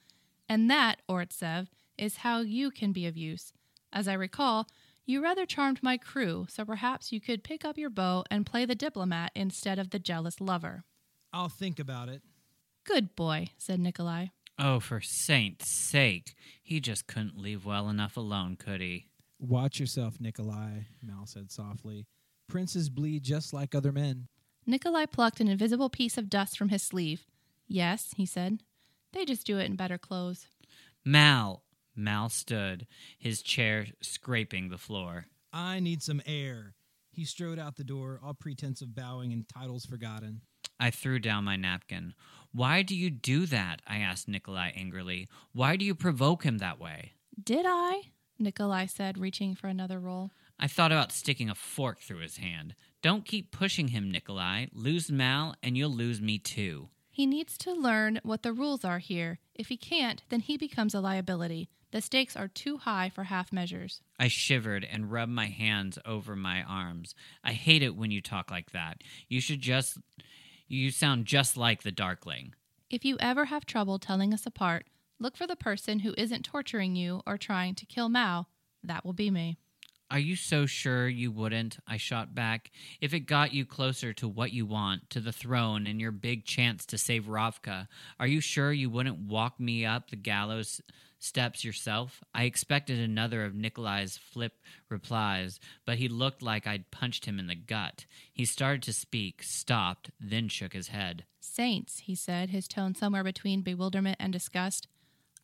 And 0.49 0.71
that, 0.71 1.03
Oretsev, 1.09 1.69
is 1.99 2.19
how 2.19 2.41
you 2.41 2.71
can 2.71 2.93
be 2.93 3.07
of 3.07 3.17
use. 3.17 3.53
As 3.93 4.07
I 4.07 4.15
recall, 4.15 4.67
you 5.05 5.23
rather 5.23 5.47
charmed 5.47 5.83
my 5.83 5.97
crew, 5.97 6.47
so 6.49 6.65
perhaps 6.65 7.13
you 7.13 7.21
could 7.21 7.45
pick 7.45 7.65
up 7.65 7.79
your 7.79 7.91
bow 7.91 8.25
and 8.31 8.45
play 8.45 8.65
the 8.65 8.75
diplomat 8.75 9.33
instead 9.35 9.79
of 9.79 9.91
the 9.91 9.99
jealous 9.99 10.41
lover. 10.41 10.85
I'll 11.33 11.49
think 11.49 11.79
about 11.79 12.09
it. 12.09 12.23
Good 12.85 13.17
boy, 13.17 13.49
said 13.57 13.81
Nikolai. 13.81 14.27
Oh, 14.59 14.81
for 14.81 15.01
saint's 15.01 15.69
sake. 15.69 16.35
He 16.63 16.81
just 16.81 17.07
couldn't 17.07 17.39
leave 17.39 17.65
well 17.65 17.89
enough 17.89 18.17
alone, 18.17 18.57
could 18.57 18.81
he? 18.81 19.07
Watch 19.39 19.79
yourself, 19.79 20.21
Nikolai, 20.21 20.87
Mal 21.03 21.27
said 21.27 21.53
softly. 21.53 22.07
Princes 22.49 22.89
bleed 22.89 23.23
just 23.23 23.53
like 23.53 23.75
other 23.75 23.93
men. 23.93 24.29
Nikolai 24.67 25.07
plucked 25.07 25.41
an 25.41 25.49
invisible 25.49 25.91
piece 25.91 26.17
of 26.17 26.31
dust 26.31 26.57
from 26.57 26.71
his 26.71 26.83
sleeve. 26.83 27.27
Yes, 27.69 28.15
he 28.17 28.25
said. 28.25 28.61
They 29.13 29.25
just 29.25 29.47
do 29.47 29.59
it 29.59 29.67
in 29.67 29.77
better 29.77 29.99
clothes. 29.99 30.47
Mal. 31.05 31.63
Mal 31.95 32.29
stood, 32.29 32.87
his 33.19 33.41
chair 33.41 33.87
scraping 34.03 34.69
the 34.69 34.77
floor. 34.77 35.27
I 35.53 35.81
need 35.81 36.03
some 36.03 36.21
air. 36.27 36.75
He 37.11 37.25
strode 37.25 37.59
out 37.59 37.77
the 37.77 37.85
door, 37.85 38.21
all 38.23 38.35
pretense 38.35 38.83
of 38.83 38.95
bowing 38.95 39.33
and 39.33 39.49
titles 39.49 39.87
forgotten. 39.87 40.43
I 40.79 40.91
threw 40.91 41.19
down 41.19 41.45
my 41.45 41.57
napkin. 41.57 42.13
Why 42.53 42.83
do 42.83 42.95
you 42.95 43.09
do 43.09 43.47
that? 43.47 43.81
I 43.87 43.99
asked 43.99 44.29
Nikolai 44.29 44.73
angrily. 44.77 45.29
Why 45.53 45.77
do 45.77 45.85
you 45.87 45.95
provoke 45.95 46.45
him 46.45 46.59
that 46.59 46.79
way? 46.79 47.13
Did 47.43 47.65
I? 47.67 48.11
Nikolai 48.39 48.85
said, 48.85 49.17
reaching 49.17 49.55
for 49.55 49.69
another 49.69 49.99
roll. 49.99 50.31
I 50.59 50.67
thought 50.69 50.93
about 50.93 51.13
sticking 51.13 51.49
a 51.49 51.55
fork 51.55 52.01
through 52.01 52.19
his 52.19 52.37
hand. 52.37 52.75
Don't 53.03 53.25
keep 53.25 53.51
pushing 53.51 53.89
him, 53.89 54.11
Nikolai. 54.11 54.67
Lose 54.75 55.11
Mal, 55.11 55.55
and 55.63 55.77
you'll 55.77 55.91
lose 55.91 56.21
me 56.21 56.39
too. 56.39 56.89
He 57.17 57.25
needs 57.25 57.57
to 57.57 57.73
learn 57.73 58.21
what 58.25 58.43
the 58.43 58.53
rules 58.53 58.85
are 58.85 58.99
here. 58.99 59.39
If 59.55 59.69
he 59.69 59.79
can't, 59.79 60.23
then 60.29 60.41
he 60.41 60.59
becomes 60.59 60.95
a 60.95 61.01
liability. 61.01 61.71
The 61.91 62.03
stakes 62.03 62.37
are 62.37 62.47
too 62.47 62.77
high 62.77 63.09
for 63.09 63.25
half 63.25 63.55
measures. 63.55 64.03
I 64.21 64.29
shivered 64.29 64.85
and 64.85 65.11
rubbed 65.11 65.33
my 65.33 65.47
hands 65.47 65.99
over 66.05 66.37
my 66.37 66.63
arms. 66.63 67.15
I 67.43 67.55
hate 67.55 67.83
it 67.83 67.97
when 67.97 68.11
you 68.11 68.21
talk 68.21 68.51
like 68.51 68.73
that. 68.73 69.01
You 69.31 69.41
should 69.41 69.63
just. 69.63 69.97
You 70.69 70.91
sound 70.91 71.25
just 71.25 71.57
like 71.57 71.85
the 71.85 71.91
Darkling. 71.91 72.53
If 72.91 73.03
you 73.03 73.17
ever 73.19 73.47
have 73.47 73.65
trouble 73.65 73.99
telling 73.99 74.35
us 74.35 74.45
apart, 74.45 74.85
look 75.19 75.39
for 75.39 75.47
the 75.47 75.57
person 75.57 76.01
who 76.01 76.15
isn't 76.19 76.45
torturing 76.45 76.97
you 76.97 77.23
or 77.27 77.39
trying 77.39 77.77
to 77.77 77.87
kill 77.87 78.11
Mal. 78.11 78.51
That 78.85 79.07
will 79.07 79.15
be 79.15 79.31
me. 79.31 79.57
Are 80.09 80.21
you 80.21 80.37
so 80.37 80.67
sure 80.67 81.09
you 81.09 81.33
wouldn't? 81.33 81.79
I 81.87 81.97
shot 81.97 82.33
back. 82.33 82.71
If 83.01 83.13
it 83.13 83.21
got 83.21 83.53
you 83.53 83.67
closer 83.67 84.13
to 84.15 84.29
what 84.29 84.53
you 84.53 84.65
want, 84.65 85.11
to 85.11 85.21
the 85.21 85.33
throne 85.33 85.87
and 85.89 86.01
your 86.01 86.13
big 86.13 86.45
chance 86.45 86.87
to 86.87 86.99
save 86.99 87.25
Ravka, 87.25 87.89
are 88.21 88.27
you 88.27 88.41
sure 88.41 88.73
you 88.73 88.89
wouldn't 88.89 89.19
walk 89.19 89.59
me 89.59 89.85
up 89.85 90.11
the 90.11 90.17
gallows 90.17 90.81
steps 91.19 91.65
yourself? 91.65 92.23
I 92.33 92.45
expected 92.45 93.01
another 93.01 93.45
of 93.45 93.57
Nikolai's 93.57 94.17
flip 94.17 94.53
replies, 94.89 95.59
but 95.85 95.99
he 95.99 96.09
looked 96.09 96.41
like 96.41 96.69
I'd 96.69 96.93
punched 96.93 97.25
him 97.25 97.41
in 97.41 97.49
the 97.49 97.57
gut. 97.57 98.07
He 98.33 98.45
started 98.45 98.85
to 98.85 98.93
speak, 98.93 99.43
stopped, 99.43 100.11
then 100.21 100.49
shook 100.49 100.73
his 100.73 100.89
head. 100.89 101.25
Saints, 101.41 102.01
he 102.05 102.15
said, 102.15 102.51
his 102.51 102.69
tone 102.69 102.95
somewhere 102.95 103.25
between 103.25 103.63
bewilderment 103.63 104.19
and 104.21 104.33
disgust. 104.33 104.87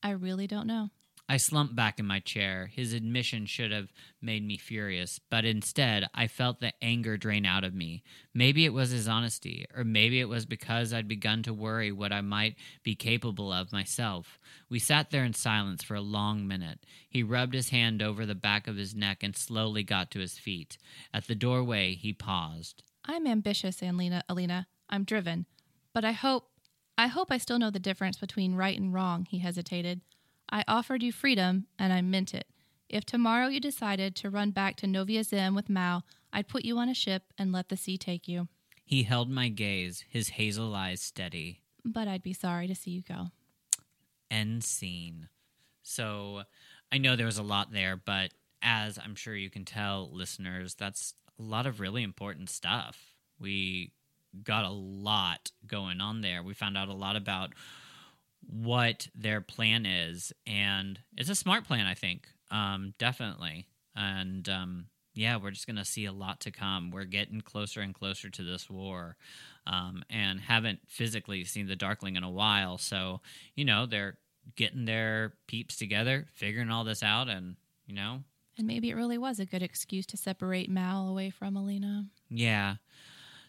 I 0.04 0.10
really 0.10 0.46
don't 0.46 0.68
know. 0.68 0.90
I 1.28 1.36
slumped 1.36 1.74
back 1.74 1.98
in 1.98 2.06
my 2.06 2.20
chair. 2.20 2.70
His 2.72 2.92
admission 2.92 3.46
should 3.46 3.70
have 3.70 3.92
made 4.20 4.46
me 4.46 4.58
furious, 4.58 5.18
but 5.30 5.44
instead 5.44 6.06
I 6.14 6.26
felt 6.26 6.60
the 6.60 6.72
anger 6.82 7.16
drain 7.16 7.46
out 7.46 7.64
of 7.64 7.74
me. 7.74 8.02
Maybe 8.34 8.64
it 8.64 8.72
was 8.72 8.90
his 8.90 9.08
honesty, 9.08 9.64
or 9.74 9.84
maybe 9.84 10.20
it 10.20 10.28
was 10.28 10.44
because 10.44 10.92
I'd 10.92 11.08
begun 11.08 11.42
to 11.44 11.54
worry 11.54 11.90
what 11.90 12.12
I 12.12 12.20
might 12.20 12.56
be 12.82 12.94
capable 12.94 13.52
of 13.52 13.72
myself. 13.72 14.38
We 14.68 14.78
sat 14.78 15.10
there 15.10 15.24
in 15.24 15.32
silence 15.32 15.82
for 15.82 15.94
a 15.94 16.00
long 16.02 16.46
minute. 16.46 16.80
He 17.08 17.22
rubbed 17.22 17.54
his 17.54 17.70
hand 17.70 18.02
over 18.02 18.26
the 18.26 18.34
back 18.34 18.66
of 18.66 18.76
his 18.76 18.94
neck 18.94 19.22
and 19.22 19.36
slowly 19.36 19.84
got 19.84 20.10
to 20.10 20.18
his 20.18 20.38
feet. 20.38 20.76
At 21.14 21.28
the 21.28 21.34
doorway, 21.34 21.94
he 21.94 22.12
paused. 22.12 22.82
I'm 23.04 23.26
ambitious, 23.26 23.82
Alina. 23.82 24.22
Alina. 24.28 24.66
I'm 24.90 25.04
driven, 25.04 25.46
but 25.94 26.04
I 26.04 26.12
hope, 26.12 26.50
I 26.98 27.06
hope 27.06 27.32
I 27.32 27.38
still 27.38 27.58
know 27.58 27.70
the 27.70 27.78
difference 27.78 28.18
between 28.18 28.54
right 28.54 28.78
and 28.78 28.92
wrong. 28.92 29.26
He 29.30 29.38
hesitated. 29.38 30.02
I 30.52 30.64
offered 30.68 31.02
you 31.02 31.12
freedom, 31.12 31.66
and 31.78 31.94
I 31.94 32.02
meant 32.02 32.34
it. 32.34 32.46
If 32.90 33.06
tomorrow 33.06 33.46
you 33.46 33.58
decided 33.58 34.14
to 34.16 34.28
run 34.28 34.50
back 34.50 34.76
to 34.76 34.86
Novyi 34.86 35.24
Zem 35.24 35.54
with 35.54 35.70
Mal, 35.70 36.04
I'd 36.30 36.46
put 36.46 36.66
you 36.66 36.76
on 36.76 36.90
a 36.90 36.94
ship 36.94 37.22
and 37.38 37.52
let 37.52 37.70
the 37.70 37.76
sea 37.76 37.96
take 37.96 38.28
you. 38.28 38.48
He 38.84 39.04
held 39.04 39.30
my 39.30 39.48
gaze, 39.48 40.04
his 40.10 40.28
hazel 40.28 40.74
eyes 40.74 41.00
steady. 41.00 41.62
But 41.86 42.06
I'd 42.06 42.22
be 42.22 42.34
sorry 42.34 42.66
to 42.66 42.74
see 42.74 42.90
you 42.90 43.00
go. 43.00 43.28
End 44.30 44.62
scene. 44.62 45.30
So 45.82 46.42
I 46.92 46.98
know 46.98 47.16
there 47.16 47.24
was 47.24 47.38
a 47.38 47.42
lot 47.42 47.72
there, 47.72 47.96
but 47.96 48.32
as 48.60 48.98
I'm 49.02 49.14
sure 49.14 49.34
you 49.34 49.48
can 49.48 49.64
tell, 49.64 50.10
listeners, 50.12 50.74
that's 50.74 51.14
a 51.38 51.42
lot 51.42 51.66
of 51.66 51.80
really 51.80 52.02
important 52.02 52.50
stuff. 52.50 53.14
We 53.40 53.92
got 54.44 54.66
a 54.66 54.70
lot 54.70 55.50
going 55.66 56.02
on 56.02 56.20
there. 56.20 56.42
We 56.42 56.52
found 56.52 56.76
out 56.76 56.88
a 56.88 56.94
lot 56.94 57.16
about 57.16 57.54
what 58.46 59.08
their 59.14 59.40
plan 59.40 59.86
is, 59.86 60.32
and 60.46 60.98
it's 61.16 61.30
a 61.30 61.34
smart 61.34 61.64
plan, 61.66 61.86
I 61.86 61.94
think. 61.94 62.28
Um, 62.50 62.94
definitely. 62.98 63.66
And 63.96 64.48
um, 64.48 64.86
yeah, 65.14 65.36
we're 65.36 65.50
just 65.50 65.66
going 65.66 65.76
to 65.76 65.84
see 65.84 66.06
a 66.06 66.12
lot 66.12 66.40
to 66.40 66.50
come. 66.50 66.90
We're 66.90 67.04
getting 67.04 67.40
closer 67.40 67.80
and 67.80 67.94
closer 67.94 68.30
to 68.30 68.42
this 68.42 68.68
war, 68.70 69.16
um, 69.66 70.02
and 70.10 70.40
haven't 70.40 70.80
physically 70.88 71.44
seen 71.44 71.66
the 71.66 71.76
Darkling 71.76 72.16
in 72.16 72.24
a 72.24 72.30
while. 72.30 72.78
So, 72.78 73.20
you 73.54 73.64
know, 73.64 73.86
they're 73.86 74.18
getting 74.56 74.84
their 74.84 75.34
peeps 75.46 75.76
together, 75.76 76.26
figuring 76.34 76.70
all 76.70 76.84
this 76.84 77.02
out, 77.02 77.28
and, 77.28 77.56
you 77.86 77.94
know, 77.94 78.22
And 78.58 78.66
maybe 78.66 78.90
it 78.90 78.96
really 78.96 79.18
was 79.18 79.38
a 79.38 79.46
good 79.46 79.62
excuse 79.62 80.04
to 80.06 80.16
separate 80.16 80.68
Mal 80.68 81.08
away 81.08 81.30
from 81.30 81.56
Alina. 81.56 82.06
Yeah. 82.28 82.76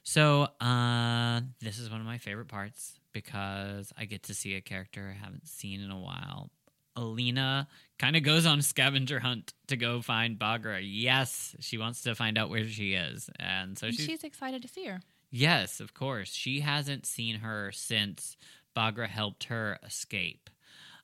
So 0.04 0.47
uh, 0.60 1.41
this 1.62 1.80
is 1.80 1.89
one 1.89 1.99
of 2.01 2.06
my 2.06 2.18
favorite 2.18 2.47
parts 2.49 2.99
because 3.14 3.93
I 3.97 4.06
get 4.06 4.24
to 4.24 4.34
see 4.34 4.56
a 4.56 4.62
character 4.62 5.14
I 5.16 5.24
haven't 5.24 5.47
seen 5.47 5.82
in 5.82 5.91
a 5.91 5.99
while. 5.99 6.49
Alina 6.95 7.68
kind 7.97 8.16
of 8.16 8.22
goes 8.24 8.45
on 8.45 8.60
a 8.60 8.62
scavenger 8.62 9.20
hunt 9.20 9.54
to 9.68 9.76
go 9.78 10.01
find 10.01 10.38
Bagra. 10.38 10.80
Yes, 10.84 11.56
she 11.60 11.78
wants 11.78 12.01
to 12.04 12.14
find 12.16 12.38
out 12.38 12.49
where 12.51 12.68
she 12.68 12.93
is, 12.93 13.30
and 13.39 13.78
so 13.80 13.88
and 13.88 13.95
she's, 13.95 14.06
she's 14.06 14.24
excited 14.24 14.62
to 14.62 14.68
see 14.68 14.86
her. 14.86 15.01
yes, 15.32 15.80
of 15.80 15.95
course. 15.95 16.32
She 16.34 16.60
hasn't 16.60 17.08
seen 17.08 17.38
her 17.38 17.72
since 17.74 18.38
Bagra 18.78 19.08
helped 19.08 19.45
her 19.45 19.80
escape, 19.84 20.51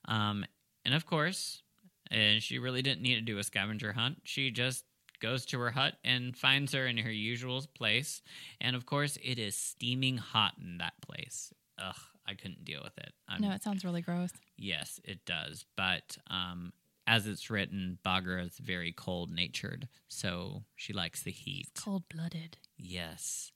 um, 0.06 0.46
and 0.86 0.94
of 0.94 1.08
course, 1.08 1.64
and 2.12 2.44
she 2.44 2.60
really 2.60 2.84
didn't 2.84 3.02
need 3.02 3.16
to 3.16 3.22
do 3.22 3.40
a 3.40 3.44
scavenger 3.44 3.94
hunt. 3.94 4.20
She 4.26 4.52
just 4.52 4.84
goes 5.20 5.46
to 5.48 5.60
her 5.60 5.72
hut 5.72 5.96
and 6.04 6.36
finds 6.36 6.74
her 6.74 6.86
in 6.86 6.98
her 6.98 7.12
usual 7.12 7.64
place, 7.74 8.22
and 8.60 8.76
of 8.76 8.86
course, 8.86 9.18
it 9.24 9.40
is 9.40 9.56
steaming 9.56 10.18
hot 10.18 10.54
in 10.62 10.78
that 10.78 10.94
place. 11.02 11.54
Ugh, 11.78 11.96
I 12.28 12.34
couldn't 12.34 12.66
deal 12.66 12.82
with 12.84 12.98
it. 12.98 13.14
I'm 13.28 13.42
No, 13.42 13.52
it 13.52 13.64
sounds 13.64 13.86
really 13.86 14.02
gross. 14.02 14.32
Yes, 14.58 15.00
it 15.04 15.26
does. 15.26 15.66
But 15.76 16.18
um, 16.28 16.74
as 17.08 17.26
it's 17.28 17.50
written, 17.50 17.98
Bagra 18.06 18.46
is 18.46 18.58
very 18.58 18.92
cold 18.92 19.32
natured, 19.32 19.88
so 20.08 20.64
she 20.76 20.94
likes 20.94 21.24
the 21.24 21.32
heat. 21.32 21.70
Cold 21.76 22.04
blooded. 22.10 22.58
Yes. 22.78 23.52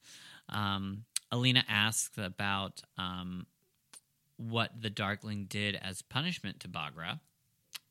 Um, 0.49 1.05
Alina 1.32 1.64
asks 1.68 2.18
about 2.18 2.82
um, 2.97 3.45
what 4.38 4.72
the 4.82 4.89
Darkling 4.89 5.45
did 5.45 5.76
as 5.76 6.01
punishment 6.01 6.59
to 6.61 6.68
Bagra 6.68 7.20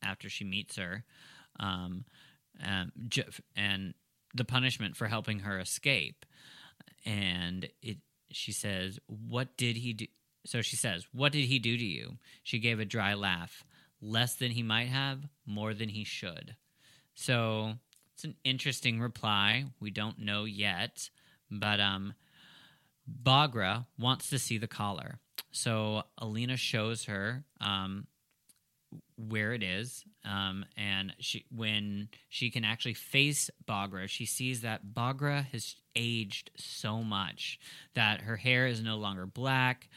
after 0.02 0.28
she 0.28 0.44
meets 0.44 0.76
her, 0.76 1.04
um, 1.60 2.04
um, 2.62 2.92
and 3.56 3.94
the 4.34 4.44
punishment 4.44 4.96
for 4.96 5.06
helping 5.06 5.40
her 5.40 5.58
escape. 5.58 6.24
And 7.04 7.68
it, 7.82 7.98
she 8.30 8.52
says, 8.52 8.98
"What 9.06 9.56
did 9.56 9.76
he 9.76 9.92
do?" 9.92 10.06
So 10.46 10.62
she 10.62 10.76
says, 10.76 11.06
"What 11.12 11.32
did 11.32 11.46
he 11.46 11.58
do 11.58 11.76
to 11.76 11.84
you?" 11.84 12.18
She 12.42 12.58
gave 12.58 12.80
a 12.80 12.84
dry 12.84 13.14
laugh. 13.14 13.64
Less 14.00 14.34
than 14.34 14.50
he 14.50 14.64
might 14.64 14.88
have, 14.88 15.28
more 15.46 15.74
than 15.74 15.88
he 15.88 16.02
should. 16.02 16.56
So 17.14 17.74
it's 18.14 18.24
an 18.24 18.34
interesting 18.42 19.00
reply. 19.00 19.66
We 19.80 19.90
don't 19.90 20.18
know 20.18 20.44
yet, 20.44 21.08
but 21.50 21.78
um, 21.78 22.14
Bagra 23.22 23.86
wants 23.98 24.28
to 24.30 24.38
see 24.38 24.58
the 24.58 24.66
collar. 24.66 25.18
So 25.50 26.02
Alina 26.18 26.56
shows 26.56 27.04
her 27.04 27.44
um, 27.60 28.06
where 29.16 29.53
it 29.53 29.62
is, 29.62 30.05
um, 30.24 30.64
and 30.76 31.14
she 31.18 31.45
when 31.55 32.09
she 32.28 32.51
can 32.51 32.64
actually 32.64 32.95
face 32.95 33.51
Bagra, 33.68 34.09
she 34.09 34.26
sees 34.26 34.62
that 34.62 34.95
Bagra 34.95 35.47
has 35.47 35.76
aged 35.95 36.51
so 36.57 37.03
much 37.03 37.59
that 37.95 38.22
her 38.22 38.36
hair 38.36 38.66
is 38.66 38.82
no 38.82 38.97
longer 38.97 39.26
black, 39.26 39.88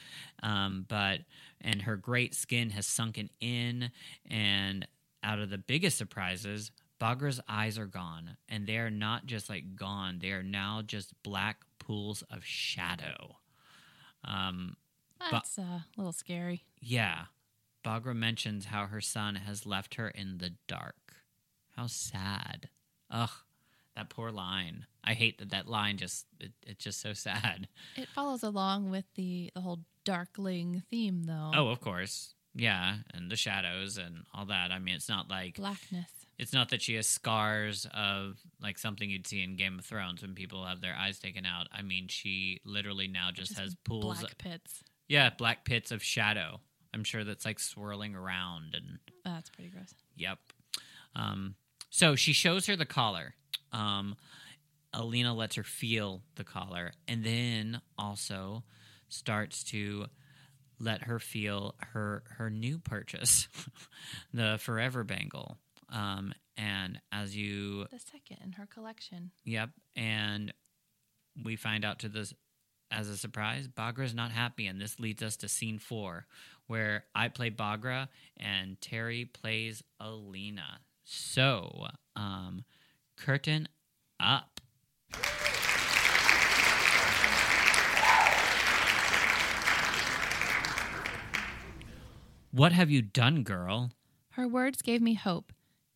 um, 0.43 0.85
but 0.87 1.21
and 1.61 1.81
her 1.83 1.95
great 1.95 2.35
skin 2.35 2.69
has 2.71 2.85
sunken 2.85 3.29
in, 3.39 3.91
and 4.29 4.87
out 5.23 5.39
of 5.39 5.49
the 5.49 5.57
biggest 5.57 5.97
surprises, 5.97 6.71
Bagra's 6.99 7.41
eyes 7.47 7.77
are 7.77 7.87
gone, 7.87 8.37
and 8.47 8.67
they 8.67 8.77
are 8.77 8.91
not 8.91 9.25
just 9.25 9.49
like 9.49 9.75
gone; 9.75 10.19
they 10.21 10.31
are 10.31 10.43
now 10.43 10.81
just 10.85 11.13
black 11.23 11.57
pools 11.79 12.23
of 12.31 12.43
shadow. 12.45 13.37
Um, 14.23 14.75
That's 15.31 15.57
uh, 15.59 15.61
a 15.61 15.85
little 15.97 16.13
scary. 16.13 16.63
yeah. 16.79 17.25
Bagra 17.85 18.15
mentions 18.15 18.65
how 18.65 18.87
her 18.87 19.01
son 19.01 19.35
has 19.35 19.65
left 19.65 19.95
her 19.95 20.09
in 20.09 20.39
the 20.39 20.53
dark. 20.67 20.95
How 21.75 21.87
sad. 21.87 22.69
Ugh, 23.11 23.29
that 23.95 24.09
poor 24.09 24.31
line. 24.31 24.85
I 25.03 25.13
hate 25.13 25.37
that 25.37 25.51
that 25.51 25.67
line 25.67 25.97
just, 25.97 26.25
it, 26.39 26.53
it's 26.65 26.83
just 26.83 26.99
so 27.01 27.13
sad. 27.13 27.67
It 27.95 28.07
follows 28.09 28.43
along 28.43 28.89
with 28.89 29.05
the 29.15 29.51
the 29.53 29.61
whole 29.61 29.81
darkling 30.03 30.83
theme, 30.89 31.23
though. 31.25 31.51
Oh, 31.53 31.67
of 31.67 31.79
course. 31.81 32.33
Yeah, 32.55 32.95
and 33.13 33.29
the 33.29 33.35
shadows 33.35 33.97
and 33.97 34.23
all 34.33 34.45
that. 34.45 34.71
I 34.71 34.79
mean, 34.79 34.95
it's 34.95 35.09
not 35.09 35.29
like, 35.29 35.55
blackness. 35.57 36.09
it's 36.39 36.53
not 36.53 36.69
that 36.69 36.81
she 36.81 36.95
has 36.95 37.05
scars 37.05 37.85
of 37.93 38.37
like 38.61 38.77
something 38.77 39.09
you'd 39.09 39.27
see 39.27 39.43
in 39.43 39.57
Game 39.57 39.77
of 39.77 39.85
Thrones 39.85 40.21
when 40.21 40.33
people 40.35 40.65
have 40.65 40.79
their 40.79 40.95
eyes 40.95 41.19
taken 41.19 41.45
out. 41.45 41.67
I 41.73 41.81
mean, 41.81 42.07
she 42.07 42.61
literally 42.63 43.09
now 43.09 43.29
just, 43.33 43.49
Just 43.49 43.59
has 43.61 43.75
pools. 43.83 44.19
black 44.21 44.37
pits. 44.37 44.83
yeah, 45.09 45.29
black 45.37 45.65
pits 45.65 45.91
of 45.91 46.01
shadow. 46.01 46.61
I'm 46.95 47.03
sure 47.03 47.23
that's 47.25 47.45
like 47.45 47.59
swirling 47.59 48.15
around 48.15 48.73
and 48.73 48.99
That's 49.25 49.49
pretty 49.49 49.69
gross. 49.69 49.93
Yep. 50.15 50.39
Um, 51.15 51.55
so 51.89 52.15
she 52.15 52.31
shows 52.33 52.65
her 52.67 52.75
the 52.75 52.85
collar. 52.85 53.35
Um, 53.73 54.15
Alina 54.93 55.33
lets 55.33 55.55
her 55.57 55.63
feel 55.63 56.21
the 56.35 56.45
collar 56.45 56.93
and 57.07 57.23
then 57.23 57.81
also 57.97 58.63
starts 59.09 59.63
to 59.65 60.05
let 60.79 61.03
her 61.03 61.19
feel 61.19 61.75
her 61.79 62.23
her 62.37 62.49
new 62.49 62.79
purchase, 62.79 63.47
the 64.33 64.57
Forever 64.59 65.03
Bangle. 65.03 65.57
Um, 65.89 66.33
and 66.57 66.99
as 67.11 67.35
you 67.35 67.87
The 67.91 67.99
second 67.99 68.37
in 68.43 68.53
her 68.53 68.65
collection. 68.65 69.31
Yep, 69.43 69.71
and 69.95 70.53
we 71.43 71.57
find 71.57 71.83
out 71.83 71.99
to 71.99 72.09
this 72.09 72.33
as 72.95 73.09
a 73.09 73.17
surprise, 73.17 73.67
Bagra's 73.67 74.15
not 74.15 74.31
happy, 74.31 74.67
and 74.67 74.79
this 74.79 74.99
leads 74.99 75.21
us 75.21 75.35
to 75.37 75.49
scene 75.49 75.79
four, 75.79 76.25
where 76.67 77.03
I 77.13 77.27
play 77.27 77.49
Bagra 77.49 78.07
and 78.37 78.79
Terry 78.79 79.25
plays 79.25 79.83
Alina. 79.99 80.79
So, 81.03 81.87
um, 82.15 82.63
curtain 83.17 83.67
up. 84.19 84.61
What 92.51 92.71
have 92.71 92.89
you 92.89 93.01
done, 93.01 93.43
girl? 93.43 93.91
Her 94.31 94.47
words 94.47 94.81
gave 94.81 95.01
me 95.01 95.15
hope. 95.15 95.51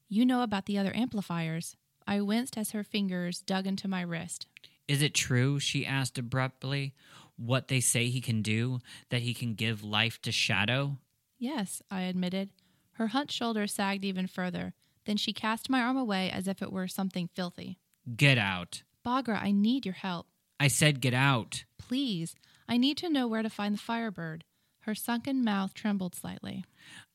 You 0.10 0.26
know 0.26 0.44
about 0.44 0.66
the 0.66 0.78
other 0.78 0.94
amplifiers. 0.94 1.78
I 2.06 2.20
winced 2.20 2.58
as 2.58 2.72
her 2.72 2.84
fingers 2.84 3.40
dug 3.40 3.66
into 3.66 3.88
my 3.88 4.02
wrist. 4.02 4.48
Is 4.90 5.04
it 5.04 5.14
true, 5.14 5.60
she 5.60 5.86
asked 5.86 6.18
abruptly, 6.18 6.96
what 7.38 7.68
they 7.68 7.80
say 7.80 8.08
he 8.08 8.22
can 8.22 8.42
do, 8.42 8.80
that 9.12 9.22
he 9.22 9.36
can 9.36 9.54
give 9.54 9.84
life 9.84 10.20
to 10.24 10.32
Shadow? 10.32 10.98
Yes, 11.38 11.84
I 11.92 12.02
admitted. 12.02 12.50
Her 12.94 13.08
hunched 13.08 13.38
shoulders 13.38 13.72
sagged 13.72 14.04
even 14.04 14.26
further. 14.26 14.74
Then 15.06 15.16
she 15.16 15.32
cast 15.32 15.70
my 15.70 15.82
arm 15.82 15.96
away 15.96 16.32
as 16.32 16.48
if 16.48 16.64
it 16.64 16.74
were 16.74 16.88
something 16.88 17.30
filthy. 17.36 17.78
Get 18.16 18.40
out. 18.40 18.82
Bagra, 19.06 19.40
I 19.40 19.52
need 19.52 19.86
your 19.86 19.94
help. 19.94 20.26
I 20.60 20.68
said 20.70 21.02
get 21.02 21.14
out. 21.14 21.66
Please, 21.78 22.36
I 22.68 22.78
need 22.78 22.98
to 22.98 23.10
know 23.10 23.28
where 23.28 23.44
to 23.44 23.50
find 23.50 23.76
the 23.76 23.80
firebird. 23.80 24.44
Her 24.82 24.96
sunken 24.96 25.44
mouth 25.44 25.76
trembled 25.76 26.16
slightly. 26.16 26.66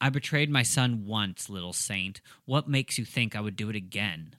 I 0.00 0.10
betrayed 0.10 0.48
my 0.48 0.62
son 0.62 1.06
once, 1.06 1.50
little 1.50 1.72
saint. 1.72 2.20
What 2.44 2.68
makes 2.68 2.98
you 2.98 3.04
think 3.04 3.34
I 3.34 3.40
would 3.40 3.56
do 3.56 3.68
it 3.68 3.74
again? 3.74 4.36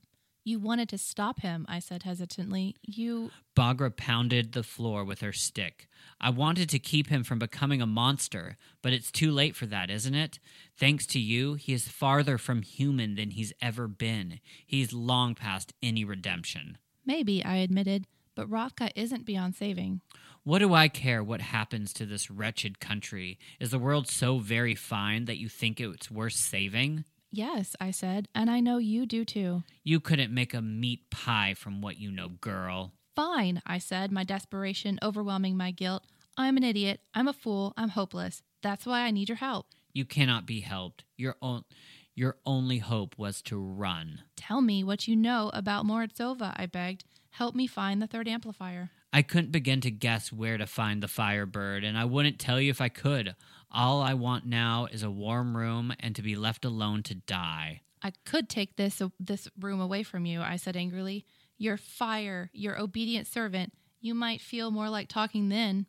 You 0.47 0.59
wanted 0.59 0.89
to 0.89 0.99
stop 0.99 1.39
him, 1.39 1.65
I 1.67 1.79
said 1.79 2.03
hesitantly. 2.03 2.75
You. 2.83 3.31
Bagra 3.57 3.89
pounded 3.89 4.51
the 4.51 4.61
floor 4.61 5.03
with 5.03 5.21
her 5.21 5.33
stick. 5.33 5.87
I 6.21 6.29
wanted 6.29 6.69
to 6.69 6.77
keep 6.77 7.07
him 7.07 7.23
from 7.23 7.39
becoming 7.39 7.81
a 7.81 7.87
monster, 7.87 8.55
but 8.83 8.93
it's 8.93 9.11
too 9.11 9.31
late 9.31 9.55
for 9.55 9.65
that, 9.65 9.89
isn't 9.89 10.13
it? 10.13 10.37
Thanks 10.77 11.07
to 11.07 11.19
you, 11.19 11.55
he 11.55 11.73
is 11.73 11.87
farther 11.87 12.37
from 12.37 12.61
human 12.61 13.15
than 13.15 13.31
he's 13.31 13.53
ever 13.59 13.87
been. 13.87 14.39
He's 14.63 14.93
long 14.93 15.33
past 15.33 15.73
any 15.81 16.05
redemption. 16.05 16.77
Maybe, 17.03 17.43
I 17.43 17.55
admitted, 17.55 18.05
but 18.35 18.47
Ravka 18.47 18.91
isn't 18.95 19.25
beyond 19.25 19.55
saving. 19.55 20.01
What 20.43 20.59
do 20.59 20.75
I 20.75 20.89
care 20.89 21.23
what 21.23 21.41
happens 21.41 21.91
to 21.93 22.05
this 22.05 22.29
wretched 22.29 22.79
country? 22.79 23.39
Is 23.59 23.71
the 23.71 23.79
world 23.79 24.07
so 24.07 24.37
very 24.37 24.75
fine 24.75 25.25
that 25.25 25.39
you 25.39 25.49
think 25.49 25.81
it's 25.81 26.11
worth 26.11 26.33
saving? 26.33 27.03
Yes, 27.35 27.75
I 27.81 27.91
said, 27.91 28.29
and 28.33 28.49
I 28.49 28.61
know 28.61 28.77
you 28.77 29.05
do 29.05 29.25
too. 29.25 29.63
You 29.83 29.99
couldn't 29.99 30.33
make 30.33 30.53
a 30.53 30.61
meat 30.61 31.09
pie 31.09 31.53
from 31.53 31.81
what 31.81 31.99
you 31.99 32.09
know, 32.09 32.29
girl. 32.29 32.93
Fine, 33.13 33.61
I 33.65 33.77
said, 33.77 34.09
my 34.09 34.23
desperation 34.23 34.99
overwhelming 35.03 35.57
my 35.57 35.71
guilt. 35.71 36.05
I'm 36.37 36.55
an 36.55 36.63
idiot. 36.63 37.01
I'm 37.13 37.27
a 37.27 37.33
fool. 37.33 37.73
I'm 37.75 37.89
hopeless. 37.89 38.41
That's 38.61 38.85
why 38.85 39.01
I 39.01 39.11
need 39.11 39.27
your 39.27 39.35
help. 39.35 39.65
You 39.91 40.05
cannot 40.05 40.45
be 40.45 40.61
helped. 40.61 41.03
Your 41.17 41.35
own 41.41 41.65
your 42.13 42.37
only 42.45 42.77
hope 42.77 43.17
was 43.17 43.41
to 43.41 43.59
run. 43.59 44.21
Tell 44.37 44.61
me 44.61 44.81
what 44.85 45.05
you 45.05 45.17
know 45.17 45.51
about 45.53 45.85
Morozova, 45.85 46.53
I 46.55 46.67
begged. 46.67 47.03
Help 47.31 47.53
me 47.53 47.67
find 47.67 48.01
the 48.01 48.07
third 48.07 48.29
amplifier. 48.29 48.91
I 49.11 49.21
couldn't 49.21 49.51
begin 49.51 49.81
to 49.81 49.91
guess 49.91 50.31
where 50.31 50.57
to 50.57 50.65
find 50.65 51.03
the 51.03 51.09
firebird, 51.09 51.83
and 51.83 51.97
I 51.97 52.05
wouldn't 52.05 52.39
tell 52.39 52.61
you 52.61 52.69
if 52.69 52.79
I 52.79 52.87
could. 52.87 53.35
All 53.71 54.01
I 54.01 54.13
want 54.13 54.45
now 54.45 54.87
is 54.91 55.03
a 55.03 55.11
warm 55.11 55.55
room 55.55 55.93
and 55.99 56.15
to 56.15 56.21
be 56.21 56.35
left 56.35 56.65
alone 56.65 57.03
to 57.03 57.15
die. 57.15 57.81
I 58.01 58.11
could 58.25 58.49
take 58.49 58.75
this 58.75 59.01
uh, 59.01 59.09
this 59.19 59.47
room 59.59 59.81
away 59.81 60.03
from 60.03 60.25
you, 60.25 60.41
I 60.41 60.57
said 60.57 60.77
angrily. 60.77 61.25
Your 61.57 61.77
fire, 61.77 62.49
your 62.53 62.79
obedient 62.79 63.27
servant. 63.27 63.73
You 63.99 64.13
might 64.13 64.41
feel 64.41 64.71
more 64.71 64.89
like 64.89 65.07
talking 65.07 65.49
then. 65.49 65.87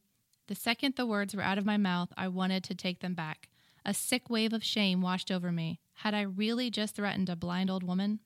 The 0.48 0.54
second 0.54 0.94
the 0.96 1.06
words 1.06 1.34
were 1.34 1.42
out 1.42 1.58
of 1.58 1.66
my 1.66 1.76
mouth, 1.76 2.12
I 2.16 2.28
wanted 2.28 2.64
to 2.64 2.74
take 2.74 3.00
them 3.00 3.14
back. 3.14 3.48
A 3.84 3.92
sick 3.92 4.30
wave 4.30 4.52
of 4.52 4.64
shame 4.64 5.00
washed 5.00 5.30
over 5.30 5.52
me. 5.52 5.80
Had 5.94 6.14
I 6.14 6.22
really 6.22 6.70
just 6.70 6.96
threatened 6.96 7.28
a 7.28 7.36
blind 7.36 7.70
old 7.70 7.82
woman? 7.82 8.20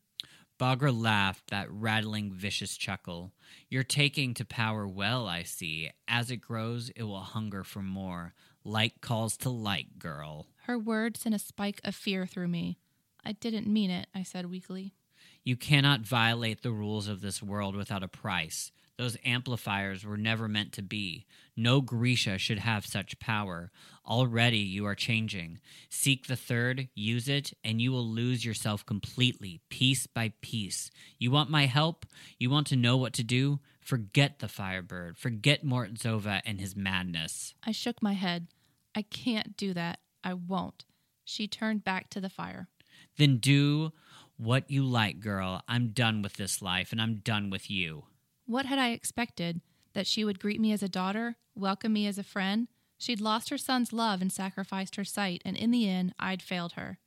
Bagra 0.61 0.93
laughed 0.93 1.49
that 1.49 1.71
rattling, 1.71 2.33
vicious 2.33 2.77
chuckle. 2.77 3.33
You're 3.71 3.83
taking 3.83 4.35
to 4.35 4.45
power 4.45 4.87
well, 4.87 5.27
I 5.27 5.43
see. 5.43 5.91
As 6.07 6.31
it 6.31 6.37
grows, 6.37 6.91
it 6.91 7.05
will 7.05 7.21
hunger 7.21 7.65
for 7.65 7.83
more. 7.83 8.35
Like 8.65 9.01
calls 9.01 9.37
to 9.39 9.51
like, 9.51 9.99
girl. 9.99 10.47
Her 10.65 10.79
words 10.79 11.21
sent 11.21 11.35
a 11.35 11.39
spike 11.39 11.81
of 11.85 11.95
fear 11.95 12.27
through 12.27 12.49
me. 12.49 12.79
I 13.25 13.33
didn't 13.33 13.67
mean 13.67 13.91
it, 13.91 14.09
I 14.15 14.23
said 14.23 14.51
weakly. 14.51 14.95
You 15.43 15.57
cannot 15.57 16.01
violate 16.01 16.63
the 16.63 16.71
rules 16.71 17.09
of 17.09 17.21
this 17.21 17.43
world 17.43 17.75
without 17.75 18.03
a 18.03 18.09
price. 18.09 18.73
Those 19.01 19.17
amplifiers 19.25 20.05
were 20.05 20.19
never 20.19 20.47
meant 20.47 20.73
to 20.73 20.83
be. 20.83 21.25
No 21.57 21.81
Grisha 21.81 22.37
should 22.37 22.59
have 22.59 22.85
such 22.85 23.19
power. 23.19 23.71
Already 24.07 24.59
you 24.59 24.85
are 24.85 24.95
changing. 24.95 25.59
Seek 25.89 26.27
the 26.27 26.37
third, 26.37 26.89
use 26.95 27.27
it, 27.27 27.55
and 27.65 27.81
you 27.81 27.93
will 27.93 28.07
lose 28.07 28.45
yourself 28.45 28.85
completely, 28.85 29.63
piece 29.71 30.07
by 30.07 30.33
piece. 30.43 30.91
You 31.19 31.31
want 31.31 31.49
my 31.49 31.65
help? 31.65 32.05
You 32.39 32.51
want 32.51 32.67
to 32.67 32.77
know 32.77 32.99
what 32.99 33.15
to 33.15 33.25
do? 33.25 33.61
Forget 33.81 34.39
the 34.39 34.49
Firebird. 34.49 35.19
Forget 35.19 35.65
Morozova 35.65 36.41
and 36.45 36.61
his 36.61 36.77
madness. 36.77 37.55
I 37.65 37.73
shook 37.73 38.03
my 38.03 38.13
head. 38.13 38.49
I 38.95 39.03
can't 39.03 39.57
do 39.57 39.73
that. 39.75 40.01
I 40.23 40.35
won't. 40.35 40.85
She 41.25 41.49
turned 41.49 41.85
back 41.85 42.11
to 42.11 42.21
the 42.21 42.29
fire. 42.29 42.69
Then 43.17 43.39
do 43.39 43.93
what 44.37 44.71
you 44.71 44.85
like, 44.85 45.21
girl. 45.21 45.63
I'm 45.69 45.89
done 45.89 46.23
with 46.23 46.35
this 46.35 46.61
life, 46.63 46.93
and 46.93 47.01
I'm 47.01 47.17
done 47.17 47.51
with 47.51 47.71
you. 47.71 48.05
What 48.47 48.67
had 48.67 48.79
I 48.79 48.91
expected? 48.91 49.61
That 49.93 50.07
she 50.07 50.25
would 50.25 50.41
greet 50.41 50.61
me 50.61 50.73
as 50.73 50.83
a 50.83 50.89
daughter, 50.89 51.37
welcome 51.55 51.93
me 51.93 52.07
as 52.07 52.19
a 52.19 52.23
friend? 52.23 52.69
She'd 52.99 53.21
lost 53.21 53.51
her 53.51 53.59
son's 53.59 53.93
love 53.93 54.21
and 54.21 54.33
sacrificed 54.33 54.97
her 54.97 55.05
sight, 55.05 55.43
and 55.45 55.57
in 55.57 55.71
the 55.71 55.89
end, 55.89 56.15
I'd 56.19 56.43
failed 56.43 56.73
her. 56.73 56.99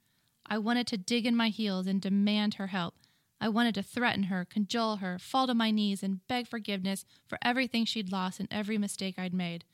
I 0.46 0.58
wanted 0.58 0.88
to 0.88 0.98
dig 0.98 1.26
in 1.26 1.36
my 1.36 1.50
heels 1.50 1.88
and 1.88 2.02
demand 2.02 2.56
her 2.56 2.68
help. 2.68 2.96
I 3.44 3.50
wanted 3.50 3.76
to 3.76 3.84
threaten 3.84 4.24
her, 4.24 4.46
cajole 4.46 4.96
her, 4.98 5.20
fall 5.20 5.48
to 5.48 5.54
my 5.54 5.70
knees, 5.70 6.02
and 6.02 6.26
beg 6.30 6.48
forgiveness 6.48 7.04
for 7.28 7.38
everything 7.42 7.84
she'd 7.84 8.10
lost 8.10 8.40
and 8.40 8.48
every 8.50 8.78
mistake 8.78 9.20
I'd 9.20 9.34
made. 9.34 9.66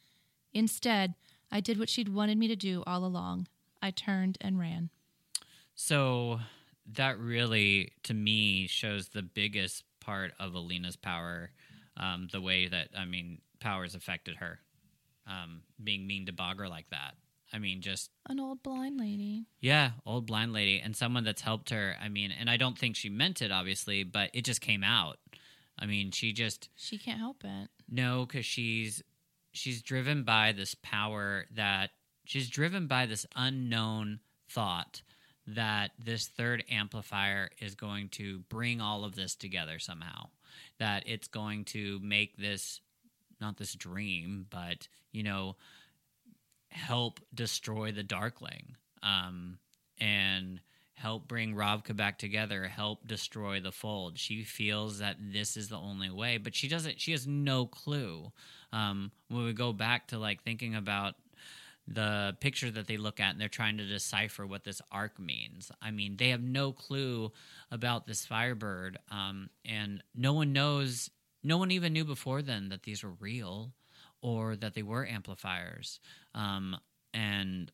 Instead, 0.51 1.13
I 1.51 1.59
did 1.59 1.77
what 1.77 1.87
she'd 1.87 2.09
wanted 2.09 2.39
me 2.39 2.47
to 2.47 2.55
do 2.55 2.83
all 2.87 3.05
along. 3.05 3.47
I 3.79 3.91
turned 3.91 4.39
and 4.41 4.57
ran. 4.57 4.89
So 5.75 6.39
that 6.95 7.19
really, 7.19 7.91
to 8.05 8.15
me, 8.15 8.65
shows 8.65 9.09
the 9.09 9.21
biggest 9.21 9.83
part 9.99 10.31
of 10.39 10.55
Alina's 10.55 10.95
power, 10.95 11.51
um, 11.95 12.27
the 12.31 12.41
way 12.41 12.67
that 12.67 12.87
I 12.97 13.05
mean, 13.05 13.37
powers 13.59 13.93
affected 13.93 14.37
her, 14.37 14.57
um, 15.27 15.61
being 15.83 16.07
mean 16.07 16.25
to 16.25 16.33
Bagra 16.33 16.71
like 16.71 16.89
that. 16.89 17.13
I 17.51 17.57
mean, 17.59 17.81
just 17.81 18.11
An 18.27 18.39
old 18.39 18.61
blind 18.63 18.99
lady. 18.99 19.45
yeah, 19.59 19.91
old 20.05 20.27
blind 20.27 20.53
lady, 20.53 20.79
and 20.79 20.95
someone 20.95 21.23
that's 21.23 21.41
helped 21.41 21.71
her. 21.71 21.95
I 22.01 22.07
mean, 22.09 22.31
and 22.31 22.49
I 22.49 22.57
don't 22.57 22.77
think 22.77 22.95
she 22.95 23.09
meant 23.09 23.41
it, 23.41 23.51
obviously, 23.51 24.03
but 24.03 24.29
it 24.33 24.45
just 24.45 24.61
came 24.61 24.83
out. 24.83 25.17
I 25.77 25.85
mean, 25.85 26.11
she 26.11 26.31
just 26.33 26.69
She 26.75 26.97
can't 26.97 27.19
help 27.19 27.43
it. 27.43 27.69
no, 27.89 28.25
because 28.25 28.45
she's 28.45 29.01
she's 29.51 29.81
driven 29.81 30.23
by 30.23 30.51
this 30.51 30.75
power 30.75 31.45
that 31.55 31.89
she's 32.25 32.49
driven 32.49 32.85
by 32.85 33.05
this 33.07 33.25
unknown 33.35 34.19
thought 34.47 35.01
that 35.47 35.91
this 35.97 36.27
third 36.27 36.63
amplifier 36.69 37.49
is 37.59 37.73
going 37.73 38.09
to 38.09 38.39
bring 38.49 38.79
all 38.79 39.03
of 39.03 39.15
this 39.15 39.33
together 39.35 39.79
somehow. 39.79 40.27
That 40.77 41.03
it's 41.07 41.27
going 41.27 41.65
to 41.65 41.99
make 42.03 42.37
this 42.37 42.81
not 43.41 43.57
this 43.57 43.73
dream, 43.73 44.45
but 44.49 44.87
you 45.11 45.23
know, 45.23 45.55
help 46.69 47.19
destroy 47.33 47.91
the 47.91 48.03
Darkling, 48.03 48.75
um, 49.03 49.57
and 49.99 50.61
help 50.93 51.27
bring 51.27 51.55
Ravka 51.55 51.95
back 51.95 52.19
together, 52.19 52.67
help 52.67 53.07
destroy 53.07 53.59
the 53.61 53.71
fold. 53.71 54.17
She 54.17 54.43
feels 54.43 54.99
that 54.99 55.15
this 55.19 55.55
is 55.55 55.69
the 55.69 55.77
only 55.77 56.09
way, 56.09 56.37
but 56.37 56.55
she 56.55 56.67
doesn't. 56.67 56.99
She 56.99 57.11
has 57.11 57.25
no 57.25 57.65
clue. 57.65 58.31
Um, 58.73 59.11
when 59.29 59.45
we 59.45 59.53
go 59.53 59.73
back 59.73 60.07
to 60.07 60.19
like 60.19 60.43
thinking 60.43 60.75
about 60.75 61.15
the 61.87 62.37
picture 62.39 62.69
that 62.69 62.87
they 62.87 62.97
look 62.97 63.19
at 63.19 63.31
and 63.31 63.41
they're 63.41 63.47
trying 63.47 63.77
to 63.77 63.85
decipher 63.85 64.45
what 64.45 64.63
this 64.63 64.81
arc 64.91 65.19
means. 65.19 65.71
I 65.81 65.91
mean, 65.91 66.17
they 66.17 66.29
have 66.29 66.41
no 66.41 66.71
clue 66.71 67.31
about 67.71 68.05
this 68.05 68.25
Firebird, 68.25 68.99
um, 69.09 69.49
and 69.65 70.03
no 70.15 70.33
one 70.33 70.53
knows. 70.53 71.09
No 71.41 71.57
one 71.57 71.71
even 71.71 71.93
knew 71.93 72.03
before 72.03 72.41
then 72.41 72.69
that 72.69 72.83
these 72.83 73.03
were 73.03 73.13
real 73.19 73.71
or 74.21 74.55
that 74.55 74.73
they 74.73 74.83
were 74.83 75.05
amplifiers. 75.05 75.99
Um, 76.35 76.77
and 77.13 77.71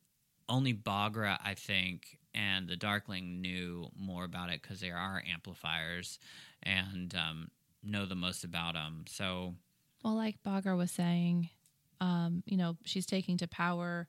only 0.48 0.74
Bagra, 0.74 1.38
I 1.44 1.54
think, 1.56 2.20
and 2.34 2.68
the 2.68 2.76
Darkling 2.76 3.42
knew 3.42 3.90
more 3.98 4.24
about 4.26 4.50
it 4.50 4.62
because 4.62 4.80
they 4.80 4.92
are 4.92 5.24
amplifiers 5.32 6.20
and 6.62 7.14
um, 7.16 7.50
know 7.84 8.06
the 8.06 8.16
most 8.16 8.44
about 8.44 8.74
them. 8.74 9.06
So, 9.08 9.56
Well, 10.04 10.16
like 10.16 10.38
Bagra 10.46 10.78
was 10.78 10.92
saying, 10.92 11.50
um, 12.02 12.44
you 12.46 12.58
know, 12.58 12.78
she's 12.84 13.06
taking 13.06 13.38
to 13.38 13.48
power. 13.48 14.08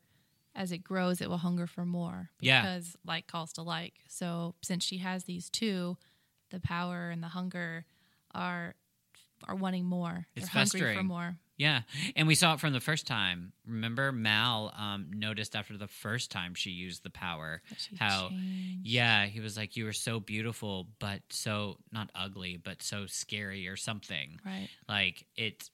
As 0.59 0.73
it 0.73 0.79
grows, 0.79 1.21
it 1.21 1.29
will 1.29 1.37
hunger 1.37 1.67
for 1.67 1.85
more. 1.85 2.31
Yeah. 2.41 2.63
Because 2.63 2.97
like 3.07 3.27
calls 3.27 3.53
to 3.55 3.63
like. 3.63 3.93
So 4.09 4.55
since 4.63 4.85
she 4.85 4.99
has 4.99 5.25
these 5.25 5.51
two, 5.51 5.99
the 6.51 6.61
power 6.61 7.11
and 7.11 7.23
the 7.23 7.29
hunger 7.29 7.85
are 8.35 8.75
are 9.47 9.55
wanting 9.55 9.85
more. 9.85 10.27
It's 10.35 10.49
They're 10.49 10.65
hungry 10.65 10.97
for 10.97 11.03
more. 11.03 11.37
Yeah, 11.57 11.83
and 12.15 12.29
we 12.29 12.35
saw 12.35 12.55
it 12.55 12.61
from 12.61 12.73
the 12.73 12.81
first 12.81 13.07
time. 13.07 13.53
Remember, 13.67 14.13
Mal 14.13 14.75
um, 14.77 15.11
noticed 15.15 15.57
after 15.57 15.77
the 15.79 15.87
first 15.87 16.31
time 16.31 16.55
she 16.55 16.71
used 16.71 17.03
the 17.03 17.11
power 17.11 17.63
how, 17.99 18.29
changed. 18.29 18.87
yeah, 18.87 19.27
he 19.27 19.41
was 19.41 19.57
like, 19.57 19.77
"You 19.77 19.87
were 19.87 19.95
so 19.95 20.21
beautiful, 20.21 20.89
but 20.99 21.23
so 21.31 21.79
not 21.91 22.11
ugly, 22.15 22.59
but 22.63 22.83
so 22.83 23.07
scary 23.07 23.69
or 23.69 23.77
something." 23.77 24.39
Right. 24.45 24.69
Like 24.89 25.27
it's 25.37 25.71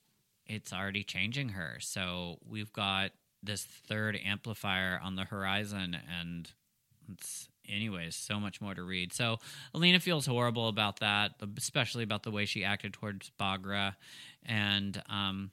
it's 0.47 0.73
already 0.73 1.03
changing 1.03 1.51
her. 1.51 1.79
So 1.81 2.39
we've 2.49 2.73
got 2.73 3.11
this 3.43 3.65
third 3.65 4.19
amplifier 4.25 5.01
on 5.03 5.17
the 5.17 5.25
horizon, 5.25 5.97
and 6.21 6.49
it's 7.13 7.49
anyways 7.69 8.15
so 8.15 8.39
much 8.39 8.61
more 8.61 8.75
to 8.75 8.83
read. 8.83 9.13
So 9.13 9.39
Alina 9.75 10.01
feels 10.01 10.27
horrible 10.27 10.69
about 10.69 11.01
that, 11.01 11.33
especially 11.57 12.05
about 12.05 12.23
the 12.23 12.31
way 12.31 12.45
she 12.45 12.65
acted 12.65 12.93
towards 12.93 13.31
Bagra, 13.41 13.97
and 14.45 15.03
um, 15.09 15.51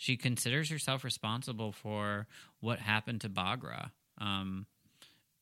she 0.00 0.16
considers 0.16 0.70
herself 0.70 1.04
responsible 1.04 1.72
for 1.72 2.26
what 2.60 2.78
happened 2.78 3.20
to 3.20 3.28
Bagra. 3.28 3.90
Um, 4.16 4.64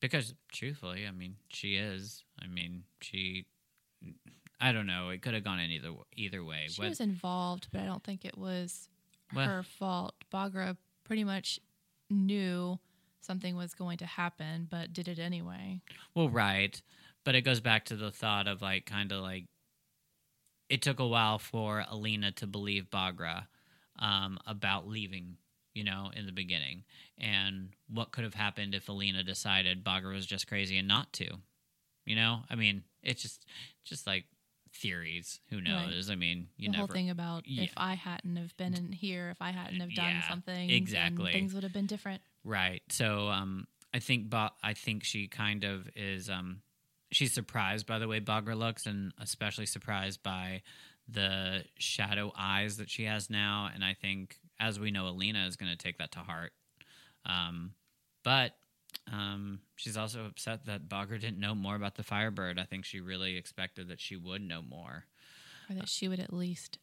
because 0.00 0.34
truthfully, 0.50 1.06
I 1.06 1.12
mean, 1.12 1.36
she 1.48 1.76
is. 1.76 2.24
I 2.42 2.48
mean, 2.48 2.82
she. 3.00 3.46
I 4.60 4.72
don't 4.72 4.86
know. 4.88 5.10
It 5.10 5.22
could 5.22 5.34
have 5.34 5.44
gone 5.44 5.60
in 5.60 5.70
either 5.70 5.92
either 6.16 6.42
way. 6.42 6.66
She 6.70 6.82
What- 6.82 6.88
was 6.88 6.98
involved, 7.00 7.68
but 7.70 7.82
I 7.82 7.84
don't 7.84 8.02
think 8.02 8.24
it 8.24 8.36
was 8.36 8.88
Well- 9.32 9.46
her 9.46 9.62
fault. 9.62 10.16
Bagra 10.32 10.76
pretty 11.04 11.22
much 11.22 11.60
knew 12.10 12.80
something 13.20 13.54
was 13.54 13.74
going 13.74 13.98
to 13.98 14.06
happen, 14.06 14.66
but 14.68 14.92
did 14.92 15.06
it 15.06 15.20
anyway. 15.20 15.82
Well, 16.14 16.28
right. 16.30 16.82
But 17.22 17.36
it 17.36 17.42
goes 17.42 17.60
back 17.60 17.84
to 17.86 17.96
the 17.96 18.10
thought 18.10 18.48
of 18.48 18.60
like 18.60 18.86
kind 18.86 19.12
of 19.12 19.22
like 19.22 19.44
it 20.68 20.82
took 20.82 20.98
a 20.98 21.06
while 21.06 21.38
for 21.38 21.84
Alina 21.88 22.32
to 22.32 22.46
believe 22.48 22.90
Bagra 22.90 23.46
um, 23.98 24.38
about 24.46 24.86
leaving, 24.88 25.36
you 25.74 25.84
know, 25.84 26.10
in 26.14 26.26
the 26.26 26.32
beginning. 26.32 26.84
And 27.18 27.70
what 27.88 28.12
could 28.12 28.24
have 28.24 28.34
happened 28.34 28.74
if 28.74 28.88
Alina 28.88 29.22
decided 29.24 29.84
Bagra 29.84 30.12
was 30.14 30.26
just 30.26 30.46
crazy 30.46 30.78
and 30.78 30.88
not 30.88 31.12
to? 31.14 31.26
You 32.04 32.16
know? 32.16 32.40
I 32.48 32.54
mean, 32.54 32.84
it's 33.02 33.22
just 33.22 33.44
just 33.84 34.06
like 34.06 34.24
theories. 34.72 35.40
Who 35.50 35.60
knows? 35.60 36.10
I 36.10 36.14
mean, 36.14 36.48
you 36.56 36.66
the 36.68 36.72
never 36.72 36.78
whole 36.86 36.86
thing 36.94 37.10
about 37.10 37.46
Yeah. 37.46 37.64
if 37.64 37.72
I 37.76 37.94
hadn't 37.94 38.36
have 38.36 38.56
been 38.56 38.74
in 38.74 38.92
here, 38.92 39.30
if 39.30 39.40
I 39.40 39.50
hadn't 39.50 39.80
have 39.80 39.94
done 39.94 40.16
Yeah, 40.16 40.28
something, 40.28 40.70
exactly. 40.70 41.32
things 41.32 41.54
would 41.54 41.62
have 41.62 41.72
been 41.72 41.86
different. 41.86 42.22
Right. 42.44 42.82
So 42.90 43.28
um, 43.28 43.66
I 43.92 43.98
think 43.98 44.30
ba- 44.30 44.52
I 44.62 44.74
think 44.74 45.04
she 45.04 45.26
kind 45.26 45.64
of 45.64 45.88
is. 45.96 46.28
Um, 46.30 46.62
she's 47.10 47.32
surprised 47.32 47.86
by 47.86 47.98
the 47.98 48.06
way 48.08 48.20
Bagra 48.20 48.56
looks, 48.56 48.86
and 48.86 49.12
especially 49.18 49.66
surprised 49.66 50.22
by 50.22 50.62
the 51.08 51.64
shadow 51.78 52.32
eyes 52.36 52.76
that 52.76 52.90
she 52.90 53.04
has 53.04 53.30
now. 53.30 53.70
And 53.72 53.84
I 53.84 53.94
think, 53.94 54.38
as 54.60 54.78
we 54.78 54.90
know, 54.90 55.08
Alina 55.08 55.46
is 55.46 55.56
going 55.56 55.70
to 55.70 55.78
take 55.78 55.98
that 55.98 56.12
to 56.12 56.20
heart. 56.20 56.52
Um, 57.24 57.72
but 58.24 58.52
um, 59.12 59.60
she's 59.76 59.96
also 59.96 60.26
upset 60.26 60.66
that 60.66 60.88
Bagra 60.88 61.20
didn't 61.20 61.40
know 61.40 61.54
more 61.54 61.76
about 61.76 61.94
the 61.94 62.02
Firebird. 62.02 62.58
I 62.58 62.64
think 62.64 62.84
she 62.84 63.00
really 63.00 63.36
expected 63.36 63.88
that 63.88 64.00
she 64.00 64.16
would 64.16 64.42
know 64.42 64.62
more. 64.62 65.04
Or 65.70 65.74
that 65.74 65.88
she 65.88 66.08
would 66.08 66.20
at 66.20 66.32
least 66.32 66.78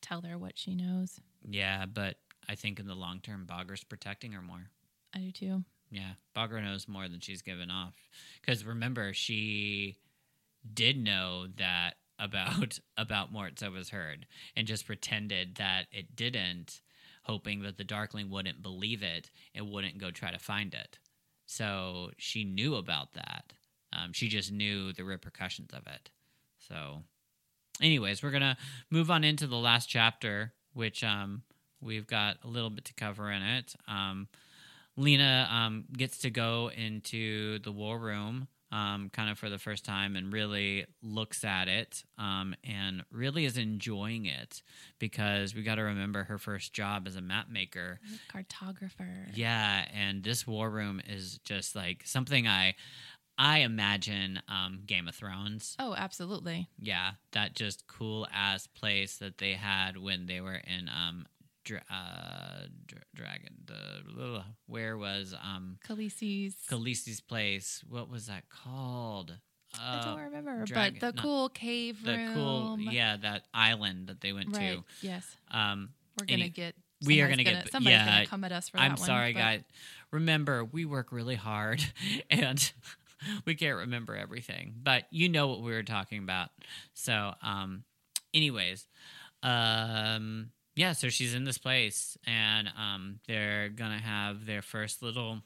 tell 0.00 0.22
her 0.22 0.38
what 0.38 0.58
she 0.58 0.74
knows. 0.74 1.20
Yeah, 1.48 1.86
but 1.86 2.16
I 2.48 2.54
think 2.54 2.80
in 2.80 2.86
the 2.86 2.94
long 2.94 3.20
term, 3.20 3.46
Bagra's 3.46 3.84
protecting 3.84 4.32
her 4.32 4.42
more. 4.42 4.70
I 5.14 5.18
do 5.18 5.32
too. 5.32 5.64
Yeah, 5.90 6.12
Bagra 6.36 6.62
knows 6.62 6.86
more 6.86 7.08
than 7.08 7.20
she's 7.20 7.42
given 7.42 7.70
off. 7.70 7.94
Because 8.40 8.64
remember, 8.64 9.12
she 9.12 9.96
did 10.72 11.02
know 11.02 11.46
that 11.56 11.94
about 12.20 12.78
about 12.96 13.32
Morozova's 13.32 13.90
herd 13.90 14.26
and 14.54 14.66
just 14.66 14.86
pretended 14.86 15.56
that 15.56 15.86
it 15.90 16.14
didn't, 16.14 16.80
hoping 17.24 17.62
that 17.62 17.78
the 17.78 17.84
Darkling 17.84 18.30
wouldn't 18.30 18.62
believe 18.62 19.02
it 19.02 19.30
and 19.54 19.70
wouldn't 19.70 19.98
go 19.98 20.10
try 20.10 20.30
to 20.30 20.38
find 20.38 20.74
it. 20.74 20.98
So 21.46 22.10
she 22.16 22.44
knew 22.44 22.76
about 22.76 23.14
that. 23.14 23.52
Um, 23.92 24.12
she 24.12 24.28
just 24.28 24.52
knew 24.52 24.92
the 24.92 25.04
repercussions 25.04 25.72
of 25.72 25.86
it. 25.86 26.10
So 26.58 27.02
anyways, 27.80 28.22
we're 28.22 28.30
gonna 28.30 28.56
move 28.90 29.10
on 29.10 29.24
into 29.24 29.46
the 29.46 29.56
last 29.56 29.88
chapter, 29.88 30.52
which 30.74 31.02
um, 31.02 31.42
we've 31.80 32.06
got 32.06 32.36
a 32.44 32.48
little 32.48 32.70
bit 32.70 32.84
to 32.86 32.94
cover 32.94 33.30
in 33.30 33.42
it. 33.42 33.74
Um, 33.88 34.28
Lena 34.96 35.48
um, 35.50 35.86
gets 35.96 36.18
to 36.18 36.30
go 36.30 36.70
into 36.76 37.58
the 37.60 37.72
war 37.72 37.98
room 37.98 38.48
um, 38.72 39.10
kind 39.12 39.30
of 39.30 39.38
for 39.38 39.48
the 39.48 39.58
first 39.58 39.84
time 39.84 40.16
and 40.16 40.32
really 40.32 40.86
looks 41.02 41.44
at 41.44 41.68
it 41.68 42.04
um, 42.18 42.54
and 42.64 43.02
really 43.10 43.44
is 43.44 43.56
enjoying 43.56 44.26
it 44.26 44.62
because 44.98 45.54
we 45.54 45.62
got 45.62 45.76
to 45.76 45.82
remember 45.82 46.24
her 46.24 46.38
first 46.38 46.72
job 46.72 47.06
as 47.06 47.16
a 47.16 47.20
map 47.20 47.48
maker. 47.50 48.00
Cartographer. 48.32 49.26
Yeah, 49.34 49.86
and 49.92 50.22
this 50.22 50.46
war 50.46 50.70
room 50.70 51.00
is 51.08 51.38
just 51.44 51.74
like 51.74 52.02
something 52.04 52.46
I 52.46 52.74
I 53.38 53.60
imagine 53.60 54.42
um, 54.48 54.82
Game 54.84 55.08
of 55.08 55.14
Thrones. 55.14 55.74
Oh, 55.78 55.94
absolutely. 55.96 56.68
Yeah, 56.78 57.12
that 57.32 57.54
just 57.54 57.86
cool 57.86 58.28
ass 58.32 58.66
place 58.66 59.16
that 59.16 59.38
they 59.38 59.54
had 59.54 59.96
when 59.96 60.26
they 60.26 60.42
were 60.42 60.60
in 60.66 60.88
um 60.88 61.26
dra- 61.64 61.84
uh 61.90 62.66
dra- 62.86 63.00
dragon 63.14 63.54
the 63.66 64.42
where 64.66 64.96
was 64.96 65.34
um 65.42 65.78
Khaleesi's. 65.86 66.54
Khaleesi's 66.68 67.20
place. 67.20 67.82
What 67.88 68.08
was 68.10 68.26
that 68.26 68.48
called? 68.48 69.36
I 69.78 69.98
Uh, 69.98 70.04
don't 70.04 70.20
remember, 70.20 70.64
drag- 70.64 70.94
but 70.94 71.00
the 71.00 71.12
not- 71.16 71.22
cool 71.22 71.48
cave 71.48 72.02
the 72.04 72.16
room. 72.16 72.34
cool 72.34 72.80
yeah, 72.80 73.16
that 73.18 73.44
island 73.54 74.08
that 74.08 74.20
they 74.20 74.32
went 74.32 74.56
Right. 74.56 74.80
Yes. 75.02 75.36
Um 75.50 75.90
We're 76.18 76.26
gonna 76.26 76.40
Any- 76.42 76.50
get. 76.50 76.74
we 77.06 77.20
are 77.20 77.28
somebody's 77.28 77.44
gonna 77.46 77.62
get- 77.64 77.72
somebody's 77.72 77.98
yeah, 77.98 78.14
gonna 78.16 78.26
come 78.26 78.44
at 78.44 78.52
us 78.52 78.68
for 78.68 78.76
that 78.78 78.82
I'm 78.82 78.90
one, 78.92 78.98
sorry, 79.06 79.32
but 79.32 79.38
guys. 79.38 79.62
Remember, 80.10 80.64
we 80.64 80.84
work 80.84 81.12
really 81.12 81.36
hard 81.36 81.84
and 82.30 82.72
we 83.46 83.54
can't 83.54 83.76
remember 83.76 84.16
everything, 84.16 84.74
but 84.82 85.04
you 85.10 85.28
know 85.28 85.46
what 85.46 85.60
we 85.62 85.70
were 85.72 85.82
talking 85.84 86.18
about. 86.22 86.50
So, 86.94 87.34
um, 87.42 87.84
anyways, 88.34 88.86
um, 89.42 90.50
yeah, 90.80 90.92
so 90.92 91.10
she's 91.10 91.34
in 91.34 91.44
this 91.44 91.58
place 91.58 92.16
and 92.26 92.66
um, 92.68 93.20
they're 93.28 93.68
gonna 93.68 93.98
have 93.98 94.46
their 94.46 94.62
first 94.62 95.02
little 95.02 95.42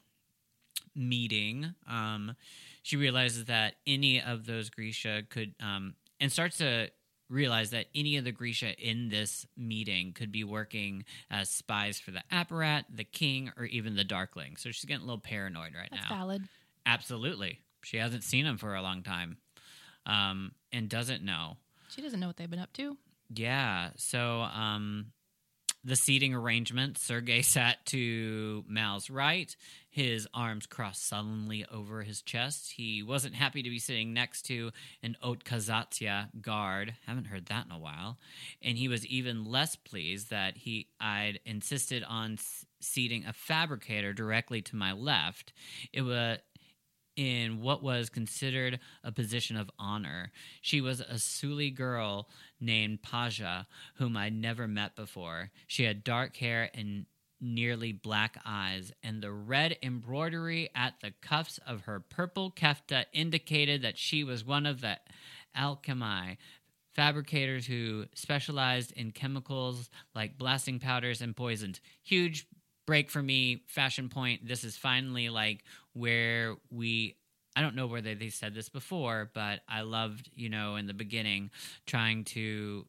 meeting. 0.95 1.75
Um, 1.89 2.37
she 2.83 2.95
realizes 2.95 3.45
that 3.45 3.73
any 3.85 4.21
of 4.21 4.45
those 4.45 4.69
Grisha 4.69 5.23
could, 5.29 5.53
um, 5.61 5.95
and 6.21 6.31
starts 6.31 6.59
to 6.59 6.89
realize 7.29 7.71
that 7.71 7.87
any 7.93 8.15
of 8.15 8.23
the 8.23 8.31
Grisha 8.31 8.79
in 8.79 9.09
this 9.09 9.45
meeting 9.57 10.13
could 10.13 10.31
be 10.31 10.45
working 10.45 11.03
as 11.29 11.49
spies 11.49 11.99
for 11.99 12.11
the 12.11 12.23
Apparat, 12.31 12.85
the 12.89 13.03
King, 13.03 13.51
or 13.57 13.65
even 13.65 13.97
the 13.97 14.05
Darkling. 14.05 14.55
So 14.55 14.71
she's 14.71 14.85
getting 14.85 15.03
a 15.03 15.05
little 15.05 15.19
paranoid 15.19 15.73
right 15.77 15.89
That's 15.91 16.09
now. 16.09 16.15
valid. 16.15 16.43
Absolutely, 16.85 17.59
she 17.83 17.97
hasn't 17.97 18.23
seen 18.23 18.45
him 18.45 18.57
for 18.57 18.73
a 18.73 18.81
long 18.81 19.03
time, 19.03 19.35
um, 20.05 20.53
and 20.71 20.87
doesn't 20.87 21.25
know. 21.25 21.57
She 21.89 22.01
doesn't 22.01 22.21
know 22.21 22.27
what 22.27 22.37
they've 22.37 22.49
been 22.49 22.59
up 22.59 22.71
to. 22.73 22.95
Yeah. 23.33 23.89
So 23.97 24.41
um 24.41 25.07
the 25.85 25.95
seating 25.95 26.33
arrangement, 26.33 26.97
Sergei 26.97 27.43
sat 27.43 27.85
to 27.85 28.65
Mal's 28.67 29.09
right, 29.09 29.55
his 29.87 30.27
arms 30.33 30.65
crossed 30.65 31.07
sullenly 31.07 31.63
over 31.71 32.01
his 32.01 32.21
chest. 32.23 32.73
He 32.75 33.03
wasn't 33.03 33.35
happy 33.35 33.63
to 33.63 33.69
be 33.69 33.79
sitting 33.79 34.11
next 34.11 34.41
to 34.47 34.71
an 35.03 35.15
otkazat'sya 35.23 36.41
guard. 36.41 36.95
Haven't 37.05 37.27
heard 37.27 37.45
that 37.45 37.67
in 37.67 37.71
a 37.71 37.79
while. 37.79 38.17
And 38.61 38.77
he 38.77 38.89
was 38.89 39.05
even 39.05 39.45
less 39.45 39.77
pleased 39.77 40.31
that 40.31 40.57
he 40.57 40.87
I'd 40.99 41.39
insisted 41.45 42.03
on 42.03 42.39
seating 42.81 43.25
a 43.25 43.31
fabricator 43.31 44.11
directly 44.11 44.61
to 44.63 44.75
my 44.75 44.91
left. 44.91 45.53
It 45.93 46.01
was 46.01 46.39
in 47.15 47.61
what 47.61 47.83
was 47.83 48.09
considered 48.09 48.79
a 49.03 49.11
position 49.11 49.57
of 49.57 49.69
honor. 49.79 50.31
She 50.61 50.81
was 50.81 50.99
a 50.99 51.19
Suli 51.19 51.71
girl 51.71 52.29
named 52.59 53.01
Paja, 53.01 53.67
whom 53.95 54.17
I'd 54.17 54.33
never 54.33 54.67
met 54.67 54.95
before. 54.95 55.51
She 55.67 55.83
had 55.83 56.03
dark 56.03 56.35
hair 56.37 56.69
and 56.73 57.05
nearly 57.41 57.91
black 57.91 58.37
eyes, 58.45 58.91
and 59.03 59.21
the 59.21 59.31
red 59.31 59.77
embroidery 59.83 60.69
at 60.73 60.95
the 61.01 61.13
cuffs 61.21 61.59
of 61.67 61.81
her 61.81 61.99
purple 61.99 62.49
kefta 62.51 63.05
indicated 63.13 63.81
that 63.81 63.97
she 63.97 64.23
was 64.23 64.45
one 64.45 64.65
of 64.65 64.81
the 64.81 64.97
Alkemi 65.57 66.37
fabricators 66.93 67.67
who 67.67 68.05
specialized 68.13 68.91
in 68.93 69.11
chemicals 69.11 69.89
like 70.15 70.37
blasting 70.37 70.79
powders 70.79 71.21
and 71.21 71.35
poisons. 71.35 71.81
Huge 72.03 72.47
break 72.85 73.09
for 73.09 73.21
me, 73.21 73.63
fashion 73.67 74.09
point. 74.09 74.47
This 74.47 74.63
is 74.63 74.77
finally 74.77 75.29
like 75.29 75.63
where 75.93 76.55
we 76.69 77.15
I 77.55 77.61
don't 77.61 77.75
know 77.75 77.87
whether 77.87 78.15
they 78.15 78.29
said 78.29 78.53
this 78.53 78.67
before, 78.67 79.31
but 79.33 79.61
I 79.69 79.81
loved, 79.81 80.29
you 80.35 80.49
know, 80.49 80.75
in 80.75 80.87
the 80.87 80.93
beginning 80.93 81.51
trying 81.85 82.25
to 82.25 82.85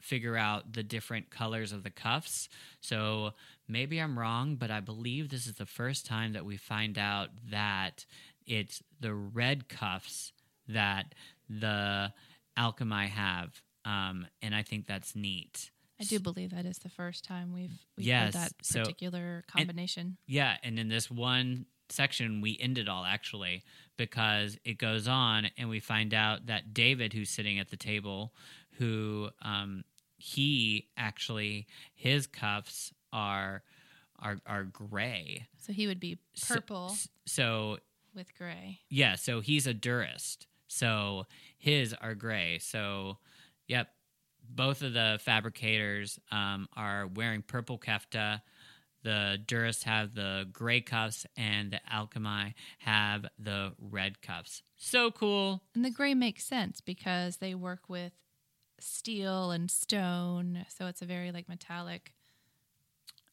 figure 0.00 0.36
out 0.36 0.72
the 0.72 0.82
different 0.82 1.30
colors 1.30 1.72
of 1.72 1.82
the 1.82 1.90
cuffs. 1.90 2.48
So 2.80 3.32
maybe 3.68 3.98
I'm 3.98 4.18
wrong, 4.18 4.56
but 4.56 4.70
I 4.70 4.80
believe 4.80 5.28
this 5.28 5.46
is 5.46 5.56
the 5.56 5.66
first 5.66 6.06
time 6.06 6.32
that 6.32 6.46
we 6.46 6.56
find 6.56 6.96
out 6.96 7.28
that 7.50 8.06
it's 8.46 8.82
the 9.00 9.12
red 9.12 9.68
cuffs 9.68 10.32
that 10.68 11.14
the 11.50 12.12
Alkemi 12.58 13.08
have. 13.08 13.60
Um, 13.84 14.26
and 14.40 14.54
I 14.54 14.62
think 14.62 14.86
that's 14.86 15.14
neat. 15.14 15.70
I 16.00 16.04
do 16.04 16.18
believe 16.20 16.50
that 16.50 16.66
is 16.66 16.78
the 16.78 16.88
first 16.90 17.24
time 17.24 17.52
we've 17.52 17.72
we've 17.96 18.06
Yes, 18.06 18.34
heard 18.34 18.42
that 18.42 18.52
so- 18.62 18.80
particular 18.80 19.44
combination. 19.48 20.16
Yeah, 20.26 20.56
and 20.62 20.78
in 20.78 20.88
this 20.88 21.10
one 21.10 21.66
section, 21.88 22.40
we 22.40 22.58
end 22.60 22.78
it 22.78 22.88
all 22.88 23.04
actually 23.04 23.62
because 23.96 24.58
it 24.64 24.76
goes 24.78 25.06
on, 25.08 25.48
and 25.56 25.68
we 25.68 25.80
find 25.80 26.12
out 26.12 26.46
that 26.46 26.74
David, 26.74 27.12
who's 27.12 27.30
sitting 27.30 27.58
at 27.58 27.70
the 27.70 27.76
table, 27.76 28.34
who 28.72 29.30
um, 29.42 29.84
he 30.18 30.88
actually 30.96 31.66
his 31.94 32.26
cuffs 32.26 32.92
are 33.12 33.62
are 34.18 34.38
are 34.46 34.64
gray. 34.64 35.46
so 35.58 35.72
he 35.72 35.86
would 35.86 36.00
be 36.00 36.18
So- 36.34 36.54
purple 36.56 36.96
So 37.26 37.78
with 38.14 38.34
gray. 38.36 38.80
yeah, 38.90 39.14
so 39.14 39.40
he's 39.40 39.66
a 39.66 39.74
Durast. 39.74 40.46
So 40.68 41.26
his 41.56 41.94
are 41.94 42.14
gray. 42.14 42.58
So 42.58 43.18
yep, 43.68 43.88
both 44.48 44.82
of 44.82 44.92
the 44.92 45.18
fabricators 45.22 46.18
um, 46.30 46.68
are 46.76 47.06
wearing 47.06 47.42
purple 47.42 47.78
kefta. 47.78 48.42
The 49.02 49.38
Durasts 49.46 49.84
have 49.84 50.14
the 50.14 50.48
gray 50.52 50.80
cuffs, 50.80 51.26
and 51.36 51.70
the 51.70 51.80
Alkemi 51.92 52.54
have 52.78 53.26
the 53.38 53.72
red 53.78 54.20
cuffs. 54.20 54.62
So 54.76 55.10
cool. 55.10 55.62
And 55.74 55.84
the 55.84 55.90
gray 55.90 56.14
makes 56.14 56.44
sense 56.44 56.80
because 56.80 57.36
they 57.36 57.54
work 57.54 57.88
with 57.88 58.12
steel 58.80 59.52
and 59.52 59.70
stone, 59.70 60.66
so 60.68 60.86
it's 60.86 61.02
a 61.02 61.06
very 61.06 61.30
like 61.32 61.48
metallic 61.48 62.12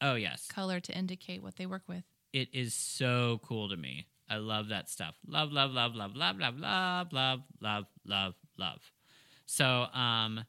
Oh 0.00 0.14
yes, 0.14 0.46
color 0.48 0.80
to 0.80 0.96
indicate 0.96 1.42
what 1.42 1.56
they 1.56 1.66
work 1.66 1.82
with. 1.86 2.04
it 2.32 2.48
is 2.52 2.74
so 2.74 3.40
cool 3.42 3.68
to 3.68 3.76
me. 3.76 4.06
I 4.28 4.36
love 4.36 4.68
that 4.68 4.88
stuff. 4.88 5.14
Love, 5.26 5.52
love, 5.52 5.70
love, 5.72 5.94
love, 5.94 6.14
love, 6.16 6.38
love, 6.38 6.58
love, 6.58 7.12
love, 7.12 7.40
love, 7.60 7.84
love, 8.06 8.34
love. 8.58 8.80
So, 9.46 9.66
um, 9.92 10.44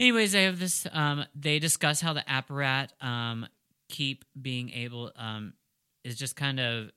anyways, 0.00 0.32
they 0.32 0.44
have 0.44 0.58
this. 0.58 0.86
Um, 0.92 1.24
they 1.34 1.58
discuss 1.58 2.00
how 2.00 2.12
the 2.12 2.24
apparat 2.28 2.88
um 3.00 3.46
keep 3.88 4.24
being 4.40 4.70
able 4.70 5.10
um 5.16 5.52
is 6.04 6.16
just 6.16 6.36
kind 6.36 6.60
of 6.60 6.90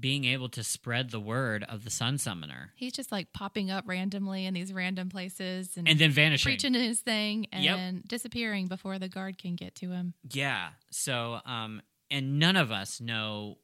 being 0.00 0.24
able 0.26 0.48
to 0.50 0.62
spread 0.62 1.10
the 1.10 1.18
word 1.18 1.64
of 1.68 1.82
the 1.82 1.90
sun 1.90 2.18
summoner 2.18 2.72
He's 2.76 2.92
just 2.92 3.10
like 3.10 3.32
popping 3.32 3.70
up 3.70 3.84
randomly 3.88 4.44
in 4.44 4.52
these 4.54 4.72
random 4.72 5.08
places 5.08 5.76
and, 5.78 5.88
and 5.88 5.98
then 5.98 6.10
vanishing. 6.10 6.50
preaching 6.50 6.74
his 6.74 7.00
thing 7.00 7.46
and 7.52 7.64
Yep. 7.96 8.02
disappearing 8.06 8.66
before 8.66 8.98
the 8.98 9.08
guard 9.08 9.38
can 9.38 9.56
get 9.56 9.74
to 9.76 9.90
him. 9.90 10.12
Yeah. 10.30 10.68
So, 10.90 11.40
um, 11.46 11.80
and 12.10 12.38
none 12.38 12.56
of 12.56 12.70
us 12.70 13.00
know 13.00 13.56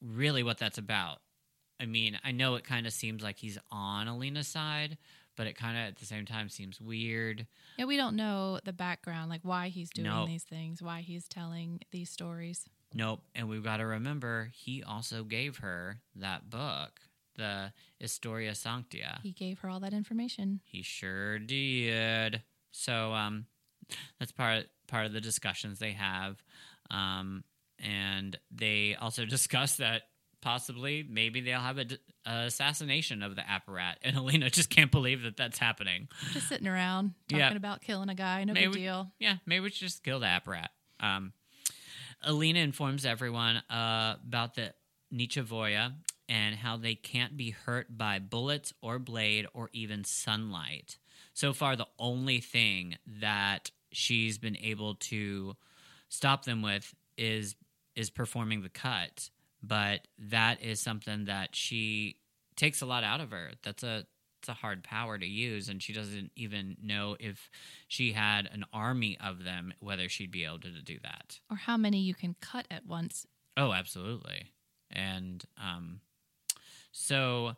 really 0.00 0.42
what 0.42 0.58
that's 0.58 0.78
about. 0.78 1.18
I 1.80 1.86
mean, 1.86 2.18
I 2.24 2.30
know 2.30 2.54
it 2.54 2.64
kind 2.64 2.86
of 2.86 2.92
seems 2.92 3.22
like 3.22 3.36
he's 3.38 3.58
on 3.72 4.06
Alina's 4.06 4.46
side, 4.48 4.96
but 5.36 5.46
it 5.46 5.56
kind 5.56 5.76
of 5.76 5.84
at 5.84 5.96
the 5.96 6.06
same 6.06 6.24
time 6.26 6.48
seems 6.48 6.80
weird. 6.80 7.46
Yeah, 7.76 7.84
we 7.86 7.96
don't 7.96 8.16
know 8.16 8.60
the 8.64 8.72
background, 8.72 9.30
like 9.30 9.40
why 9.42 9.68
he's 9.68 9.90
doing 9.90 10.08
No. 10.08 10.26
these 10.26 10.44
things, 10.44 10.82
why 10.82 11.00
he's 11.00 11.26
telling 11.28 11.80
these 11.90 12.10
stories. 12.10 12.66
Nope. 12.92 13.20
And 13.34 13.48
we've 13.48 13.64
got 13.64 13.78
to 13.78 13.86
remember 13.86 14.50
he 14.54 14.82
also 14.82 15.24
gave 15.24 15.58
her 15.58 16.00
that 16.16 16.48
book, 16.50 17.00
the 17.36 17.72
Istorii 18.02 18.50
Sankt'ya. 18.52 19.20
He 19.22 19.32
gave 19.32 19.58
her 19.60 19.68
all 19.68 19.80
that 19.80 19.92
information. 19.92 20.60
He 20.64 20.82
sure 20.82 21.38
did. 21.40 22.42
So 22.70 23.12
um, 23.12 23.46
that's 24.20 24.32
part 24.32 24.66
part 24.86 25.06
of 25.06 25.12
the 25.12 25.20
discussions 25.20 25.78
they 25.78 25.92
have, 25.92 26.42
um, 26.90 27.42
and 27.82 28.38
they 28.50 28.96
also 29.00 29.24
discuss 29.26 29.76
that 29.76 30.02
possibly 30.44 31.04
maybe 31.08 31.40
they'll 31.40 31.58
have 31.60 31.78
a, 31.78 31.84
d- 31.86 31.98
a 32.26 32.44
assassination 32.46 33.22
of 33.22 33.34
the 33.34 33.42
apparat, 33.42 33.94
and 34.02 34.16
Alina 34.20 34.50
just 34.50 34.70
can't 34.70 34.90
believe 34.92 35.22
that 35.22 35.36
that's 35.36 35.58
happening. 35.58 36.08
Just 36.32 36.48
sitting 36.48 36.68
around 36.68 37.14
talking 37.28 37.40
Yeah. 37.40 37.56
about 37.56 37.80
killing 37.80 38.08
a 38.10 38.14
guy, 38.14 38.44
no 38.44 38.52
Maybe 38.52 38.66
big 38.66 38.74
we- 38.74 38.80
deal. 38.82 39.10
Yeah, 39.18 39.36
maybe 39.46 39.60
we 39.64 39.70
should 39.70 39.80
just 39.88 40.04
kill 40.04 40.20
the 40.20 40.26
apparat. 40.26 40.68
Um, 41.00 41.32
Alina 42.22 42.60
informs 42.60 43.04
everyone 43.04 43.56
uh, 43.70 44.16
about 44.26 44.54
the 44.54 44.72
nichevo'ya 45.12 45.92
and 46.28 46.54
how 46.54 46.76
they 46.76 46.94
can't 46.94 47.36
be 47.36 47.50
hurt 47.50 47.96
by 47.96 48.18
bullets 48.18 48.72
or 48.80 48.98
blade 48.98 49.46
or 49.54 49.68
even 49.72 50.04
sunlight. 50.04 50.96
so 51.34 51.52
far 51.52 51.76
the 51.76 51.86
only 51.98 52.40
thing 52.40 52.96
that 53.20 53.70
she's 53.92 54.38
been 54.38 54.56
able 54.56 54.94
to 54.96 55.54
stop 56.08 56.44
them 56.44 56.62
with 56.62 56.94
is 57.18 57.56
is 57.96 58.10
performing 58.10 58.62
the 58.62 58.68
cut 58.68 59.30
but 59.66 60.06
that 60.18 60.62
is 60.62 60.80
something 60.80 61.24
that 61.26 61.54
she 61.54 62.16
takes 62.56 62.82
a 62.82 62.86
lot 62.86 63.02
out 63.04 63.20
of 63.20 63.30
her 63.30 63.50
that's 63.62 63.82
a 63.82 64.04
it's 64.40 64.48
a 64.50 64.52
hard 64.52 64.84
power 64.84 65.16
to 65.16 65.26
use 65.26 65.68
and 65.70 65.82
she 65.82 65.92
doesn't 65.94 66.30
even 66.36 66.76
know 66.82 67.16
if 67.18 67.48
she 67.88 68.12
had 68.12 68.46
an 68.52 68.64
army 68.72 69.16
of 69.24 69.42
them 69.42 69.72
whether 69.80 70.08
she'd 70.08 70.30
be 70.30 70.44
able 70.44 70.60
to 70.60 70.70
do 70.82 70.98
that 71.02 71.40
Or 71.50 71.56
how 71.56 71.76
many 71.78 72.00
you 72.00 72.14
can 72.14 72.34
cut 72.40 72.66
at 72.70 72.84
once. 72.86 73.26
oh 73.56 73.72
absolutely 73.72 74.52
and 74.90 75.44
um 75.56 76.00
so 76.92 77.54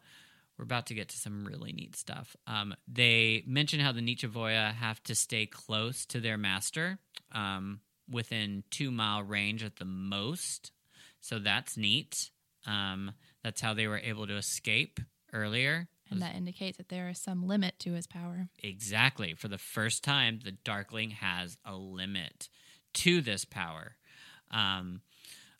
we're 0.56 0.64
about 0.64 0.86
to 0.86 0.94
get 0.94 1.10
to 1.10 1.18
some 1.18 1.44
really 1.44 1.72
neat 1.72 1.94
stuff. 1.96 2.34
Um, 2.46 2.74
they 2.88 3.42
mention 3.46 3.78
how 3.78 3.92
the 3.92 4.00
nichevo'ya 4.00 4.72
have 4.72 5.02
to 5.02 5.14
stay 5.14 5.44
close 5.44 6.06
to 6.06 6.18
their 6.20 6.38
master, 6.38 6.98
um, 7.32 7.80
within 8.10 8.64
two 8.70 8.90
mile 8.90 9.22
range 9.22 9.62
at 9.62 9.76
the 9.76 9.84
most. 9.84 10.70
So 11.26 11.40
that's 11.40 11.76
neat. 11.76 12.30
Um, 12.68 13.12
that's 13.42 13.60
how 13.60 13.74
they 13.74 13.88
were 13.88 13.98
able 13.98 14.28
to 14.28 14.36
escape 14.36 15.00
earlier. 15.32 15.88
And 16.08 16.22
that 16.22 16.36
indicates 16.36 16.78
that 16.78 16.88
there 16.88 17.08
is 17.08 17.18
some 17.18 17.48
limit 17.48 17.80
to 17.80 17.94
his 17.94 18.06
power. 18.06 18.48
Exactly. 18.62 19.34
For 19.34 19.48
the 19.48 19.58
first 19.58 20.04
time, 20.04 20.38
the 20.44 20.52
Darkling 20.52 21.10
has 21.10 21.58
a 21.64 21.74
limit 21.74 22.48
to 22.94 23.20
this 23.20 23.44
power. 23.44 23.96
Um, 24.52 25.00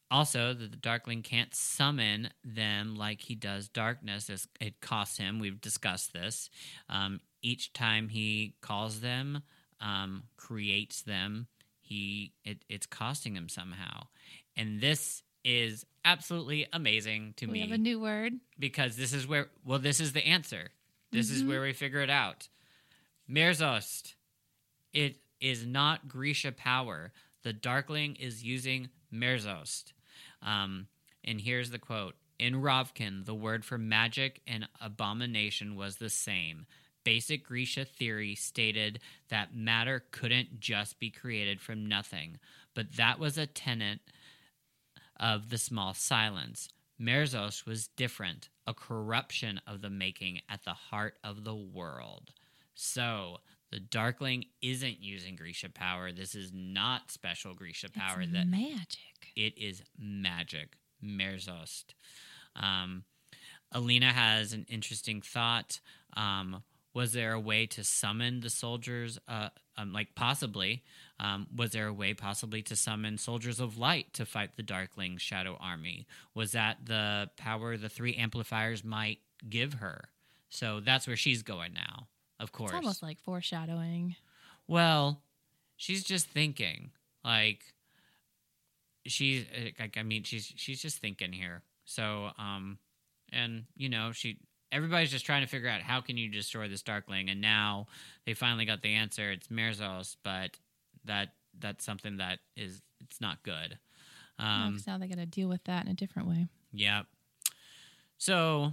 also, 0.09 0.55
that 0.55 0.71
the 0.71 0.77
Darkling 0.77 1.23
can't 1.23 1.53
summon 1.53 2.31
them 2.45 2.95
like 2.95 3.23
he 3.23 3.35
does 3.35 3.69
darkness. 3.69 4.31
It 4.61 4.81
costs 4.81 5.19
him. 5.19 5.41
We've 5.41 5.61
discussed 5.61 6.13
this. 6.13 6.49
Um, 6.89 7.19
each 7.43 7.73
time 7.73 8.09
he 8.09 8.55
calls 8.61 9.01
them, 9.01 9.43
um, 9.81 10.25
creates 10.37 11.03
them, 11.03 11.49
he 11.81 12.35
it, 12.45 12.65
it's 12.69 12.87
costing 12.87 13.35
him 13.35 13.49
somehow. 13.49 14.07
And 14.57 14.81
this 14.81 15.23
is 15.49 15.87
absolutely 16.05 16.67
amazing 16.73 17.33
to 17.37 17.47
we 17.47 17.53
me 17.53 17.61
have 17.61 17.71
a 17.71 17.79
new 17.79 18.01
word. 18.01 18.33
because 18.59 18.97
this 18.97 19.13
is 19.13 19.27
where 19.29 19.49
well 19.65 19.79
this 19.79 20.01
is 20.01 20.13
the 20.13 20.27
answer. 20.27 20.71
This 21.13 21.31
is 21.31 21.43
Mhm. 21.45 21.49
where 21.49 21.63
we 21.63 21.73
figure 21.73 22.01
it 22.03 22.11
out. 22.11 22.49
Merzost 23.31 24.15
it 24.93 25.21
is 25.41 25.65
not 25.67 26.09
grisha 26.09 26.51
power. 26.53 27.13
The 27.43 27.53
darkling 27.53 28.17
is 28.17 28.43
using 28.45 28.89
merzost 29.13 29.93
um, 30.43 30.89
and 31.25 31.41
here's 31.41 31.71
the 31.71 31.79
quote. 31.79 32.17
In 32.39 32.57
Ravkan 32.57 33.25
the 33.25 33.35
word 33.35 33.65
for 33.65 33.79
magic 33.79 34.43
and 34.47 34.69
abomination 34.81 35.77
was 35.77 35.97
the 35.97 36.11
same. 36.11 36.67
Basic 37.05 37.45
grisha 37.45 37.85
theory 37.85 38.35
stated 38.35 38.99
that 39.29 39.55
matter 39.55 40.05
couldn't 40.11 40.59
just 40.59 40.99
be 40.99 41.11
created 41.11 41.61
from 41.61 41.87
nothing 41.87 42.39
but 42.75 42.93
that 42.97 43.19
was 43.21 43.39
a 43.39 43.47
tenet 43.47 44.01
of 45.19 45.49
the 45.51 45.59
Small 45.59 45.95
Science. 45.95 46.69
Merzos 47.01 47.67
was 47.67 47.89
different, 47.89 48.49
a 48.67 48.75
corruption 48.75 49.61
of 49.67 49.83
the 49.83 49.91
making 49.91 50.41
at 50.49 50.65
the 50.65 50.73
heart 50.73 51.19
of 51.23 51.45
the 51.45 51.55
world. 51.55 52.33
So 52.75 53.39
the 53.71 53.81
Darkling 53.81 54.47
isn't 54.63 55.03
using 55.03 55.37
Grisha 55.37 55.69
power. 55.69 56.13
This 56.13 56.35
is 56.35 56.53
not 56.55 57.11
special 57.11 57.55
Grisha 57.55 57.91
power. 57.91 58.23
it's 58.23 58.33
that 58.33 58.47
magic. 58.47 59.33
it 59.35 59.59
is 59.59 59.83
magic. 59.99 60.77
Merzost. 61.05 61.95
Um, 62.55 63.05
Alina 63.73 64.13
has 64.13 64.53
an 64.53 64.65
interesting 64.69 65.21
thought. 65.21 65.81
Um, 66.17 66.63
was 66.97 67.13
there 67.13 67.35
a 67.35 67.41
way 67.41 67.67
to 67.67 67.85
summon 67.85 68.41
the 68.41 68.49
soldiers? 68.49 69.19
Uh, 69.29 69.51
um, 69.77 69.93
like 69.93 70.15
possibly. 70.15 70.83
Um, 71.21 71.47
was 71.55 71.73
there 71.73 71.89
a 71.89 71.93
way 71.93 72.15
possibly 72.15 72.63
to 72.63 72.75
summon 72.75 73.19
soldiers 73.19 73.61
of 73.61 73.77
light 73.77 74.15
to 74.15 74.25
fight 74.25 74.57
the 74.57 74.63
Darkling 74.63 75.19
Shadow 75.19 75.59
Army? 75.61 76.07
Was 76.35 76.53
that 76.53 76.79
the 76.87 77.29
power 77.37 77.77
the 77.77 77.91
three 77.91 78.15
amplifiers 78.15 78.83
might 78.83 79.19
give 79.47 79.75
her? 79.75 80.09
So 80.49 80.81
that's 80.81 81.07
where 81.07 81.17
she's 81.17 81.43
going 81.43 81.75
now. 81.75 82.09
Of 82.41 82.53
course. 82.53 82.71
It's 82.71 82.77
almost 82.77 83.03
like 83.03 83.21
foreshadowing. 83.21 84.17
Well, 84.67 85.21
she's 85.77 86.03
just 86.03 86.27
thinking. 86.29 86.93
Like 87.23 87.61
she's 89.05 89.45
like 89.79 89.99
I 89.99 90.03
mean 90.03 90.23
she's 90.23 90.51
she's 90.57 90.81
just 90.81 90.97
thinking 90.97 91.35
here. 91.35 91.63
So 91.85 92.31
um 92.39 92.79
and 93.31 93.65
you 93.77 93.91
know, 93.91 94.13
she 94.13 94.39
everybody's 94.77 95.11
just 95.11 95.25
trying 95.27 95.43
to 95.43 95.49
figure 95.49 95.69
out 95.69 95.81
how 95.81 96.01
can 96.01 96.17
you 96.17 96.29
destroy 96.29 96.69
this 96.69 96.83
darkling 96.83 97.31
and 97.31 97.41
now 97.41 97.87
they 98.27 98.35
finally 98.35 98.65
got 98.67 98.83
the 98.83 98.95
answer. 98.95 99.31
It's 99.33 99.49
Merzos, 99.49 100.17
but 100.23 100.51
that 101.05 101.29
that's 101.59 101.85
something 101.85 102.19
that 102.19 102.39
is 102.57 102.83
it's 103.01 103.21
not 103.21 103.43
good. 103.43 103.79
Um 104.39 104.47
Um, 104.49 104.81
now 104.87 104.99
they 104.99 105.09
got 105.09 105.19
to 105.19 105.27
deal 105.27 105.49
with 105.49 105.65
that 105.65 105.85
in 105.87 105.91
a 105.91 105.95
different 105.95 106.29
way. 106.29 106.47
yeah. 106.73 107.03
So, 108.19 108.73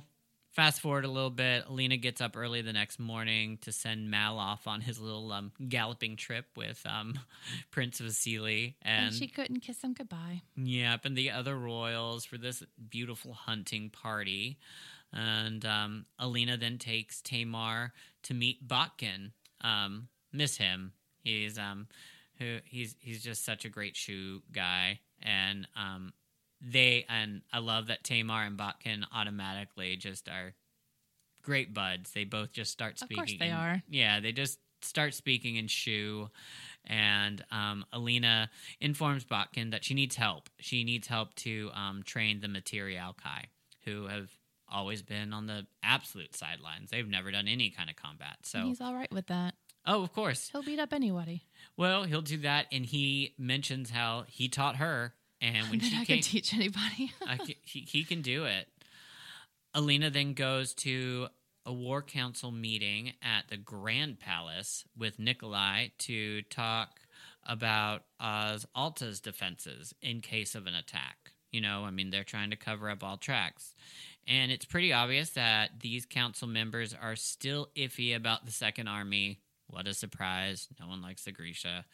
fast 0.52 0.80
forward 0.82 1.04
a 1.06 1.10
little 1.10 1.30
bit. 1.30 1.66
Alina 1.68 1.98
gets 1.98 2.22
up 2.22 2.38
early 2.38 2.62
the 2.62 2.72
next 2.74 2.98
morning 3.00 3.58
to 3.62 3.72
send 3.72 4.10
Mal 4.10 4.38
off 4.40 4.68
on 4.68 4.80
his 4.82 5.00
little 5.00 5.32
um, 5.34 5.52
galloping 5.68 6.16
trip 6.16 6.46
with 6.56 6.82
um, 6.86 7.20
Prince 7.72 8.00
Vasili, 8.00 8.76
And, 8.82 9.08
and 9.08 9.16
she 9.16 9.28
couldn't 9.28 9.60
kiss 9.60 9.82
him 9.84 9.94
goodbye. 9.94 10.42
yep, 10.56 11.04
and 11.06 11.18
the 11.18 11.32
other 11.32 11.58
royals 11.58 12.24
for 12.26 12.38
this 12.38 12.64
beautiful 12.90 13.34
hunting 13.34 13.90
party. 13.90 14.58
And 15.14 15.64
um, 15.66 16.06
Alina 16.20 16.58
then 16.58 16.78
takes 16.78 17.22
Tamar 17.22 17.94
to 18.24 18.34
meet 18.34 18.68
Botkin. 18.68 19.32
Um, 19.62 20.08
miss 20.32 20.58
him. 20.58 20.94
He's 21.24 21.58
um, 21.58 21.88
who 22.40 22.58
he's 22.66 22.96
he's 23.00 23.24
just 23.24 23.46
such 23.46 23.66
a 23.66 23.70
great 23.70 23.96
Shu 23.96 24.42
guy, 24.52 25.00
and 25.22 25.68
um, 25.78 26.14
they 26.62 27.06
and 27.08 27.42
I 27.52 27.60
love 27.60 27.88
that 27.88 28.04
Tamar 28.04 28.44
and 28.44 28.58
Botkin 28.58 29.06
automatically 29.14 29.96
just 29.98 30.28
are 30.28 30.54
great 31.44 31.74
buds. 31.74 32.12
They 32.12 32.24
both 32.24 32.52
just 32.52 32.72
start 32.72 32.98
speaking. 32.98 33.20
Of 33.20 33.28
course 33.28 33.40
they 33.40 33.48
in- 33.50 33.54
are. 33.54 33.84
Yeah, 33.90 34.20
they 34.20 34.32
just 34.32 34.60
start 34.82 35.14
speaking 35.14 35.56
in 35.58 35.68
Shu. 35.68 36.30
And 36.86 37.44
um, 37.52 37.86
Alina 37.94 38.50
informs 38.82 39.24
Botkin 39.24 39.70
that 39.70 39.86
she 39.86 39.94
needs 39.94 40.16
help. 40.16 40.50
She 40.60 40.84
needs 40.84 41.08
help 41.08 41.34
to 41.36 41.70
um, 41.74 42.04
train 42.04 42.42
the 42.42 42.48
Materialki, 42.48 43.46
who 43.86 44.08
have 44.08 44.30
always 44.74 45.02
been 45.02 45.32
on 45.34 45.46
the 45.48 45.66
absolute 45.84 46.36
sidelines. 46.36 46.90
They've 46.90 47.08
never 47.08 47.32
done 47.32 47.48
any 47.48 47.70
kind 47.70 47.90
of 47.90 47.96
combat. 47.96 48.38
And 48.40 48.46
So, 48.46 48.60
he's 48.66 48.82
all 48.82 48.94
right 48.94 49.12
with 49.12 49.28
that. 49.28 49.54
oh, 49.86 50.02
of 50.04 50.12
course. 50.14 50.50
He'll 50.52 50.64
beat 50.64 50.80
up 50.80 50.92
anybody. 50.94 51.44
Well, 51.78 52.04
he'll 52.04 52.22
do 52.22 52.38
that, 52.40 52.66
and 52.72 52.86
he 52.86 53.34
mentions 53.38 53.90
how 53.92 54.26
he 54.28 54.50
taught 54.50 54.78
her, 54.78 55.14
and 55.42 55.68
when 55.70 55.80
she 55.82 55.96
I 55.96 56.06
came, 56.06 56.18
can 56.18 56.22
teach 56.24 56.54
anybody. 56.54 57.12
I 57.28 57.38
ca- 57.38 57.58
he, 57.64 57.82
he 57.82 58.04
can 58.04 58.22
do 58.22 58.46
it. 58.46 58.68
Alina 59.74 60.10
then 60.10 60.34
goes 60.34 60.74
to 60.76 61.28
a 61.66 61.74
war 61.74 62.02
council 62.02 62.52
meeting 62.52 63.14
at 63.22 63.48
the 63.50 63.58
Grand 63.58 64.20
Palace 64.20 64.84
with 64.98 65.18
Nikolai 65.20 65.88
to 66.00 66.42
talk 66.44 67.00
about 67.46 68.04
Os 68.20 68.66
Alta's 68.76 69.20
defenses 69.20 69.94
in 70.02 70.22
case 70.22 70.56
of 70.56 70.68
an 70.68 70.76
attack. 70.76 71.32
You 71.52 71.62
know, 71.62 71.84
I 71.86 71.92
mean, 71.92 72.10
they're 72.10 72.24
trying 72.24 72.50
to 72.52 72.56
cover 72.56 72.90
up 72.90 73.04
all 73.04 73.18
tracks. 73.18 73.76
And 74.28 74.52
it's 74.52 74.66
pretty 74.66 74.94
obvious 74.94 75.32
that 75.32 75.82
these 75.82 76.06
council 76.06 76.48
members 76.48 76.96
are 77.00 77.16
still 77.16 77.70
iffy 77.76 78.16
about 78.16 78.46
the 78.46 78.52
Second 78.52 78.88
Army. 78.88 79.40
What 79.68 79.88
a 79.88 79.94
surprise. 79.94 80.68
No 80.80 80.88
one 80.88 81.02
likes 81.02 81.26
the 81.26 81.32
Grisha. 81.32 81.86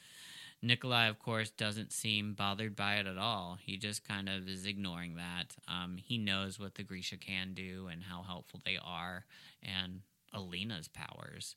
Nikolai, 0.62 1.08
of 1.08 1.20
course, 1.20 1.50
doesn't 1.52 1.94
seem 1.94 2.34
bothered 2.34 2.76
by 2.76 2.96
it 2.96 3.08
at 3.08 3.18
all. 3.18 3.58
He 3.62 3.78
just 3.78 4.08
kind 4.08 4.28
of 4.28 4.48
is 4.48 4.66
ignoring 4.66 5.16
that. 5.16 5.56
Um, 5.68 5.98
he 5.98 6.18
knows 6.18 6.60
what 6.60 6.76
the 6.76 6.84
Grisha 6.84 7.18
can 7.18 7.54
do 7.54 7.88
and 7.90 8.04
how 8.04 8.24
helpful 8.24 8.62
they 8.66 8.78
are, 8.84 9.26
and 9.64 10.02
Alina's 10.34 10.90
powers. 10.90 11.56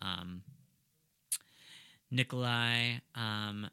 Um, 0.00 0.42
Nikolai 2.10 3.00
um, 3.14 3.68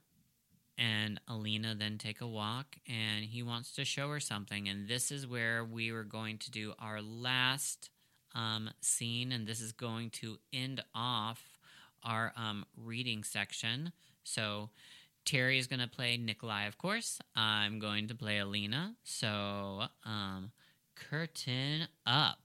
and 0.77 1.19
Alina 1.27 1.75
then 1.75 1.97
take 1.97 2.21
a 2.21 2.27
walk, 2.27 2.77
and 2.87 3.25
he 3.25 3.43
wants 3.43 3.71
to 3.73 3.85
show 3.85 4.09
her 4.09 4.19
something. 4.19 4.67
And 4.67 4.87
this 4.87 5.11
is 5.11 5.27
where 5.27 5.63
we 5.63 5.91
were 5.91 6.03
going 6.03 6.37
to 6.39 6.51
do 6.51 6.73
our 6.79 7.01
last 7.01 7.89
um, 8.33 8.69
scene, 8.81 9.31
and 9.31 9.47
this 9.47 9.61
is 9.61 9.71
going 9.71 10.09
to 10.11 10.37
end 10.51 10.83
off 10.93 11.57
our 12.03 12.33
um, 12.35 12.65
reading 12.77 13.23
section. 13.23 13.91
So 14.23 14.69
Terry 15.25 15.57
is 15.57 15.67
going 15.67 15.79
to 15.79 15.87
play 15.87 16.17
Nikolai, 16.17 16.65
of 16.65 16.77
course. 16.77 17.19
I'm 17.35 17.79
going 17.79 18.07
to 18.09 18.15
play 18.15 18.37
Alina. 18.37 18.95
So, 19.03 19.83
um, 20.05 20.51
curtain 20.95 21.87
up. 22.05 22.39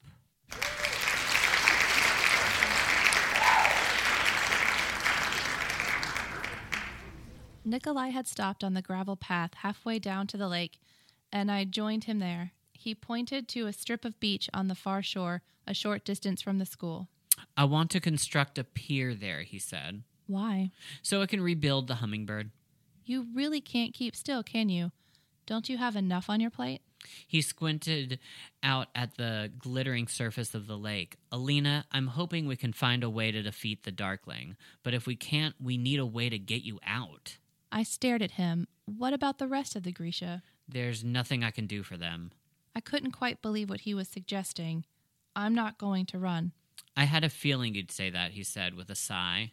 Nikolai 7.65 8.09
had 8.09 8.27
stopped 8.27 8.65
on 8.65 8.75
the 8.75 8.83
gravel 8.83 9.17
path 9.17 9.55
halfway 9.55 9.99
down 9.99 10.27
to 10.29 10.37
the 10.37 10.49
lake, 10.49 10.81
and 11.33 11.51
I 11.51 11.65
joined 11.65 12.05
him 12.05 12.19
there. 12.19 12.53
He 12.73 12.95
pointed 12.95 13.49
to 13.49 13.67
a 13.67 13.73
strip 13.73 14.05
of 14.05 14.19
beach 14.19 14.49
on 14.55 14.69
the 14.69 14.75
far 14.75 15.03
shore, 15.03 15.43
a 15.67 15.75
short 15.75 16.05
distance 16.05 16.41
from 16.41 16.59
the 16.59 16.67
school. 16.67 17.09
I 17.57 17.65
want 17.65 17.91
to 17.91 18.01
construct 18.01 18.59
a 18.59 18.65
pier 18.65 19.15
there, 19.15 19.43
he 19.43 19.59
said, 19.59 20.03
Why? 20.27 20.71
so 21.03 21.21
it 21.21 21.29
can 21.29 21.43
rebuild 21.43 21.87
the 21.87 21.97
hummingbird. 21.97 22.51
You 23.05 23.27
really 23.35 23.61
can't 23.61 23.93
keep 23.93 24.17
still, 24.17 24.43
can 24.43 24.69
you? 24.69 24.93
Don't 25.47 25.69
you 25.69 25.79
have 25.79 25.97
enough 25.97 26.31
on 26.31 26.41
your 26.41 26.51
plate? 26.51 26.81
He 27.27 27.43
squinted 27.43 28.19
out 28.63 28.89
at 28.95 29.17
the 29.17 29.51
glittering 29.59 30.07
surface 30.07 30.55
of 30.55 30.67
the 30.67 30.77
lake. 30.79 31.17
Alina, 31.33 31.87
I'm 31.93 32.09
hoping 32.09 32.47
we 32.47 32.57
can 32.57 32.73
find 32.73 33.03
a 33.03 33.11
way 33.11 33.33
to 33.33 33.43
defeat 33.43 33.83
the 33.83 33.91
Darkling, 33.91 34.57
but 34.83 34.95
if 34.95 35.07
we 35.07 35.17
can't, 35.17 35.55
we 35.61 35.77
need 35.77 35.99
a 35.99 36.07
way 36.07 36.29
to 36.29 36.39
get 36.39 36.63
you 36.63 36.79
out. 36.87 37.39
I 37.73 37.83
stared 37.83 38.23
at 38.23 38.33
him. 38.33 38.67
What 38.85 39.13
about 39.13 39.39
the 39.39 39.47
rest 39.49 39.77
of 39.77 39.83
the 39.83 39.93
Grisha? 39.93 40.43
There's 40.69 41.05
nothing 41.05 41.45
I 41.45 41.51
can 41.51 41.67
do 41.67 41.83
for 41.83 41.97
them. 41.97 42.33
I 42.75 42.81
couldn't 42.81 43.13
quite 43.13 43.43
believe 43.43 43.71
what 43.71 43.83
he 43.83 43.95
was 43.95 44.09
suggesting. 44.09 44.85
I'm 45.35 45.55
not 45.55 45.79
going 45.79 46.07
to 46.07 46.19
run. 46.19 46.53
I 46.97 47.05
had 47.05 47.25
a 47.25 47.31
feeling 47.31 47.75
you'd 47.75 47.91
say 47.91 48.11
that, 48.11 48.33
he 48.33 48.43
said 48.43 48.75
with 48.75 48.91
a 48.91 48.95
sigh. 48.95 49.53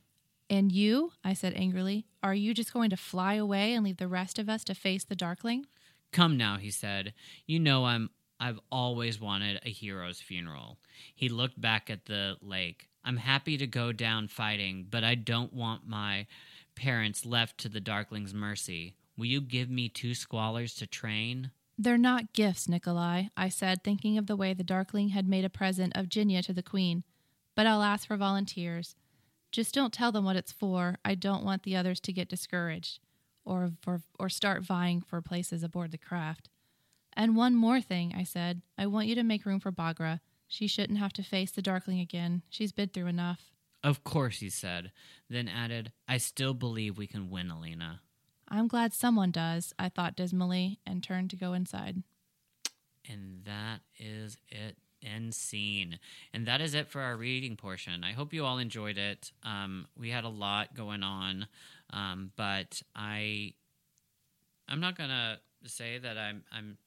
And 0.49 0.71
you? 0.71 1.11
I 1.23 1.33
said 1.33 1.53
angrily. 1.55 2.05
Are 2.23 2.33
you 2.33 2.53
just 2.53 2.73
going 2.73 2.89
to 2.89 2.97
fly 2.97 3.35
away 3.35 3.73
and 3.73 3.83
leave 3.83 3.97
the 3.97 4.07
rest 4.07 4.39
of 4.39 4.49
us 4.49 4.63
to 4.65 4.75
face 4.75 5.03
the 5.03 5.15
Darkling? 5.15 5.65
Come 6.11 6.37
now, 6.37 6.57
he 6.57 6.71
said. 6.71 7.13
You 7.45 7.59
know 7.59 7.85
I'm 7.85 8.09
I've 8.39 8.59
always 8.71 9.19
wanted 9.19 9.59
a 9.65 9.69
hero's 9.69 10.21
funeral. 10.21 10.77
He 11.15 11.27
looked 11.27 11.59
back 11.59 11.89
at 11.89 12.05
the 12.05 12.37
lake. 12.41 12.87
I'm 13.03 13.17
happy 13.17 13.57
to 13.57 13.67
go 13.67 13.91
down 13.91 14.27
fighting, 14.27 14.85
but 14.89 15.03
I 15.03 15.15
don't 15.15 15.53
want 15.53 15.87
my 15.87 16.27
parents 16.77 17.25
left 17.25 17.57
to 17.57 17.69
the 17.69 17.81
Darkling's 17.81 18.33
mercy. 18.33 18.95
Will 19.17 19.25
you 19.25 19.41
give 19.41 19.69
me 19.69 19.89
two 19.89 20.11
squallers 20.11 20.77
to 20.77 20.87
train? 20.87 21.51
They're 21.77 21.97
not 21.97 22.33
gifts, 22.33 22.69
Nikolai, 22.69 23.25
I 23.35 23.49
said, 23.49 23.83
thinking 23.83 24.17
of 24.17 24.27
the 24.27 24.35
way 24.35 24.53
the 24.53 24.63
Darkling 24.63 25.09
had 25.09 25.27
made 25.27 25.43
a 25.43 25.49
present 25.49 25.93
of 25.95 26.07
Genya 26.07 26.43
to 26.45 26.53
the 26.53 26.63
Queen. 26.63 27.03
But 27.55 27.67
I'll 27.67 27.83
ask 27.83 28.07
for 28.07 28.15
volunteers. 28.15 28.95
Just 29.51 29.73
don't 29.73 29.93
tell 29.93 30.11
them 30.11 30.23
what 30.23 30.35
it's 30.35 30.51
for. 30.51 30.97
I 31.03 31.15
don't 31.15 31.43
want 31.43 31.63
the 31.63 31.75
others 31.75 31.99
to 32.01 32.13
get 32.13 32.29
discouraged 32.29 32.99
or 33.45 33.71
for, 33.81 34.01
or 34.19 34.29
start 34.29 34.63
vying 34.63 35.01
for 35.01 35.21
places 35.21 35.63
aboard 35.63 35.91
the 35.91 35.97
craft. 35.97 36.49
And 37.13 37.35
one 37.35 37.55
more 37.55 37.81
thing, 37.81 38.13
I 38.15 38.23
said. 38.23 38.61
I 38.77 38.85
want 38.85 39.07
you 39.07 39.15
to 39.15 39.23
make 39.23 39.45
room 39.45 39.59
for 39.59 39.71
Bagra. 39.71 40.19
She 40.47 40.67
shouldn't 40.67 40.99
have 40.99 41.13
to 41.13 41.23
face 41.23 41.51
the 41.51 41.61
Darkling 41.61 41.99
again. 41.99 42.43
She's 42.49 42.71
been 42.71 42.89
through 42.89 43.07
enough. 43.07 43.51
Of 43.87 44.03
course, 44.03 44.39
he 44.41 44.49
said, 44.49 44.91
then 45.29 45.47
added, 45.47 45.93
I 46.09 46.17
still 46.17 46.53
believe 46.53 46.97
we 46.97 47.07
can 47.07 47.29
win, 47.29 47.49
Alina. 47.49 48.01
I'm 48.49 48.67
glad 48.67 48.93
someone 48.93 49.31
does, 49.31 49.73
I 49.79 49.87
thought 49.87 50.17
dismally, 50.17 50.79
and 50.85 51.01
turned 51.01 51.29
to 51.29 51.37
go 51.37 51.53
inside. 51.53 52.03
And 53.09 53.45
that 53.45 53.79
is 53.97 54.35
it. 54.49 54.75
End 55.01 55.33
scene. 55.33 55.99
And 56.33 56.45
that 56.47 56.59
is 56.59 56.73
it 56.73 56.89
for 56.89 56.99
our 56.99 57.15
reading 57.15 57.55
portion. 57.55 58.03
I 58.03 58.11
hope 58.11 58.33
you 58.33 58.43
all 58.43 58.57
enjoyed 58.57 58.97
it. 58.97 59.31
Um, 59.41 59.87
we 59.97 60.09
had 60.09 60.25
a 60.25 60.29
lot 60.29 60.75
going 60.75 61.03
on, 61.03 61.47
um, 61.91 62.31
but 62.35 62.81
I, 62.93 63.53
I'm 64.67 64.81
not 64.81 64.97
gonna 64.97 65.39
say 65.65 65.97
that 65.97 66.17
I'm 66.17 66.43
I'm 66.51 66.77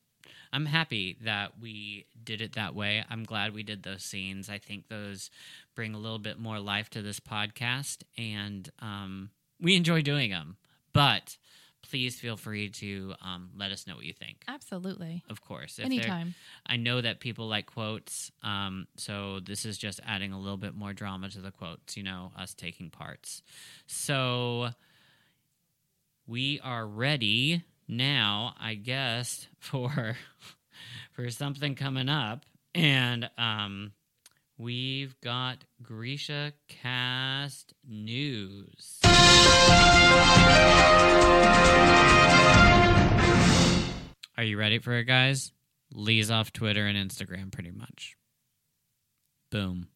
I'm 0.53 0.66
happy 0.66 1.16
that 1.22 1.53
we 1.61 2.07
did 2.22 2.40
it 2.40 2.55
that 2.55 2.74
way. 2.74 3.05
I'm 3.09 3.24
glad 3.24 3.55
we 3.55 3.62
did 3.62 3.82
those 3.82 4.03
scenes. 4.03 4.51
I 4.51 4.59
think 4.59 4.88
those 4.88 5.30
bring 5.74 5.94
a 5.94 5.98
little 5.98 6.18
bit 6.18 6.38
more 6.38 6.59
life 6.59 6.90
to 6.90 7.03
this 7.03 7.20
podcast, 7.20 8.03
and 8.18 8.68
um, 8.80 9.30
we 9.61 9.76
enjoy 9.76 10.03
doing 10.03 10.30
them. 10.30 10.57
But 10.92 11.36
please 11.82 12.18
feel 12.18 12.36
free 12.36 12.68
to 12.68 13.14
um, 13.22 13.51
let 13.57 13.70
us 13.70 13.86
know 13.86 13.94
what 13.94 14.05
you 14.05 14.12
think. 14.12 14.42
Absolutely. 14.48 15.22
Of 15.30 15.40
course, 15.40 15.78
if 15.78 15.84
Anytime. 15.84 16.34
I 16.66 16.76
know 16.76 17.01
that 17.01 17.20
people 17.20 17.48
like 17.48 17.66
quotes, 17.66 18.30
um, 18.42 18.86
so 18.96 19.40
this 19.40 19.64
is 19.64 19.78
just 19.78 20.01
adding 20.07 20.32
a 20.32 20.40
little 20.40 20.57
bit 20.57 20.74
more 20.74 20.92
drama 20.92 21.28
to 21.30 21.40
the 21.40 21.51
quotes. 21.51 21.96
You 21.96 22.03
know, 22.03 22.32
us 22.36 22.55
taking 22.55 22.90
parts. 22.90 23.42
So 23.86 24.70
we 26.26 26.61
are 26.62 26.86
ready 26.86 27.64
now, 27.91 28.55
I 28.59 28.74
guess, 28.74 29.47
for 29.59 30.16
for 31.12 31.30
something 31.30 31.74
coming 31.74 32.09
up, 32.09 32.45
and 32.74 33.28
um, 33.36 33.93
we've 34.57 35.20
got 35.20 35.64
Grisha 35.82 36.53
Cast 36.68 37.74
news. 37.86 39.01
Are 44.36 44.45
you 44.45 44.57
ready 44.59 44.78
for 44.78 44.95
it, 44.95 45.05
guys? 45.05 45.53
Leigh's 45.93 46.30
off 46.30 46.53
Twitter 46.53 46.86
and 46.86 46.97
Instagram 46.97 47.53
pretty 47.53 47.72
much. 47.72 48.16
Boom. 49.51 49.88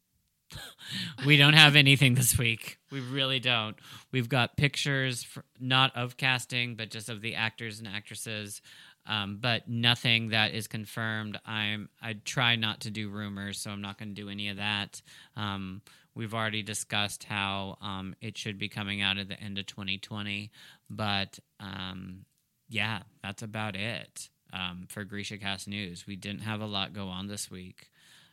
we 1.27 1.37
don't 1.37 1.55
have 1.55 1.77
anything 1.77 2.15
this 2.15 2.39
week. 2.39 2.79
We 2.91 3.01
really 3.01 3.41
don't. 3.41 3.77
We've 4.13 4.29
got 4.29 4.57
pictures, 4.57 5.23
fr 5.23 5.41
not 5.61 5.97
of 5.97 6.17
casting, 6.17 6.75
but 6.75 6.91
just 6.91 7.09
of 7.09 7.21
the 7.21 7.35
actors 7.35 7.79
and 7.79 7.89
actresses, 7.89 8.63
um, 9.07 9.39
but 9.41 9.69
nothing 9.69 10.29
that 10.29 10.55
is 10.55 10.67
confirmed. 10.67 11.39
I'm. 11.45 11.89
I 12.03 12.15
try 12.25 12.57
not 12.57 12.81
to 12.83 12.91
do 12.91 13.09
rumors, 13.09 13.61
so 13.61 13.71
I'm 13.71 13.83
not 13.83 13.99
going 13.99 14.15
to 14.15 14.15
do 14.15 14.29
any 14.29 14.49
of 14.49 14.57
that. 14.57 15.03
Um, 15.37 15.83
we've 16.15 16.35
already 16.35 16.63
discussed 16.63 17.25
how 17.25 17.79
um, 17.81 18.15
it 18.21 18.39
should 18.39 18.59
be 18.59 18.69
coming 18.69 19.03
out 19.03 19.19
at 19.19 19.29
the 19.29 19.41
end 19.41 19.59
of 19.59 19.67
2020, 19.67 20.51
but 20.89 21.39
um, 21.61 22.25
yeah, 22.69 23.01
that's 23.23 23.43
about 23.43 23.77
it 23.77 24.29
um, 24.53 24.87
for 24.89 25.05
Grisha 25.05 25.39
Cast 25.39 25.69
News. 25.69 26.07
We 26.07 26.17
didn't 26.17 26.43
have 26.43 26.61
a 26.61 26.67
lot 26.67 26.93
go 26.93 27.09
on 27.09 27.27
this 27.27 27.51
week. 27.51 27.91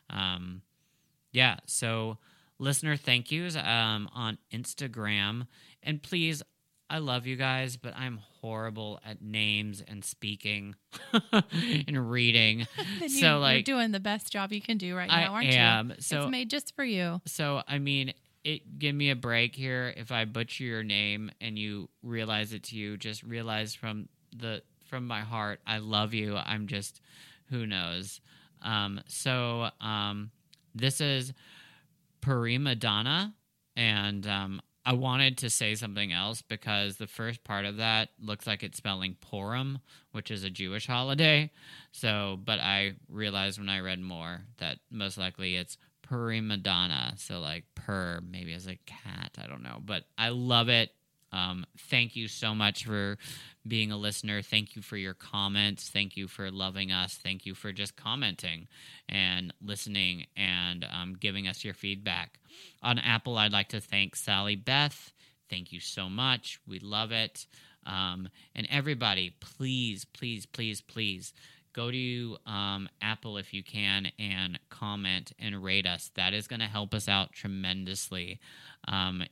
Um, 0.08 0.62
yeah, 1.32 1.56
so 1.66 2.18
listener 2.58 2.96
thank 2.96 3.30
yous 3.30 3.56
um, 3.56 4.08
on 4.14 4.38
Instagram. 4.52 5.46
And 5.82 6.02
please, 6.02 6.42
I 6.88 6.98
love 6.98 7.26
you 7.26 7.36
guys, 7.36 7.76
but 7.76 7.96
I'm 7.96 8.18
horrible 8.40 9.00
at 9.04 9.22
names 9.22 9.82
and 9.86 10.04
speaking 10.04 10.74
and 11.32 12.10
reading. 12.10 12.66
So, 13.00 13.06
you, 13.06 13.26
you're 13.26 13.38
like, 13.38 13.64
doing 13.64 13.90
the 13.90 14.00
best 14.00 14.30
job 14.32 14.52
you 14.52 14.60
can 14.60 14.78
do 14.78 14.94
right 14.96 15.10
I 15.10 15.24
now, 15.24 15.32
aren't 15.34 15.48
am. 15.48 15.90
you? 15.90 15.96
So, 15.98 16.22
it's 16.22 16.30
made 16.30 16.50
just 16.50 16.74
for 16.76 16.84
you. 16.84 17.20
so 17.26 17.62
I 17.66 17.78
mean, 17.78 18.12
it 18.44 18.78
give 18.78 18.94
me 18.94 19.10
a 19.10 19.16
break 19.16 19.54
here 19.54 19.92
if 19.96 20.12
I 20.12 20.24
butcher 20.24 20.64
your 20.64 20.82
name 20.82 21.30
and 21.40 21.58
you 21.58 21.88
realize 22.02 22.52
it 22.52 22.64
to 22.64 22.76
you. 22.76 22.96
Just 22.96 23.22
realize 23.22 23.74
from 23.74 24.08
the 24.36 24.62
from 24.88 25.06
my 25.06 25.20
heart, 25.20 25.60
I 25.66 25.78
love 25.78 26.14
you. 26.14 26.36
I'm 26.36 26.66
just 26.66 27.00
who 27.50 27.66
knows. 27.66 28.20
Um, 28.62 29.00
so 29.08 29.68
um, 29.80 30.30
this 30.74 31.00
is 31.00 31.32
Parima 32.20 32.78
Donna, 32.78 33.34
and 33.76 34.26
um, 34.26 34.60
I 34.84 34.94
wanted 34.94 35.38
to 35.38 35.50
say 35.50 35.74
something 35.74 36.12
else 36.12 36.42
because 36.42 36.96
the 36.96 37.06
first 37.06 37.44
part 37.44 37.64
of 37.64 37.76
that 37.76 38.10
looks 38.20 38.46
like 38.46 38.62
it's 38.62 38.78
spelling 38.78 39.16
Purim, 39.20 39.78
which 40.10 40.30
is 40.30 40.42
a 40.42 40.50
Jewish 40.50 40.86
holiday. 40.86 41.50
So, 41.92 42.38
but 42.44 42.58
I 42.58 42.94
realized 43.08 43.58
when 43.58 43.68
I 43.68 43.80
read 43.80 44.00
more 44.00 44.42
that 44.58 44.78
most 44.90 45.18
likely 45.18 45.56
it's 45.56 45.78
Purimadonna. 46.08 47.18
So, 47.18 47.38
like 47.38 47.64
purr, 47.74 48.20
maybe 48.28 48.54
as 48.54 48.66
a 48.66 48.78
cat. 48.86 49.36
I 49.38 49.46
don't 49.46 49.62
know. 49.62 49.80
But 49.84 50.04
I 50.18 50.30
love 50.30 50.68
it. 50.68 50.90
Um, 51.32 51.64
thank 51.78 52.14
you 52.14 52.28
so 52.28 52.54
much 52.54 52.84
for 52.84 53.16
being 53.66 53.90
a 53.90 53.96
listener. 53.96 54.42
Thank 54.42 54.76
you 54.76 54.82
for 54.82 54.96
your 54.96 55.14
comments. 55.14 55.88
Thank 55.88 56.16
you 56.16 56.28
for 56.28 56.50
loving 56.50 56.92
us. 56.92 57.14
Thank 57.14 57.46
you 57.46 57.54
for 57.54 57.72
just 57.72 57.96
commenting 57.96 58.68
and 59.08 59.52
listening 59.64 60.26
and 60.36 60.86
um, 60.92 61.14
giving 61.18 61.48
us 61.48 61.64
your 61.64 61.74
feedback. 61.74 62.38
On 62.82 62.98
Apple, 62.98 63.38
I'd 63.38 63.52
like 63.52 63.68
to 63.68 63.80
thank 63.80 64.16
Sally 64.16 64.56
Beth. 64.56 65.12
Thank 65.48 65.72
you 65.72 65.80
so 65.80 66.08
much. 66.08 66.60
We 66.66 66.78
love 66.78 67.12
it. 67.12 67.46
Um, 67.86 68.28
and 68.54 68.66
everybody, 68.70 69.34
please, 69.40 70.04
please, 70.04 70.46
please, 70.46 70.80
please 70.80 71.32
go 71.72 71.90
to 71.90 72.36
um, 72.46 72.88
Apple 73.00 73.38
if 73.38 73.52
you 73.54 73.62
can 73.62 74.08
and 74.18 74.58
comment 74.70 75.32
and 75.38 75.62
rate 75.62 75.86
us. 75.86 76.10
That 76.14 76.34
is 76.34 76.46
going 76.46 76.60
to 76.60 76.66
help 76.66 76.94
us 76.94 77.08
out 77.08 77.32
tremendously. 77.32 78.40
Um, 78.86 79.22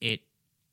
it 0.00 0.20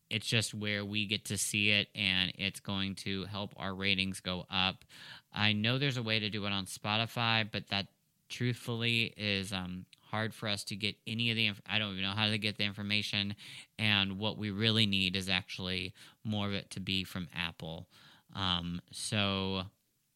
it's 0.10 0.28
just 0.28 0.54
where 0.54 0.86
we 0.86 1.06
get 1.06 1.26
to 1.26 1.38
see 1.38 1.72
it 1.72 1.88
and 1.96 2.32
it's 2.38 2.60
going 2.60 2.96
to 2.96 3.26
help 3.26 3.54
our 3.58 3.74
ratings 3.74 4.20
go 4.20 4.46
up. 4.50 4.86
I 5.34 5.54
know 5.54 5.78
there's 5.78 5.98
a 5.98 6.04
way 6.04 6.20
to 6.20 6.30
do 6.30 6.46
it 6.46 6.52
on 6.52 6.66
Spotify, 6.66 7.48
but 7.50 7.68
that 7.70 7.88
truthfully 8.30 9.14
is 9.18 9.54
um, 9.54 9.86
hard 10.02 10.34
for 10.34 10.48
us 10.48 10.64
to 10.66 10.76
get 10.76 10.96
any 11.06 11.30
of 11.30 11.36
the 11.36 11.48
inf- 11.48 11.62
I 11.68 11.80
don't 11.80 11.92
even 11.92 12.04
know 12.04 12.12
how 12.12 12.30
to 12.30 12.38
get 12.38 12.58
the 12.58 12.64
information 12.64 13.36
and 13.78 14.18
what 14.18 14.38
we 14.38 14.52
really 14.52 14.86
need 14.86 15.16
is 15.16 15.30
actually 15.30 15.94
more 16.24 16.48
of 16.48 16.54
it 16.54 16.70
to 16.72 16.80
be 16.80 17.04
from 17.04 17.28
Apple. 17.36 17.88
Um, 18.36 18.82
so 18.92 19.64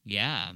yeah, 0.05 0.53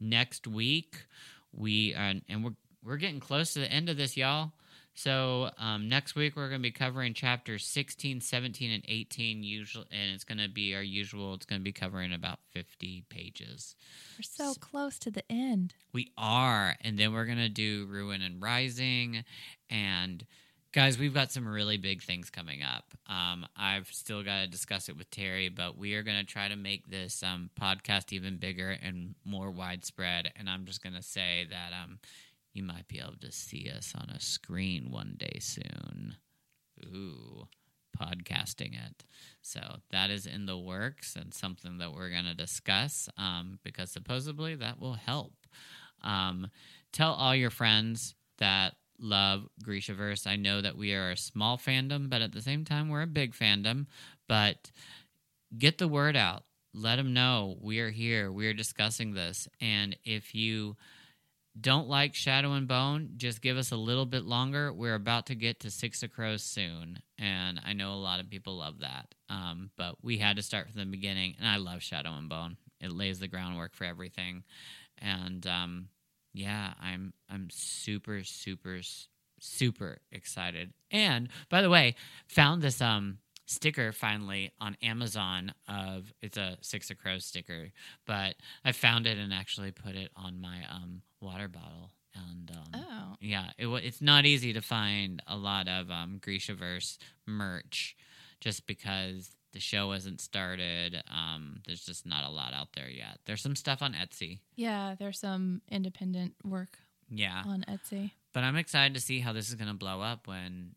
next 0.00 0.46
week 0.46 1.04
we 1.52 1.94
are, 1.94 2.14
and 2.28 2.44
we're 2.44 2.54
we're 2.84 2.96
getting 2.96 3.20
close 3.20 3.52
to 3.52 3.60
the 3.60 3.70
end 3.70 3.88
of 3.88 3.96
this, 3.96 4.16
y'all. 4.16 4.52
So 4.98 5.50
um, 5.58 5.88
next 5.88 6.16
week 6.16 6.34
we're 6.34 6.48
going 6.48 6.60
to 6.60 6.66
be 6.66 6.72
covering 6.72 7.14
chapters 7.14 7.64
16, 7.64 8.20
17, 8.20 8.72
and 8.72 8.84
18. 8.88 9.44
Usual, 9.44 9.84
and 9.92 10.12
it's 10.12 10.24
going 10.24 10.38
to 10.38 10.48
be 10.48 10.74
our 10.74 10.82
usual. 10.82 11.34
It's 11.34 11.46
going 11.46 11.60
to 11.60 11.64
be 11.64 11.70
covering 11.70 12.12
about 12.12 12.40
50 12.50 13.04
pages. 13.08 13.76
We're 14.18 14.24
so 14.24 14.54
close 14.58 14.98
to 14.98 15.12
the 15.12 15.22
end. 15.30 15.74
We 15.92 16.10
are, 16.18 16.74
and 16.80 16.98
then 16.98 17.12
we're 17.12 17.26
going 17.26 17.38
to 17.38 17.48
do 17.48 17.86
Ruin 17.88 18.22
and 18.22 18.42
Rising, 18.42 19.22
and 19.70 20.26
Guys, 20.70 20.98
we've 20.98 21.14
got 21.14 21.32
some 21.32 21.48
really 21.48 21.78
big 21.78 22.02
things 22.02 22.28
coming 22.28 22.62
up. 22.62 22.84
Um, 23.06 23.46
I've 23.56 23.88
still 23.88 24.22
got 24.22 24.42
to 24.42 24.46
discuss 24.46 24.90
it 24.90 24.98
with 24.98 25.10
Terry, 25.10 25.48
but 25.48 25.78
we 25.78 25.94
are 25.94 26.02
going 26.02 26.18
to 26.18 26.26
try 26.26 26.46
to 26.46 26.56
make 26.56 26.90
this 26.90 27.22
um, 27.22 27.48
podcast 27.58 28.12
even 28.12 28.36
bigger 28.36 28.76
and 28.82 29.14
more 29.24 29.50
widespread. 29.50 30.30
And 30.36 30.48
I'm 30.48 30.66
just 30.66 30.82
going 30.82 30.94
to 30.94 31.02
say 31.02 31.46
that 31.48 31.72
um, 31.72 32.00
you 32.52 32.62
might 32.62 32.88
be 32.88 32.98
able 32.98 33.16
to 33.20 33.32
see 33.32 33.70
us 33.74 33.94
on 33.96 34.10
a 34.10 34.20
screen 34.20 34.90
one 34.90 35.14
day 35.18 35.38
soon. 35.40 36.16
Ooh, 36.84 37.48
podcasting 38.00 38.74
it. 38.74 39.04
So 39.42 39.60
that 39.90 40.10
is 40.10 40.26
in 40.26 40.46
the 40.46 40.58
works 40.58 41.16
and 41.16 41.34
something 41.34 41.78
that 41.78 41.92
we're 41.92 42.10
going 42.10 42.24
to 42.24 42.34
discuss 42.34 43.08
um, 43.16 43.58
because 43.64 43.90
supposedly 43.90 44.54
that 44.54 44.80
will 44.80 44.94
help. 44.94 45.34
Um, 46.02 46.48
tell 46.92 47.12
all 47.12 47.34
your 47.34 47.50
friends 47.50 48.14
that 48.38 48.74
love 49.00 49.48
Grishaverse. 49.64 50.26
I 50.26 50.36
know 50.36 50.60
that 50.60 50.76
we 50.76 50.94
are 50.94 51.10
a 51.10 51.16
small 51.16 51.58
fandom, 51.58 52.08
but 52.08 52.22
at 52.22 52.32
the 52.32 52.42
same 52.42 52.64
time, 52.64 52.88
we're 52.88 53.02
a 53.02 53.06
big 53.06 53.34
fandom. 53.34 53.86
But 54.28 54.70
get 55.56 55.78
the 55.78 55.88
word 55.88 56.16
out. 56.16 56.44
Let 56.74 56.96
them 56.96 57.14
know 57.14 57.56
we 57.60 57.80
are 57.80 57.90
here. 57.90 58.30
We 58.30 58.46
are 58.46 58.54
discussing 58.54 59.14
this. 59.14 59.48
And 59.60 59.96
if 60.04 60.34
you 60.34 60.76
don't 61.60 61.88
like 61.88 62.14
Shadow 62.14 62.52
and 62.52 62.68
Bone, 62.68 63.10
just 63.16 63.42
give 63.42 63.56
us 63.56 63.72
a 63.72 63.76
little 63.76 64.06
bit 64.06 64.24
longer. 64.24 64.72
We're 64.72 64.94
about 64.94 65.26
to 65.26 65.34
get 65.34 65.60
to 65.60 65.70
Six 65.70 66.02
of 66.02 66.12
Crows 66.12 66.42
soon. 66.42 67.00
And 67.18 67.60
I 67.64 67.72
know 67.72 67.92
a 67.92 67.94
lot 67.94 68.20
of 68.20 68.30
people 68.30 68.56
love 68.56 68.80
that. 68.80 69.14
Um, 69.28 69.70
but 69.76 69.96
we 70.02 70.18
had 70.18 70.36
to 70.36 70.42
start 70.42 70.68
from 70.70 70.80
the 70.80 70.86
beginning. 70.86 71.36
And 71.38 71.48
I 71.48 71.56
love 71.56 71.82
Shadow 71.82 72.12
and 72.16 72.28
Bone, 72.28 72.56
it 72.80 72.92
lays 72.92 73.18
the 73.18 73.28
groundwork 73.28 73.74
for 73.74 73.84
everything. 73.84 74.44
And, 74.98 75.46
um, 75.46 75.88
yeah, 76.32 76.74
I'm 76.80 77.12
I'm 77.28 77.48
super 77.50 78.22
super 78.22 78.80
super 79.40 79.98
excited. 80.12 80.72
And 80.90 81.28
by 81.48 81.62
the 81.62 81.70
way, 81.70 81.94
found 82.28 82.62
this 82.62 82.80
um 82.80 83.18
sticker 83.46 83.92
finally 83.92 84.52
on 84.60 84.76
Amazon 84.82 85.52
of 85.68 86.12
it's 86.20 86.36
a 86.36 86.58
Six 86.60 86.90
of 86.90 86.98
Crows 86.98 87.24
sticker, 87.24 87.68
but 88.06 88.36
I 88.64 88.72
found 88.72 89.06
it 89.06 89.18
and 89.18 89.32
actually 89.32 89.72
put 89.72 89.96
it 89.96 90.10
on 90.16 90.40
my 90.40 90.58
um 90.70 91.02
water 91.20 91.48
bottle. 91.48 91.90
And 92.14 92.50
um, 92.50 92.64
Oh. 92.74 93.16
yeah, 93.20 93.50
it, 93.58 93.66
it's 93.84 94.00
not 94.00 94.24
easy 94.26 94.52
to 94.54 94.60
find 94.60 95.22
a 95.26 95.36
lot 95.36 95.68
of 95.68 95.90
um, 95.90 96.20
Grishaverse 96.20 96.98
merch, 97.26 97.96
just 98.40 98.66
because 98.66 99.30
the 99.52 99.60
show 99.60 99.92
hasn't 99.92 100.20
started. 100.20 101.02
Um, 101.10 101.60
there's 101.66 101.84
just 101.84 102.06
not 102.06 102.24
a 102.24 102.30
lot 102.30 102.52
out 102.54 102.68
there 102.74 102.88
yet. 102.90 103.18
There's 103.26 103.40
some 103.42 103.56
stuff 103.56 103.82
on 103.82 103.94
Etsy. 103.94 104.40
Yeah, 104.56 104.94
there's 104.98 105.18
some 105.20 105.62
independent 105.70 106.34
work 106.44 106.78
Yeah, 107.08 107.42
on 107.46 107.64
Etsy. 107.68 108.10
but 108.32 108.42
I'm 108.44 108.56
excited 108.56 108.94
to 108.94 109.00
see 109.00 109.20
how 109.20 109.32
this 109.32 109.48
is 109.48 109.54
going 109.54 109.68
to 109.68 109.74
blow 109.74 110.00
up 110.00 110.26
when 110.26 110.74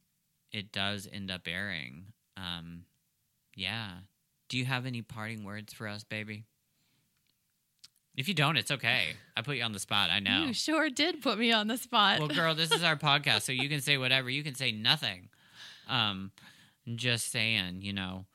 it 0.52 0.72
does 0.72 1.08
end 1.12 1.32
up 1.32 1.42
airing. 1.48 2.08
Um, 2.38 2.84
yeah. 3.56 3.90
Do 4.50 4.58
you 4.58 4.66
have 4.66 4.86
any 4.86 5.02
parting 5.02 5.44
words 5.44 5.74
for 5.74 5.88
us, 5.88 6.04
baby? 6.04 6.44
If 8.16 8.28
you 8.28 8.34
don't, 8.34 8.58
it's 8.58 8.72
okay. 8.72 9.14
I 9.38 9.42
put 9.42 9.56
you 9.58 9.64
on 9.64 9.72
the 9.72 9.80
spot. 9.80 10.10
I 10.10 10.20
know. 10.20 10.44
You 10.46 10.54
sure 10.54 10.90
did 10.90 11.22
put 11.22 11.38
me 11.40 11.52
on 11.52 11.68
the 11.68 11.78
spot. 11.78 12.20
well, 12.20 12.28
girl, 12.28 12.54
this 12.54 12.72
is 12.72 12.84
our 12.84 12.96
podcast, 12.98 13.42
so 13.44 13.52
you 13.52 13.70
can 13.70 13.82
say 13.82 13.98
whatever. 13.98 14.30
You 14.30 14.44
can 14.44 14.56
say 14.56 14.72
nothing. 14.72 15.30
Um, 15.88 16.32
just 16.96 17.32
saying, 17.32 17.82
you 17.82 17.94
know, 17.94 18.26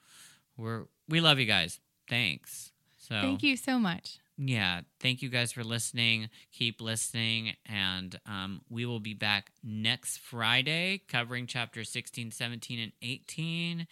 we're 0.56 0.84
we 1.08 1.20
love 1.20 1.38
you 1.38 1.46
guys. 1.46 1.80
Thanks. 2.08 2.72
So 2.96 3.20
Thank 3.20 3.42
you 3.42 3.56
so 3.56 3.78
much. 3.78 4.18
yeah, 4.38 4.80
thank 5.00 5.22
you 5.22 5.28
guys 5.28 5.52
for 5.52 5.62
listening. 5.62 6.28
Keep 6.52 6.80
listening, 6.80 7.54
and 7.66 8.18
um, 8.26 8.62
we 8.68 8.84
will 8.86 8.98
be 9.00 9.14
back 9.14 9.50
next 9.62 10.18
Friday 10.18 11.02
covering 11.08 11.46
chapter 11.46 11.84
16, 11.84 12.30
17, 12.32 12.78
and 12.80 12.92
18. 13.02 13.86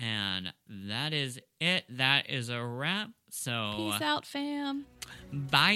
And 0.00 0.52
that 0.88 1.12
is 1.12 1.40
it. 1.60 1.84
That 1.88 2.28
is 2.28 2.48
a 2.48 2.62
wrap. 2.64 3.10
So, 3.30 3.74
Peace 3.76 4.00
out, 4.02 4.26
fam. 4.26 4.86
bye. 5.32 5.72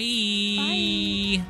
Bye. 0.57 1.43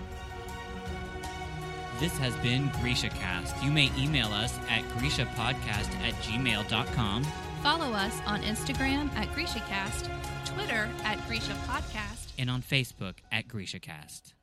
This 2.00 2.18
has 2.20 2.34
been 2.38 2.70
Grisha 2.82 3.10
Cast. 3.10 3.62
You 3.64 3.72
may 3.72 3.92
email 3.98 4.28
us 4.28 4.58
at 4.70 4.84
grishapodcast 4.98 5.94
at 6.02 6.14
gmail.com. 6.24 7.24
Follow 7.62 7.92
us 7.92 8.18
on 8.26 8.42
Instagram 8.44 9.14
at 9.16 9.28
GrishaCast, 9.30 10.10
Twitter 10.46 10.90
at 11.04 11.18
Grisha 11.28 11.54
Podcast. 11.68 12.28
and 12.38 12.50
on 12.50 12.62
Facebook 12.62 13.16
at 13.34 13.50
Grisha 13.50 13.80
Cast. 13.82 14.34